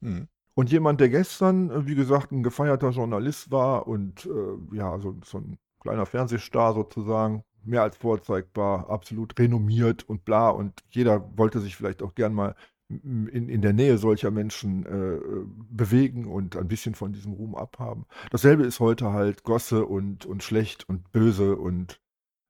Mhm. 0.00 0.28
Und 0.54 0.70
jemand, 0.70 1.00
der 1.00 1.08
gestern, 1.08 1.70
äh, 1.70 1.86
wie 1.86 1.94
gesagt, 1.94 2.32
ein 2.32 2.42
gefeierter 2.42 2.90
Journalist 2.90 3.50
war 3.50 3.86
und 3.86 4.26
äh, 4.26 4.76
ja, 4.76 4.98
so, 4.98 5.16
so 5.24 5.38
ein 5.38 5.58
kleiner 5.80 6.06
Fernsehstar 6.06 6.74
sozusagen, 6.74 7.44
mehr 7.64 7.82
als 7.82 7.96
vorzeigbar, 7.96 8.90
absolut 8.90 9.38
renommiert 9.38 10.08
und 10.08 10.24
bla. 10.24 10.50
Und 10.50 10.80
jeder 10.90 11.36
wollte 11.36 11.60
sich 11.60 11.76
vielleicht 11.76 12.02
auch 12.02 12.14
gern 12.14 12.34
mal 12.34 12.54
in, 12.88 13.48
in 13.48 13.62
der 13.62 13.72
Nähe 13.72 13.98
solcher 13.98 14.30
Menschen 14.30 14.84
äh, 14.86 15.20
bewegen 15.70 16.26
und 16.26 16.56
ein 16.56 16.68
bisschen 16.68 16.94
von 16.94 17.12
diesem 17.12 17.32
Ruhm 17.32 17.54
abhaben. 17.54 18.06
Dasselbe 18.30 18.64
ist 18.64 18.80
heute 18.80 19.12
halt 19.12 19.44
Gosse 19.44 19.86
und, 19.86 20.26
und 20.26 20.42
schlecht 20.42 20.88
und 20.88 21.10
böse 21.12 21.56
und 21.56 22.00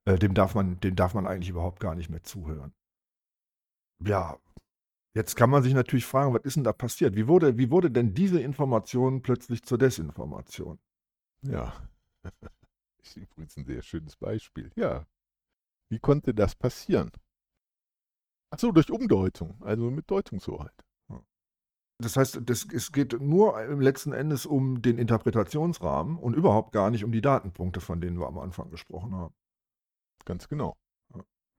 äh, 0.04 0.18
dem, 0.18 0.34
darf 0.34 0.54
man, 0.54 0.80
dem 0.80 0.96
darf 0.96 1.14
man 1.14 1.26
eigentlich 1.26 1.50
überhaupt 1.50 1.80
gar 1.80 1.94
nicht 1.94 2.10
mehr 2.10 2.22
zuhören. 2.22 2.72
Ja, 4.04 4.38
jetzt 5.14 5.36
kann 5.36 5.50
man 5.50 5.62
sich 5.62 5.74
natürlich 5.74 6.06
fragen, 6.06 6.34
was 6.34 6.42
ist 6.42 6.56
denn 6.56 6.64
da 6.64 6.72
passiert? 6.72 7.14
Wie 7.14 7.28
wurde, 7.28 7.56
wie 7.56 7.70
wurde 7.70 7.90
denn 7.90 8.14
diese 8.14 8.40
Information 8.40 9.22
plötzlich 9.22 9.62
zur 9.62 9.78
Desinformation? 9.78 10.78
Ja, 11.42 11.72
ist 13.02 13.16
übrigens 13.16 13.56
ein 13.56 13.64
sehr 13.64 13.82
schönes 13.82 14.16
Beispiel. 14.16 14.72
Ja, 14.74 15.06
wie 15.88 16.00
konnte 16.00 16.34
das 16.34 16.54
passieren? 16.54 17.10
Achso, 18.52 18.70
durch 18.70 18.90
Umdeutung, 18.90 19.56
also 19.60 19.90
mit 19.90 20.10
Deutungshoheit. 20.10 20.84
Das 21.98 22.16
heißt, 22.16 22.40
das, 22.44 22.66
es 22.70 22.92
geht 22.92 23.18
nur 23.18 23.62
im 23.62 23.80
letzten 23.80 24.12
Endes 24.12 24.44
um 24.44 24.82
den 24.82 24.98
Interpretationsrahmen 24.98 26.18
und 26.18 26.34
überhaupt 26.34 26.72
gar 26.72 26.90
nicht 26.90 27.04
um 27.04 27.12
die 27.12 27.22
Datenpunkte, 27.22 27.80
von 27.80 28.00
denen 28.00 28.18
wir 28.20 28.26
am 28.26 28.38
Anfang 28.38 28.70
gesprochen 28.70 29.14
haben. 29.14 29.34
Ganz 30.26 30.48
genau. 30.48 30.76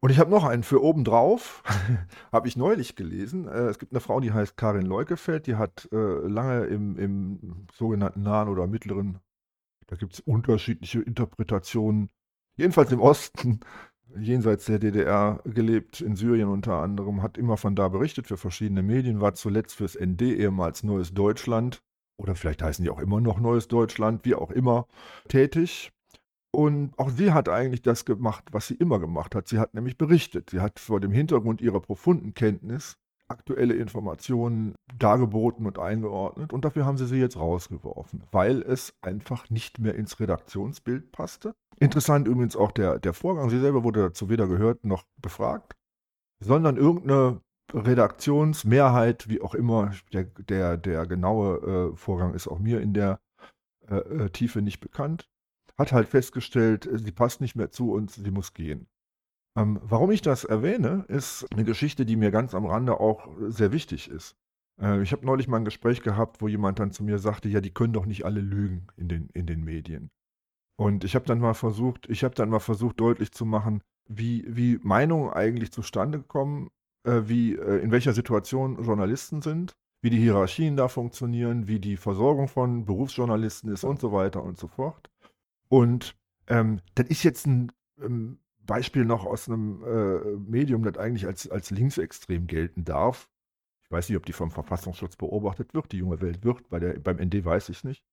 Und 0.02 0.10
ich 0.10 0.20
habe 0.20 0.30
noch 0.30 0.44
einen 0.44 0.64
für 0.64 0.84
obendrauf, 0.84 1.64
habe 2.32 2.48
ich 2.48 2.58
neulich 2.58 2.96
gelesen. 2.96 3.48
Äh, 3.48 3.70
es 3.70 3.80
gibt 3.80 3.94
eine 3.94 4.02
Frau, 4.02 4.20
die 4.20 4.34
heißt 4.34 4.56
Karin 4.56 4.86
Leukefeld, 4.86 5.48
die 5.48 5.56
hat 5.56 5.88
äh, 5.92 5.96
lange 5.96 6.66
im, 6.66 6.98
im 6.98 7.68
sogenannten 7.74 8.22
nahen 8.22 8.50
oder 8.50 8.68
mittleren, 8.68 9.20
da 9.88 9.96
gibt 9.96 10.14
es 10.14 10.20
unterschiedliche 10.20 11.02
Interpretationen, 11.02 12.10
jedenfalls 12.56 12.92
im 12.92 13.00
Osten 13.00 13.62
jenseits 14.18 14.66
der 14.66 14.80
DDR 14.80 15.42
gelebt, 15.46 16.02
in 16.02 16.16
Syrien 16.16 16.50
unter 16.50 16.76
anderem, 16.76 17.22
hat 17.22 17.38
immer 17.38 17.58
von 17.58 17.76
da 17.76 17.88
berichtet 17.88 18.28
für 18.28 18.38
verschiedene 18.38 18.84
Medien, 18.84 19.22
war 19.22 19.34
zuletzt 19.34 19.76
fürs 19.76 20.00
ND, 20.00 20.22
ehemals 20.22 20.84
Neues 20.84 21.14
Deutschland, 21.14 21.82
oder 22.18 22.36
vielleicht 22.36 22.62
heißen 22.62 22.84
die 22.84 22.92
auch 22.92 23.00
immer 23.00 23.22
noch 23.22 23.40
Neues 23.40 23.68
Deutschland, 23.68 24.26
wie 24.26 24.36
auch 24.36 24.52
immer, 24.52 24.88
tätig. 25.28 25.92
Und 26.56 26.98
auch 27.00 27.10
sie 27.10 27.32
hat 27.32 27.50
eigentlich 27.50 27.82
das 27.82 28.06
gemacht, 28.06 28.46
was 28.52 28.68
sie 28.68 28.76
immer 28.76 29.00
gemacht 29.00 29.34
hat. 29.34 29.48
Sie 29.48 29.58
hat 29.58 29.74
nämlich 29.74 29.98
berichtet. 29.98 30.52
Sie 30.52 30.60
hat 30.60 30.80
vor 30.80 31.00
dem 31.00 31.12
Hintergrund 31.12 31.62
ihrer 31.62 31.80
profunden 31.80 32.36
Kenntnis 32.36 32.98
aktuelle 33.28 33.74
Informationen 33.74 34.76
dargeboten 34.98 35.66
und 35.66 35.80
eingeordnet 35.80 36.54
und 36.54 36.66
dafür 36.66 36.86
haben 36.86 36.98
sie 36.98 37.08
sie 37.08 37.18
jetzt 37.18 37.38
rausgeworfen, 37.38 38.24
weil 38.32 38.62
es 38.62 38.94
einfach 39.02 39.50
nicht 39.50 39.80
mehr 39.80 39.96
ins 39.96 40.20
Redaktionsbild 40.20 41.12
passte. 41.12 41.56
Interessant 41.84 42.28
übrigens 42.28 42.56
auch 42.56 42.72
der, 42.72 42.98
der 43.00 43.14
Vorgang, 43.14 43.50
sie 43.50 43.60
selber 43.60 43.84
wurde 43.84 44.02
dazu 44.02 44.30
weder 44.30 44.48
gehört 44.48 44.86
noch 44.86 45.04
befragt, 45.18 45.74
sondern 46.40 46.78
irgendeine 46.78 47.42
Redaktionsmehrheit, 47.74 49.28
wie 49.28 49.42
auch 49.42 49.54
immer, 49.54 49.92
der, 50.14 50.24
der, 50.24 50.78
der 50.78 51.06
genaue 51.06 51.92
äh, 51.92 51.98
Vorgang 51.98 52.34
ist 52.36 52.48
auch 52.48 52.60
mir 52.60 52.80
in 52.80 52.94
der 52.94 53.20
äh, 53.90 53.98
äh 53.98 54.30
Tiefe 54.30 54.62
nicht 54.62 54.80
bekannt, 54.80 55.28
hat 55.78 55.92
halt 55.92 56.08
festgestellt, 56.08 56.88
sie 56.94 57.12
passt 57.12 57.42
nicht 57.42 57.56
mehr 57.56 57.72
zu 57.72 57.92
uns, 57.92 58.16
sie 58.16 58.32
muss 58.32 58.54
gehen. 58.54 58.88
Ähm, 59.58 59.80
warum 59.84 60.12
ich 60.12 60.22
das 60.22 60.46
erwähne, 60.46 61.04
ist 61.10 61.46
eine 61.52 61.66
Geschichte, 61.66 62.06
die 62.06 62.16
mir 62.16 62.32
ganz 62.32 62.56
am 62.56 62.66
Rande 62.66 63.00
auch 63.00 63.28
sehr 63.50 63.74
wichtig 63.74 64.10
ist. 64.10 64.38
Äh, 64.82 65.02
ich 65.02 65.12
habe 65.12 65.26
neulich 65.26 65.50
mal 65.50 65.58
ein 65.58 65.66
Gespräch 65.66 66.02
gehabt, 66.02 66.42
wo 66.42 66.48
jemand 66.48 66.80
dann 66.80 66.92
zu 66.92 67.04
mir 67.04 67.20
sagte, 67.20 67.50
ja, 67.50 67.60
die 67.60 67.74
können 67.74 67.94
doch 67.94 68.06
nicht 68.06 68.26
alle 68.26 68.40
lügen 68.40 68.88
in 68.96 69.10
den, 69.10 69.30
in 69.34 69.46
den 69.46 69.64
Medien. 69.64 70.12
Und 70.84 71.04
ich 71.04 71.16
habe 71.16 71.26
dann 71.26 71.40
mal 71.40 71.54
versucht, 71.54 72.10
ich 72.10 72.24
habe 72.24 72.36
dann 72.36 72.50
mal 72.50 72.60
versucht, 72.60 73.00
deutlich 73.00 73.32
zu 73.32 73.46
machen, 73.46 73.82
wie, 74.08 74.44
wie 74.48 74.80
Meinungen 74.84 75.32
eigentlich 75.32 75.72
zustande 75.72 76.20
kommen, 76.20 76.70
äh, 77.06 77.22
wie, 77.26 77.56
äh, 77.56 77.78
in 77.80 77.92
welcher 77.92 78.14
Situation 78.14 78.84
Journalisten 78.84 79.42
sind, 79.42 79.78
wie 80.02 80.10
die 80.10 80.20
Hierarchien 80.20 80.76
da 80.76 80.90
funktionieren, 80.90 81.68
wie 81.68 81.80
die 81.80 81.96
Versorgung 81.96 82.50
von 82.50 82.86
Berufsjournalisten 82.86 83.72
ist 83.72 83.86
und 83.86 84.02
so 84.02 84.12
weiter 84.12 84.44
und 84.44 84.58
so 84.58 84.68
fort. 84.68 85.10
Und 85.70 86.18
ähm, 86.48 86.82
das 86.96 87.08
ist 87.08 87.24
jetzt 87.24 87.48
ein 87.48 87.72
ähm, 88.02 88.40
Beispiel 88.66 89.06
noch 89.06 89.26
aus 89.26 89.48
einem 89.48 89.84
äh, 89.84 90.38
Medium, 90.38 90.84
das 90.84 90.98
eigentlich 90.98 91.26
als, 91.26 91.50
als 91.50 91.72
linksextrem 91.72 92.48
gelten 92.48 92.84
darf. 92.84 93.30
Ich 93.84 93.92
weiß 93.92 94.10
nicht, 94.10 94.18
ob 94.18 94.26
die 94.26 94.34
vom 94.34 94.52
Verfassungsschutz 94.52 95.16
beobachtet 95.16 95.74
wird. 95.74 95.92
Die 95.94 95.98
junge 95.98 96.20
Welt 96.20 96.44
wird, 96.44 96.70
bei 96.70 96.80
der, 96.80 97.00
beim 97.00 97.18
ND 97.18 97.46
weiß 97.46 97.70
ich 97.70 97.84
nicht. 97.86 98.04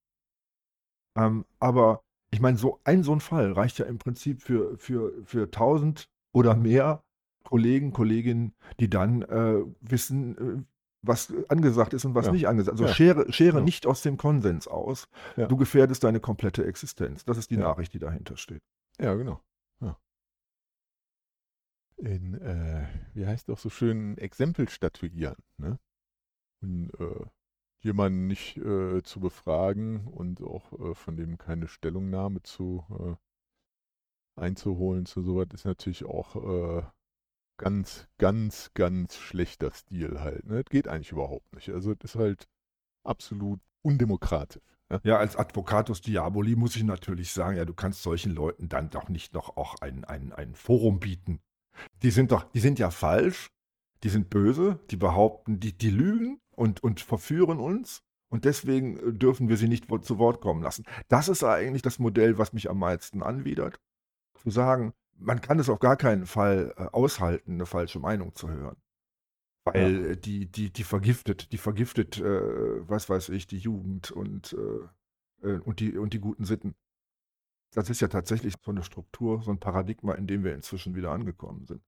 Ähm, 1.16 1.44
aber 1.58 2.02
ich 2.30 2.40
meine, 2.40 2.58
so 2.58 2.80
ein 2.84 3.02
so 3.02 3.12
ein 3.12 3.20
Fall 3.20 3.52
reicht 3.52 3.78
ja 3.78 3.86
im 3.86 3.98
Prinzip 3.98 4.42
für, 4.42 4.76
für, 4.78 5.12
für 5.24 5.44
1000 5.44 6.08
oder 6.32 6.54
mehr 6.54 7.02
Kollegen, 7.44 7.92
Kolleginnen, 7.92 8.54
die 8.78 8.88
dann 8.88 9.22
äh, 9.22 9.62
wissen, 9.80 10.38
äh, 10.38 10.62
was 11.02 11.32
angesagt 11.48 11.94
ist 11.94 12.04
und 12.04 12.14
was 12.14 12.26
ja. 12.26 12.32
nicht 12.32 12.46
angesagt 12.46 12.74
ist. 12.74 12.80
Also 12.80 12.90
ja. 12.90 12.94
schere, 12.94 13.32
schere 13.32 13.58
ja. 13.58 13.64
nicht 13.64 13.86
aus 13.86 14.02
dem 14.02 14.16
Konsens 14.18 14.68
aus. 14.68 15.08
Du 15.36 15.56
gefährdest 15.56 16.04
deine 16.04 16.20
komplette 16.20 16.66
Existenz. 16.66 17.24
Das 17.24 17.38
ist 17.38 17.50
die 17.50 17.56
Nachricht, 17.56 17.94
die 17.94 17.98
dahinter 17.98 18.36
steht. 18.36 18.62
Ja, 19.00 19.14
genau 19.14 19.40
in, 22.00 22.34
äh, 22.34 22.86
wie 23.14 23.26
heißt 23.26 23.48
doch 23.48 23.58
so 23.58 23.70
schön, 23.70 24.18
Exempel 24.18 24.68
statuieren. 24.68 25.36
Ne? 25.58 25.78
Und 26.62 26.90
äh, 26.98 27.26
jemanden 27.80 28.26
nicht 28.26 28.56
äh, 28.58 29.02
zu 29.02 29.20
befragen 29.20 30.06
und 30.06 30.42
auch 30.42 30.72
äh, 30.78 30.94
von 30.94 31.16
dem 31.16 31.38
keine 31.38 31.68
Stellungnahme 31.68 32.42
zu 32.42 32.84
äh, 32.90 33.16
einzuholen 34.40 35.06
zu 35.06 35.22
sowas 35.22 35.48
ist 35.52 35.64
natürlich 35.64 36.04
auch 36.04 36.36
äh, 36.36 36.82
ganz, 37.58 38.08
ganz, 38.18 38.70
ganz 38.74 39.16
schlechter 39.16 39.70
Stil 39.70 40.20
halt. 40.20 40.46
Ne? 40.46 40.62
Das 40.62 40.70
geht 40.70 40.88
eigentlich 40.88 41.12
überhaupt 41.12 41.52
nicht. 41.54 41.68
Also 41.68 41.94
das 41.94 42.14
ist 42.14 42.18
halt 42.18 42.48
absolut 43.04 43.60
undemokratisch. 43.82 44.62
Ja? 44.90 45.00
ja, 45.04 45.18
als 45.18 45.36
Advocatus 45.36 46.00
Diaboli 46.00 46.56
muss 46.56 46.76
ich 46.76 46.84
natürlich 46.84 47.32
sagen, 47.32 47.56
ja, 47.56 47.64
du 47.64 47.74
kannst 47.74 48.02
solchen 48.02 48.32
Leuten 48.32 48.68
dann 48.68 48.90
doch 48.90 49.08
nicht 49.08 49.34
noch 49.34 49.56
auch 49.56 49.76
ein, 49.82 50.04
ein, 50.04 50.32
ein 50.32 50.54
Forum 50.54 51.00
bieten, 51.00 51.40
die 52.02 52.10
sind 52.10 52.32
doch, 52.32 52.44
die 52.44 52.60
sind 52.60 52.78
ja 52.78 52.90
falsch, 52.90 53.50
die 54.02 54.08
sind 54.08 54.30
böse, 54.30 54.80
die 54.90 54.96
behaupten, 54.96 55.60
die, 55.60 55.76
die 55.76 55.90
lügen 55.90 56.40
und, 56.60 56.84
und 56.84 57.00
verführen 57.00 57.58
uns. 57.58 58.02
Und 58.28 58.44
deswegen 58.44 58.98
äh, 58.98 59.12
dürfen 59.14 59.48
wir 59.48 59.56
sie 59.56 59.66
nicht 59.66 59.86
zu 60.04 60.18
Wort 60.18 60.42
kommen 60.42 60.62
lassen. 60.62 60.84
Das 61.08 61.28
ist 61.28 61.42
eigentlich 61.42 61.80
das 61.80 61.98
Modell, 61.98 62.36
was 62.36 62.52
mich 62.52 62.68
am 62.68 62.78
meisten 62.78 63.22
anwidert. 63.22 63.80
Zu 64.34 64.50
sagen, 64.50 64.92
man 65.16 65.40
kann 65.40 65.58
es 65.58 65.70
auf 65.70 65.78
gar 65.78 65.96
keinen 65.96 66.26
Fall 66.26 66.74
äh, 66.76 66.82
aushalten, 66.92 67.54
eine 67.54 67.64
falsche 67.64 67.98
Meinung 67.98 68.34
zu 68.34 68.50
hören. 68.50 68.76
Weil 69.64 70.04
ja. 70.04 70.10
Äh, 70.10 70.16
die, 70.18 70.52
die, 70.52 70.70
die 70.70 70.84
vergiftet, 70.84 71.50
die 71.52 71.58
vergiftet, 71.58 72.18
äh, 72.18 72.88
was 72.88 73.08
weiß 73.08 73.30
ich, 73.30 73.46
die 73.46 73.58
Jugend 73.58 74.10
und, 74.10 74.54
äh, 75.42 75.58
und, 75.60 75.80
die, 75.80 75.96
und 75.96 76.12
die 76.12 76.20
guten 76.20 76.44
Sitten. 76.44 76.74
Das 77.72 77.88
ist 77.88 78.00
ja 78.00 78.08
tatsächlich 78.08 78.54
so 78.62 78.70
eine 78.70 78.82
Struktur, 78.82 79.42
so 79.42 79.50
ein 79.50 79.60
Paradigma, 79.60 80.12
in 80.12 80.26
dem 80.26 80.44
wir 80.44 80.54
inzwischen 80.54 80.94
wieder 80.94 81.10
angekommen 81.10 81.64
sind. 81.64 81.82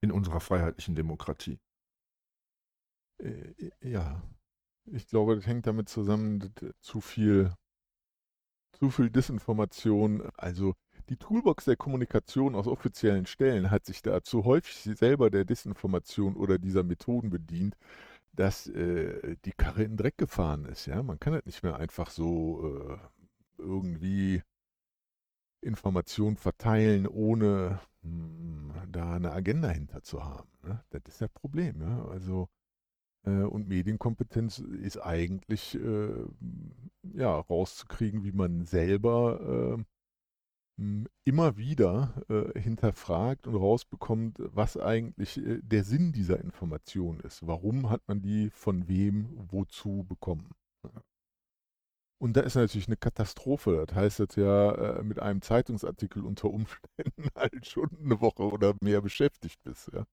In 0.00 0.10
unserer 0.10 0.40
freiheitlichen 0.40 0.94
Demokratie. 0.94 1.58
Äh, 3.18 3.70
ja, 3.82 4.22
ich 4.86 5.06
glaube, 5.08 5.36
das 5.36 5.46
hängt 5.46 5.66
damit 5.66 5.88
zusammen, 5.88 6.52
zu 6.80 7.00
viel, 7.00 7.54
zu 8.72 8.90
viel 8.90 9.10
Disinformation. 9.10 10.28
Also 10.36 10.74
die 11.08 11.16
Toolbox 11.16 11.64
der 11.66 11.76
Kommunikation 11.76 12.54
aus 12.54 12.66
offiziellen 12.66 13.26
Stellen 13.26 13.70
hat 13.70 13.84
sich 13.86 14.02
dazu 14.02 14.44
häufig 14.44 14.96
selber 14.96 15.30
der 15.30 15.44
Disinformation 15.44 16.36
oder 16.36 16.58
dieser 16.58 16.82
Methoden 16.82 17.30
bedient, 17.30 17.76
dass 18.32 18.66
äh, 18.68 19.36
die 19.44 19.52
Karre 19.52 19.84
in 19.84 19.92
den 19.92 19.96
Dreck 19.98 20.18
gefahren 20.18 20.64
ist. 20.66 20.86
Ja, 20.86 21.02
man 21.02 21.20
kann 21.20 21.34
das 21.34 21.46
nicht 21.46 21.62
mehr 21.62 21.76
einfach 21.76 22.10
so 22.10 22.98
äh, 22.98 22.98
irgendwie 23.58 24.42
Informationen 25.60 26.36
verteilen, 26.36 27.06
ohne 27.06 27.80
hm, 28.02 28.72
da 28.88 29.14
eine 29.14 29.32
Agenda 29.32 29.68
hinter 29.68 30.02
zu 30.02 30.24
haben. 30.24 30.48
Ne? 30.62 30.84
Das 30.90 31.02
ist 31.08 31.20
das 31.20 31.30
Problem. 31.30 31.80
Ja? 31.80 32.04
Also, 32.06 32.44
äh, 32.44 32.53
und 33.30 33.68
Medienkompetenz 33.68 34.58
ist 34.58 34.98
eigentlich 34.98 35.74
äh, 35.76 36.26
ja, 37.14 37.38
rauszukriegen, 37.38 38.24
wie 38.24 38.32
man 38.32 38.64
selber 38.64 39.76
äh, 39.78 39.84
immer 41.24 41.56
wieder 41.56 42.24
äh, 42.28 42.58
hinterfragt 42.58 43.46
und 43.46 43.54
rausbekommt, 43.56 44.38
was 44.38 44.76
eigentlich 44.76 45.38
äh, 45.38 45.60
der 45.62 45.84
Sinn 45.84 46.12
dieser 46.12 46.40
Information 46.40 47.20
ist. 47.20 47.46
Warum 47.46 47.90
hat 47.90 48.02
man 48.08 48.22
die 48.22 48.50
von 48.50 48.88
wem 48.88 49.28
wozu 49.50 50.04
bekommen? 50.08 50.50
Und 52.20 52.36
da 52.36 52.40
ist 52.40 52.54
natürlich 52.54 52.88
eine 52.88 52.96
Katastrophe. 52.96 53.84
Das 53.86 53.94
heißt 53.96 54.18
jetzt 54.18 54.36
ja 54.36 54.72
äh, 54.98 55.02
mit 55.02 55.20
einem 55.20 55.42
Zeitungsartikel 55.42 56.24
unter 56.24 56.50
Umständen 56.50 57.28
halt 57.36 57.66
schon 57.66 57.90
eine 58.02 58.20
Woche 58.20 58.42
oder 58.42 58.74
mehr 58.80 59.00
beschäftigt 59.00 59.62
bist. 59.62 59.90
Ja, 59.92 60.04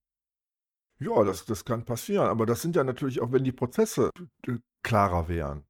ja 1.02 1.24
das, 1.24 1.46
das 1.46 1.66
kann 1.66 1.84
passieren. 1.84 2.28
Aber 2.28 2.46
das 2.46 2.62
sind 2.62 2.76
ja 2.76 2.84
natürlich 2.84 3.22
auch, 3.22 3.32
wenn 3.32 3.44
die 3.44 3.52
Prozesse 3.52 4.10
äh, 4.48 4.58
klarer 4.84 5.28
wären. 5.28 5.66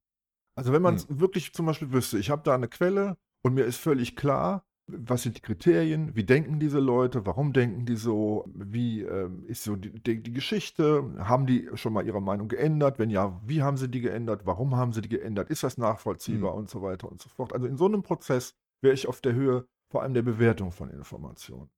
Also 0.56 0.74
wenn 0.74 0.82
man 0.82 0.98
hm. 0.98 1.20
wirklich 1.20 1.54
zum 1.54 1.66
Beispiel 1.66 1.92
wüsste, 1.92 2.18
ich 2.18 2.30
habe 2.30 2.44
da 2.44 2.54
eine 2.54 2.68
Quelle 2.68 3.18
und 3.42 3.54
mir 3.54 3.64
ist 3.64 3.78
völlig 3.78 4.16
klar, 4.16 4.66
was 4.88 5.24
sind 5.24 5.38
die 5.38 5.42
Kriterien, 5.42 6.16
wie 6.16 6.24
denken 6.24 6.60
diese 6.60 6.80
Leute, 6.80 7.26
warum 7.26 7.54
denken 7.54 7.86
die 7.86 7.96
so, 7.96 8.46
wie 8.54 9.02
äh, 9.04 9.30
ist 9.48 9.64
so 9.64 9.76
die, 9.76 9.92
die, 9.92 10.22
die, 10.22 10.34
Geschichte, 10.34 11.16
haben 11.20 11.46
die 11.46 11.70
schon 11.76 11.94
mal 11.94 12.06
ihre 12.06 12.22
Meinung 12.22 12.48
geändert, 12.48 13.00
wenn 13.00 13.10
ja, 13.10 13.40
wie 13.46 13.62
haben 13.62 13.78
sie 13.78 13.90
die 13.90 14.02
geändert, 14.02 14.46
warum 14.46 14.76
haben 14.76 14.92
sie 14.92 15.02
die 15.02 15.10
geändert, 15.10 15.50
ist 15.50 15.64
das 15.64 15.78
nachvollziehbar 15.78 16.54
mhm. 16.54 16.60
und 16.60 16.70
so 16.70 16.82
weiter 16.82 17.10
und 17.10 17.22
so 17.22 17.30
fort. 17.30 17.54
Also 17.54 17.68
in 17.68 17.78
so 17.78 17.86
einem 17.86 18.04
Prozess 18.04 18.54
wäre 18.82 18.94
ich 18.94 19.08
auf 19.08 19.22
der 19.22 19.34
Höhe 19.34 19.66
vor 19.90 20.02
allem 20.02 20.14
der 20.14 20.24
Bewertung 20.24 20.72
von 20.72 20.90
Informationen. 20.90 21.70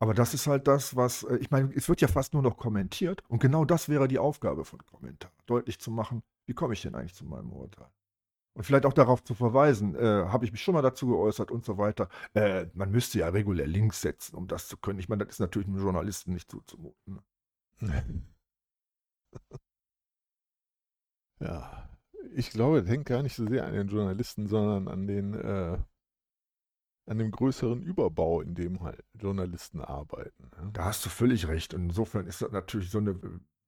Aber 0.00 0.14
das 0.14 0.32
ist 0.32 0.46
halt 0.46 0.68
das, 0.68 0.94
was, 0.96 1.24
äh, 1.24 1.36
ich 1.36 1.50
meine, 1.50 1.72
es 1.74 1.88
wird 1.88 2.00
ja 2.00 2.08
fast 2.08 2.32
nur 2.34 2.42
noch 2.42 2.56
kommentiert 2.56 3.22
und 3.28 3.40
genau 3.40 3.64
das 3.64 3.88
wäre 3.88 4.08
die 4.08 4.18
Aufgabe 4.18 4.64
von 4.64 4.84
Kommentar, 4.86 5.32
deutlich 5.46 5.80
zu 5.80 5.90
machen, 5.90 6.22
wie 6.46 6.54
komme 6.54 6.74
ich 6.74 6.82
denn 6.82 6.94
eigentlich 6.94 7.14
zu 7.14 7.24
meinem 7.24 7.52
Urteil. 7.52 7.90
Und 8.54 8.64
vielleicht 8.64 8.86
auch 8.86 8.92
darauf 8.92 9.22
zu 9.22 9.34
verweisen, 9.34 9.94
äh, 9.94 10.00
habe 10.26 10.44
ich 10.44 10.50
mich 10.52 10.62
schon 10.62 10.74
mal 10.74 10.82
dazu 10.82 11.06
geäußert 11.06 11.52
und 11.52 11.64
so 11.64 11.78
weiter. 11.78 12.08
Äh, 12.34 12.66
man 12.74 12.90
müsste 12.90 13.20
ja 13.20 13.28
regulär 13.28 13.68
Links 13.68 14.00
setzen, 14.00 14.34
um 14.34 14.48
das 14.48 14.66
zu 14.66 14.76
können. 14.76 14.98
Ich 14.98 15.08
meine, 15.08 15.24
das 15.24 15.34
ist 15.34 15.40
natürlich 15.40 15.68
einem 15.68 15.78
Journalisten 15.78 16.32
nicht 16.32 16.50
zuzumuten. 16.50 17.20
Ne? 17.80 18.26
ja, 21.40 21.88
ich 22.34 22.50
glaube, 22.50 22.80
das 22.80 22.90
hängt 22.90 23.06
gar 23.06 23.22
nicht 23.22 23.36
so 23.36 23.46
sehr 23.46 23.64
an 23.64 23.74
den 23.74 23.88
Journalisten, 23.88 24.48
sondern 24.48 24.88
an 24.88 25.06
den 25.06 25.34
äh, 25.34 25.78
an 27.08 27.18
dem 27.18 27.30
größeren 27.30 27.82
Überbau, 27.82 28.40
in 28.40 28.54
dem 28.54 28.82
halt 28.82 29.04
Journalisten 29.14 29.80
arbeiten. 29.80 30.50
Ja. 30.56 30.70
Da 30.72 30.84
hast 30.86 31.04
du 31.04 31.10
völlig 31.10 31.48
recht. 31.48 31.74
Und 31.74 31.84
insofern 31.84 32.26
ist 32.26 32.42
das 32.42 32.52
natürlich 32.52 32.90
so 32.90 32.98
eine 32.98 33.18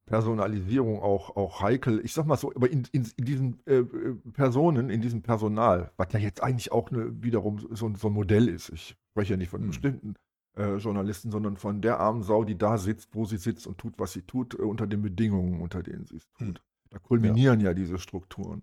Personalisierung 0.06 1.00
auch, 1.00 1.36
auch 1.36 1.62
heikel. 1.62 2.00
Ich 2.04 2.12
sag 2.12 2.26
mal 2.26 2.36
so, 2.36 2.52
aber 2.54 2.68
in, 2.68 2.86
in, 2.92 3.08
in 3.16 3.24
diesen 3.24 3.60
äh, 3.66 3.76
äh, 3.76 4.14
Personen, 4.32 4.90
in 4.90 5.00
diesem 5.00 5.22
Personal, 5.22 5.92
was 5.96 6.12
ja 6.12 6.18
jetzt 6.18 6.42
eigentlich 6.42 6.72
auch 6.72 6.90
eine, 6.90 7.22
wiederum 7.22 7.58
so, 7.70 7.92
so 7.94 8.08
ein 8.08 8.12
Modell 8.12 8.48
ist. 8.48 8.70
Ich 8.70 8.96
spreche 9.12 9.34
ja 9.34 9.36
nicht 9.36 9.50
von 9.50 9.62
mhm. 9.62 9.68
bestimmten 9.68 10.14
äh, 10.56 10.76
Journalisten, 10.76 11.30
sondern 11.30 11.56
von 11.56 11.80
der 11.80 12.00
armen 12.00 12.22
Sau, 12.22 12.44
die 12.44 12.58
da 12.58 12.76
sitzt, 12.76 13.14
wo 13.14 13.24
sie 13.24 13.36
sitzt 13.38 13.66
und 13.66 13.78
tut, 13.78 13.94
was 13.98 14.12
sie 14.12 14.22
tut, 14.22 14.58
äh, 14.58 14.62
unter 14.62 14.86
den 14.86 15.02
Bedingungen, 15.02 15.60
unter 15.60 15.82
denen 15.82 16.06
sie 16.06 16.16
es 16.16 16.28
tut. 16.32 16.48
Mhm. 16.48 16.54
Da 16.90 16.98
kulminieren 16.98 17.60
ja. 17.60 17.68
ja 17.68 17.74
diese 17.74 17.98
Strukturen. 17.98 18.62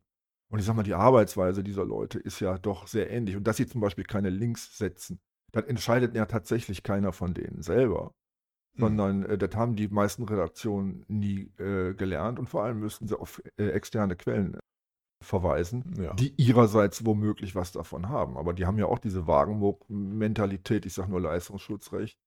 Und 0.49 0.59
ich 0.59 0.65
sag 0.65 0.75
mal, 0.75 0.83
die 0.83 0.93
Arbeitsweise 0.93 1.63
dieser 1.63 1.85
Leute 1.85 2.19
ist 2.19 2.39
ja 2.39 2.57
doch 2.57 2.87
sehr 2.87 3.09
ähnlich. 3.11 3.35
Und 3.35 3.45
dass 3.45 3.57
sie 3.57 3.67
zum 3.67 3.81
Beispiel 3.81 4.05
keine 4.05 4.29
Links 4.29 4.77
setzen, 4.77 5.19
das 5.51 5.65
entscheidet 5.65 6.15
ja 6.15 6.25
tatsächlich 6.25 6.83
keiner 6.83 7.11
von 7.13 7.33
denen 7.33 7.61
selber 7.61 8.13
sondern 8.77 9.23
äh, 9.23 9.37
das 9.37 9.55
haben 9.55 9.75
die 9.75 9.87
meisten 9.87 10.23
Redaktionen 10.23 11.03
nie 11.07 11.51
äh, 11.57 11.93
gelernt 11.93 12.39
und 12.39 12.47
vor 12.47 12.63
allem 12.63 12.79
müssten 12.79 13.07
sie 13.07 13.19
auf 13.19 13.41
äh, 13.57 13.69
externe 13.69 14.15
Quellen 14.15 14.59
verweisen, 15.23 15.95
Ja. 15.99 16.13
die 16.13 16.33
ihrerseits 16.37 17.03
womöglich 17.05 17.55
was 17.55 17.71
davon 17.71 18.07
haben. 18.09 18.37
Aber 18.37 18.53
die 18.53 18.65
haben 18.65 18.77
ja 18.77 18.85
auch 18.85 18.99
diese 18.99 19.25
Wagenburg-Mentalität, 19.25 20.85
ich 20.85 20.93
sage 20.93 21.09
nur 21.09 21.21
Leistungsschutzrecht, 21.21 22.19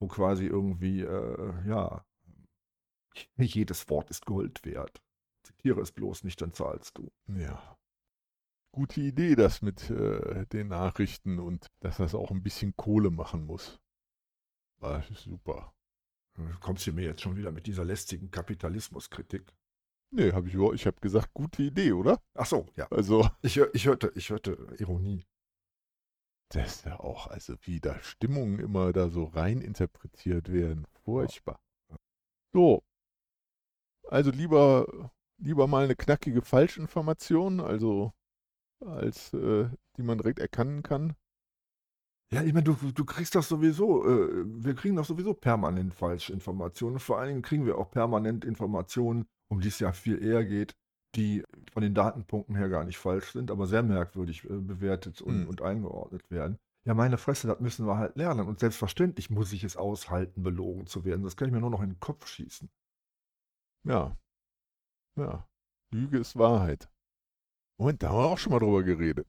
wo 0.00 0.08
quasi 0.08 0.46
irgendwie, 0.46 1.02
äh, 1.02 1.68
ja, 1.68 2.04
jedes 3.36 3.88
Wort 3.88 4.10
ist 4.10 4.26
Gold 4.26 4.64
wert. 4.64 5.01
Zitiere 5.42 5.80
es 5.80 5.92
bloß 5.92 6.24
nicht, 6.24 6.40
dann 6.40 6.52
zahlst 6.52 6.96
du. 6.98 7.10
Ja. 7.26 7.76
Gute 8.74 9.00
Idee, 9.00 9.34
das 9.34 9.60
mit 9.60 9.90
äh, 9.90 10.46
den 10.46 10.68
Nachrichten 10.68 11.38
und 11.38 11.66
dass 11.80 11.98
das 11.98 12.14
auch 12.14 12.30
ein 12.30 12.42
bisschen 12.42 12.74
Kohle 12.76 13.10
machen 13.10 13.44
muss. 13.44 13.80
War 14.78 15.02
super. 15.14 15.74
Du 16.34 16.48
kommst 16.60 16.86
du 16.86 16.92
mir 16.92 17.04
jetzt 17.04 17.20
schon 17.20 17.36
wieder 17.36 17.52
mit 17.52 17.66
dieser 17.66 17.84
lästigen 17.84 18.30
Kapitalismuskritik. 18.30 19.52
Nee, 20.10 20.32
habe 20.32 20.48
ich 20.48 20.54
überhaupt, 20.54 20.74
ich 20.76 20.86
habe 20.86 21.00
gesagt, 21.00 21.32
gute 21.34 21.62
Idee, 21.62 21.92
oder? 21.92 22.18
Ach 22.34 22.46
so, 22.46 22.66
ja. 22.76 22.86
Also, 22.90 23.28
Ich, 23.42 23.56
ich, 23.58 23.86
hörte, 23.86 24.12
ich 24.14 24.30
hörte 24.30 24.74
Ironie. 24.78 25.24
das 26.48 26.76
ist 26.76 26.84
ja 26.86 27.00
auch, 27.00 27.26
also 27.28 27.54
wie 27.62 27.80
da 27.80 27.98
Stimmungen 28.02 28.58
immer 28.58 28.92
da 28.92 29.08
so 29.08 29.24
rein 29.24 29.60
interpretiert 29.60 30.50
werden. 30.52 30.86
Furchtbar. 31.04 31.60
So. 32.52 32.82
Also 34.08 34.30
lieber, 34.30 35.10
lieber 35.42 35.66
mal 35.66 35.84
eine 35.84 35.96
knackige 35.96 36.42
Falschinformation, 36.42 37.60
also 37.60 38.12
als 38.80 39.32
äh, 39.34 39.68
die 39.96 40.02
man 40.02 40.18
direkt 40.18 40.38
erkennen 40.38 40.82
kann. 40.82 41.14
Ja, 42.32 42.42
ich 42.42 42.52
meine, 42.54 42.64
du, 42.64 42.74
du 42.74 43.04
kriegst 43.04 43.34
doch 43.34 43.42
sowieso, 43.42 44.06
äh, 44.06 44.44
wir 44.46 44.74
kriegen 44.74 44.96
doch 44.96 45.04
sowieso 45.04 45.34
permanent 45.34 45.94
falsche 45.94 46.32
Informationen. 46.32 46.98
Vor 46.98 47.18
allen 47.18 47.28
Dingen 47.28 47.42
kriegen 47.42 47.66
wir 47.66 47.76
auch 47.76 47.90
permanent 47.90 48.44
Informationen, 48.44 49.26
um 49.50 49.60
die 49.60 49.68
es 49.68 49.78
ja 49.80 49.92
viel 49.92 50.22
eher 50.22 50.44
geht, 50.44 50.74
die 51.14 51.44
von 51.72 51.82
den 51.82 51.94
Datenpunkten 51.94 52.56
her 52.56 52.70
gar 52.70 52.84
nicht 52.84 52.96
falsch 52.96 53.32
sind, 53.32 53.50
aber 53.50 53.66
sehr 53.66 53.82
merkwürdig 53.82 54.44
äh, 54.44 54.48
bewertet 54.48 55.20
und, 55.20 55.42
Hm. 55.42 55.48
und 55.48 55.60
eingeordnet 55.60 56.30
werden. 56.30 56.58
Ja, 56.84 56.94
meine 56.94 57.18
Fresse, 57.18 57.46
das 57.46 57.60
müssen 57.60 57.86
wir 57.86 57.98
halt 57.98 58.16
lernen. 58.16 58.48
Und 58.48 58.58
selbstverständlich 58.58 59.30
muss 59.30 59.52
ich 59.52 59.62
es 59.62 59.76
aushalten, 59.76 60.42
belogen 60.42 60.86
zu 60.86 61.04
werden. 61.04 61.22
Das 61.22 61.36
kann 61.36 61.48
ich 61.48 61.54
mir 61.54 61.60
nur 61.60 61.70
noch 61.70 61.82
in 61.82 61.90
den 61.90 62.00
Kopf 62.00 62.26
schießen. 62.26 62.70
Ja. 63.84 64.16
Ja. 65.16 65.46
Lüge 65.92 66.18
ist 66.18 66.38
Wahrheit. 66.38 66.88
Moment, 67.78 68.02
da 68.02 68.10
haben 68.10 68.18
wir 68.18 68.26
auch 68.26 68.38
schon 68.38 68.52
mal 68.52 68.58
drüber 68.58 68.82
geredet. 68.82 69.26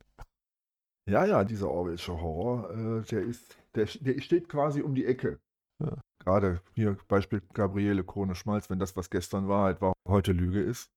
Ja, 1.09 1.25
ja, 1.25 1.43
dieser 1.43 1.69
Orwellsche 1.69 2.13
Horror, 2.21 2.71
äh, 2.71 3.01
der 3.03 3.23
ist, 3.23 3.57
der, 3.75 3.85
der 3.85 4.21
steht 4.21 4.47
quasi 4.47 4.81
um 4.81 4.95
die 4.95 5.05
Ecke. 5.05 5.39
Ja. 5.79 5.97
Gerade 6.19 6.61
hier 6.73 6.97
Beispiel 7.07 7.41
Gabriele 7.53 8.05
Krone 8.05 8.35
Schmalz, 8.35 8.69
wenn 8.69 8.79
das, 8.79 8.95
was 8.95 9.09
gestern 9.09 9.49
Wahrheit 9.49 9.81
war, 9.81 9.93
heute 10.07 10.31
Lüge 10.31 10.61
ist, 10.61 10.89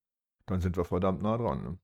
dann 0.47 0.61
sind 0.61 0.76
wir 0.76 0.84
verdammt 0.84 1.22
nah 1.22 1.37
dran. 1.37 1.62
Ne? 1.62 1.78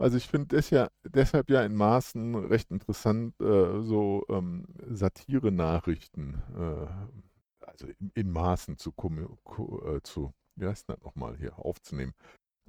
Also 0.00 0.16
ich 0.16 0.28
finde 0.28 0.56
das 0.56 0.70
ja 0.70 0.88
deshalb 1.02 1.50
ja 1.50 1.62
in 1.62 1.74
Maßen 1.74 2.34
recht 2.46 2.70
interessant, 2.70 3.38
äh, 3.40 3.82
so 3.82 4.24
ähm, 4.28 4.66
Satire-Nachrichten, 4.88 6.40
äh, 6.56 7.66
also 7.66 7.86
in, 7.86 8.10
in 8.14 8.30
Maßen 8.30 8.78
zu, 8.78 8.92
äh, 8.92 10.00
zu, 10.02 10.32
wie 10.56 10.66
heißt 10.66 10.88
das 10.88 11.00
nochmal 11.02 11.36
hier, 11.36 11.58
aufzunehmen. 11.58 12.14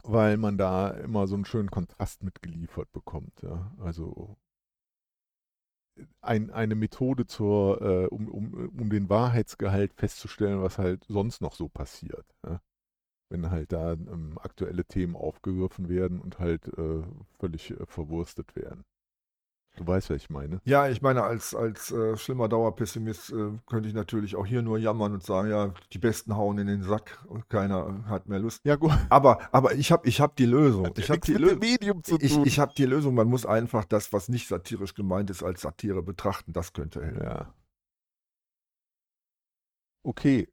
Weil 0.04 0.38
man 0.38 0.58
da 0.58 0.90
immer 0.92 1.28
so 1.28 1.36
einen 1.36 1.46
schönen 1.46 1.70
Kontrast 1.70 2.24
mitgeliefert 2.24 2.92
bekommt. 2.92 3.42
Ja? 3.44 3.72
Also 3.80 4.38
ein, 6.22 6.50
eine 6.52 6.76
Methode 6.76 7.28
zur, 7.28 7.82
äh, 7.82 8.08
um, 8.08 8.28
um, 8.30 8.70
um 8.70 8.90
den 8.90 9.10
Wahrheitsgehalt 9.10 9.94
festzustellen, 9.94 10.62
was 10.62 10.78
halt 10.78 11.04
sonst 11.08 11.42
noch 11.42 11.54
so 11.54 11.70
passiert. 11.70 12.26
Ja? 12.46 12.62
Wenn 13.30 13.52
halt 13.52 13.72
da 13.72 13.94
ähm, 13.94 14.38
aktuelle 14.42 14.86
Themen 14.86 15.16
aufgegriffen 15.16 15.90
werden 15.90 16.20
und 16.20 16.40
halt 16.40 16.68
äh, 16.78 17.04
völlig 17.40 17.72
äh, 17.72 17.86
verwurstet 17.86 18.56
werden. 18.56 18.84
Du 19.78 19.88
weißt, 19.88 20.10
was 20.10 20.18
ich 20.18 20.30
meine. 20.30 20.60
Ja, 20.66 20.90
ich 20.90 21.02
meine, 21.02 21.24
als, 21.24 21.56
als 21.56 21.92
äh, 21.92 22.18
schlimmer 22.18 22.50
Dauerpessimist 22.50 23.32
äh, 23.32 23.52
könnte 23.68 23.88
ich 23.88 23.96
natürlich 23.96 24.36
auch 24.36 24.46
hier 24.46 24.62
nur 24.62 24.78
jammern 24.78 25.14
und 25.14 25.24
sagen, 25.24 25.50
ja, 25.50 25.74
die 25.94 25.98
Besten 25.98 26.36
hauen 26.36 26.58
in 26.58 26.68
den 26.68 26.84
Sack 26.84 27.24
und 27.28 27.50
keiner 27.50 28.06
hat 28.08 28.28
mehr 28.28 28.40
Lust. 28.40 28.62
Ja, 28.66 28.76
gut. 28.76 28.92
Aber, 29.10 29.40
aber 29.54 29.74
ich 29.76 29.92
habe 29.92 30.08
ich 30.08 30.20
hab 30.20 30.36
die 30.36 30.46
Lösung. 30.46 30.90
Ich 30.98 31.10
habe 31.10 31.22
die, 31.22 31.32
mit 31.32 31.42
Lö 31.42 31.50
dem 31.52 31.60
Medium 31.60 32.04
zu 32.04 32.18
ich, 32.20 32.34
tun. 32.34 32.46
ich 32.46 32.60
hab 32.60 32.76
die 32.76 32.86
Lösung. 32.86 33.16
Man 33.16 33.28
muss 33.30 33.46
einfach 33.46 33.86
das, 33.86 34.12
was 34.12 34.28
nicht 34.28 34.48
satirisch 34.50 34.94
gemeint 34.94 35.30
ist, 35.30 35.42
als 35.42 35.62
Satire 35.62 36.04
betrachten. 36.04 36.52
Das 36.52 36.74
könnte 36.74 37.02
helfen. 37.04 37.24
Ja. 37.24 37.54
Okay. 40.04 40.48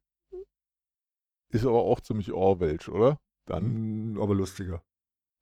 Ist 1.51 1.65
aber 1.65 1.81
auch 1.83 1.99
ziemlich 1.99 2.31
Orwellsch, 2.31 2.87
oder? 2.89 3.19
Dann, 3.47 4.13
Mm, 4.13 4.21
Aber 4.21 4.33
lustiger. 4.35 4.81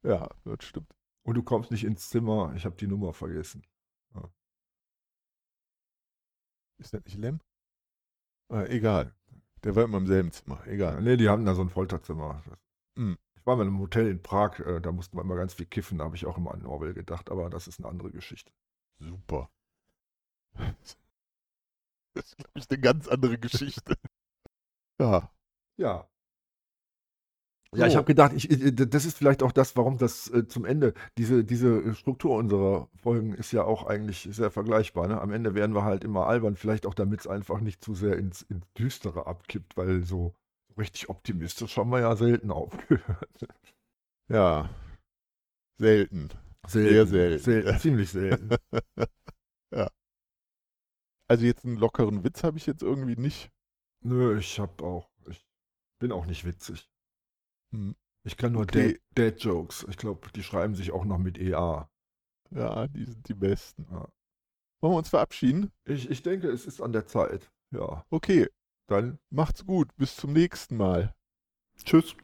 ja, 0.04 0.30
das 0.46 0.64
stimmt. 0.64 0.90
Und 1.28 1.34
du 1.36 1.44
kommst 1.44 1.72
nicht 1.72 1.84
ins 1.84 2.10
Zimmer. 2.10 2.54
Ich 2.56 2.64
habe 2.64 2.78
die 2.78 2.88
Nummer 2.88 3.12
vergessen. 3.12 3.62
Ist 6.78 6.94
das 6.94 7.04
nicht 7.04 7.18
Lem? 7.18 7.42
Äh, 8.50 8.70
egal. 8.70 9.14
Der 9.64 9.76
war 9.76 9.84
immer 9.84 9.98
im 9.98 10.08
selben 10.08 10.32
Zimmer. 10.32 10.66
Ja, 10.66 10.72
Egal. 10.72 11.02
nee, 11.02 11.18
die 11.18 11.28
haben 11.28 11.44
da 11.44 11.54
so 11.54 11.64
ein 11.64 11.70
Folterzimmer. 11.70 12.42
Hm. 12.96 13.18
Ich 13.36 13.46
war 13.46 13.58
mal 13.58 13.64
einem 13.64 13.80
Hotel 13.80 14.08
in 14.08 14.22
Prag, 14.22 14.60
äh, 14.60 14.80
da 14.80 14.94
mussten 14.94 15.18
wir 15.18 15.22
immer 15.22 15.36
ganz 15.36 15.54
viel 15.54 15.66
kiffen, 15.66 15.98
da 15.98 16.06
habe 16.06 16.16
ich 16.16 16.26
auch 16.26 16.38
immer 16.38 16.54
an 16.54 16.66
Orwell 16.66 16.94
gedacht, 16.94 17.30
aber 17.30 17.50
das 17.50 17.68
ist 17.68 17.80
eine 17.80 17.90
andere 17.90 18.12
Geschichte. 18.12 18.54
Super. 19.00 19.50
Das 22.14 22.26
ist, 22.26 22.38
glaube 22.38 22.52
ich, 22.56 22.70
eine 22.72 22.80
ganz 22.80 23.08
andere 23.08 23.38
Geschichte. 23.38 23.96
ja. 25.00 25.30
Ja. 25.76 26.10
Ja, 27.76 27.86
ich 27.86 27.96
habe 27.96 28.06
gedacht, 28.06 28.32
ich, 28.34 28.48
das 28.76 29.06
ist 29.06 29.18
vielleicht 29.18 29.44
auch 29.44 29.52
das, 29.52 29.76
warum 29.76 29.98
das 29.98 30.32
äh, 30.32 30.48
zum 30.48 30.64
Ende, 30.64 30.94
diese, 31.18 31.44
diese 31.44 31.94
Struktur 31.96 32.36
unserer 32.38 32.88
Folgen 32.96 33.34
ist 33.34 33.52
ja 33.52 33.64
auch 33.64 33.86
eigentlich 33.86 34.28
sehr 34.32 34.52
vergleichbar. 34.52 35.08
Ne? 35.08 35.20
Am 35.20 35.32
Ende 35.32 35.54
werden 35.54 35.76
wir 35.76 35.84
halt 35.84 36.04
immer 36.04 36.28
albern, 36.28 36.56
vielleicht 36.56 36.86
auch 36.86 36.94
damit 36.94 37.22
es 37.22 37.28
einfach 37.28 37.60
nicht 37.60 37.84
zu 37.84 37.94
sehr 37.94 38.18
ins, 38.18 38.42
ins 38.44 38.66
Düstere 38.78 39.28
abkippt, 39.28 39.76
weil 39.76 40.04
so 40.04 40.34
richtig 40.78 41.10
optimistisch 41.10 41.76
haben 41.78 41.90
wir 41.90 42.00
ja 42.00 42.16
selten 42.16 42.52
aufgehört. 42.52 43.28
Ja. 44.30 44.70
Selten. 45.78 46.28
Selten, 46.68 47.08
selten. 47.08 47.40
selten 47.42 47.80
ziemlich 47.80 48.10
selten. 48.10 48.50
Also 51.30 51.46
jetzt 51.46 51.66
einen 51.66 51.78
lockeren 51.78 52.24
Witz 52.24 52.44
habe 52.44 52.58
ich 52.58 52.66
jetzt 52.66 52.82
irgendwie 52.82 53.18
nicht. 53.18 53.52
Nö, 54.02 54.38
ich 54.38 54.60
hab 54.60 54.82
auch, 54.82 55.10
ich 55.30 55.46
bin 56.00 56.14
auch 56.14 56.26
nicht 56.26 56.46
witzig. 56.46 56.90
Hm. 57.72 57.96
Ich 58.24 58.36
kann 58.38 58.54
nur 58.54 58.64
Okay. 58.64 59.00
Dad, 59.16 59.34
Dad 59.36 59.44
Jokes. 59.44 59.86
Ich 59.90 59.98
glaube, 59.98 60.28
die 60.36 60.44
schreiben 60.44 60.76
sich 60.76 60.92
auch 60.92 61.06
noch 61.06 61.18
mit 61.18 61.38
EA. 61.38 61.90
Ja, 62.52 62.88
die 62.88 63.06
sind 63.06 63.28
die 63.28 63.34
besten. 63.34 63.86
Ja. 63.92 64.08
Wollen 64.82 64.94
wir 64.94 64.98
uns 64.98 65.10
verabschieden? 65.10 65.72
Ich, 65.86 66.10
ich 66.10 66.22
denke, 66.24 66.50
es 66.50 66.66
ist 66.66 66.82
an 66.82 66.92
der 66.94 67.08
Zeit. 67.08 67.50
Ja, 67.72 68.06
Okay, 68.10 68.48
dann 68.88 69.20
macht's 69.30 69.66
gut. 69.66 69.90
Bis 69.98 70.16
zum 70.16 70.34
nächsten 70.34 70.78
Mal. 70.78 71.14
tschüss. 71.84 72.16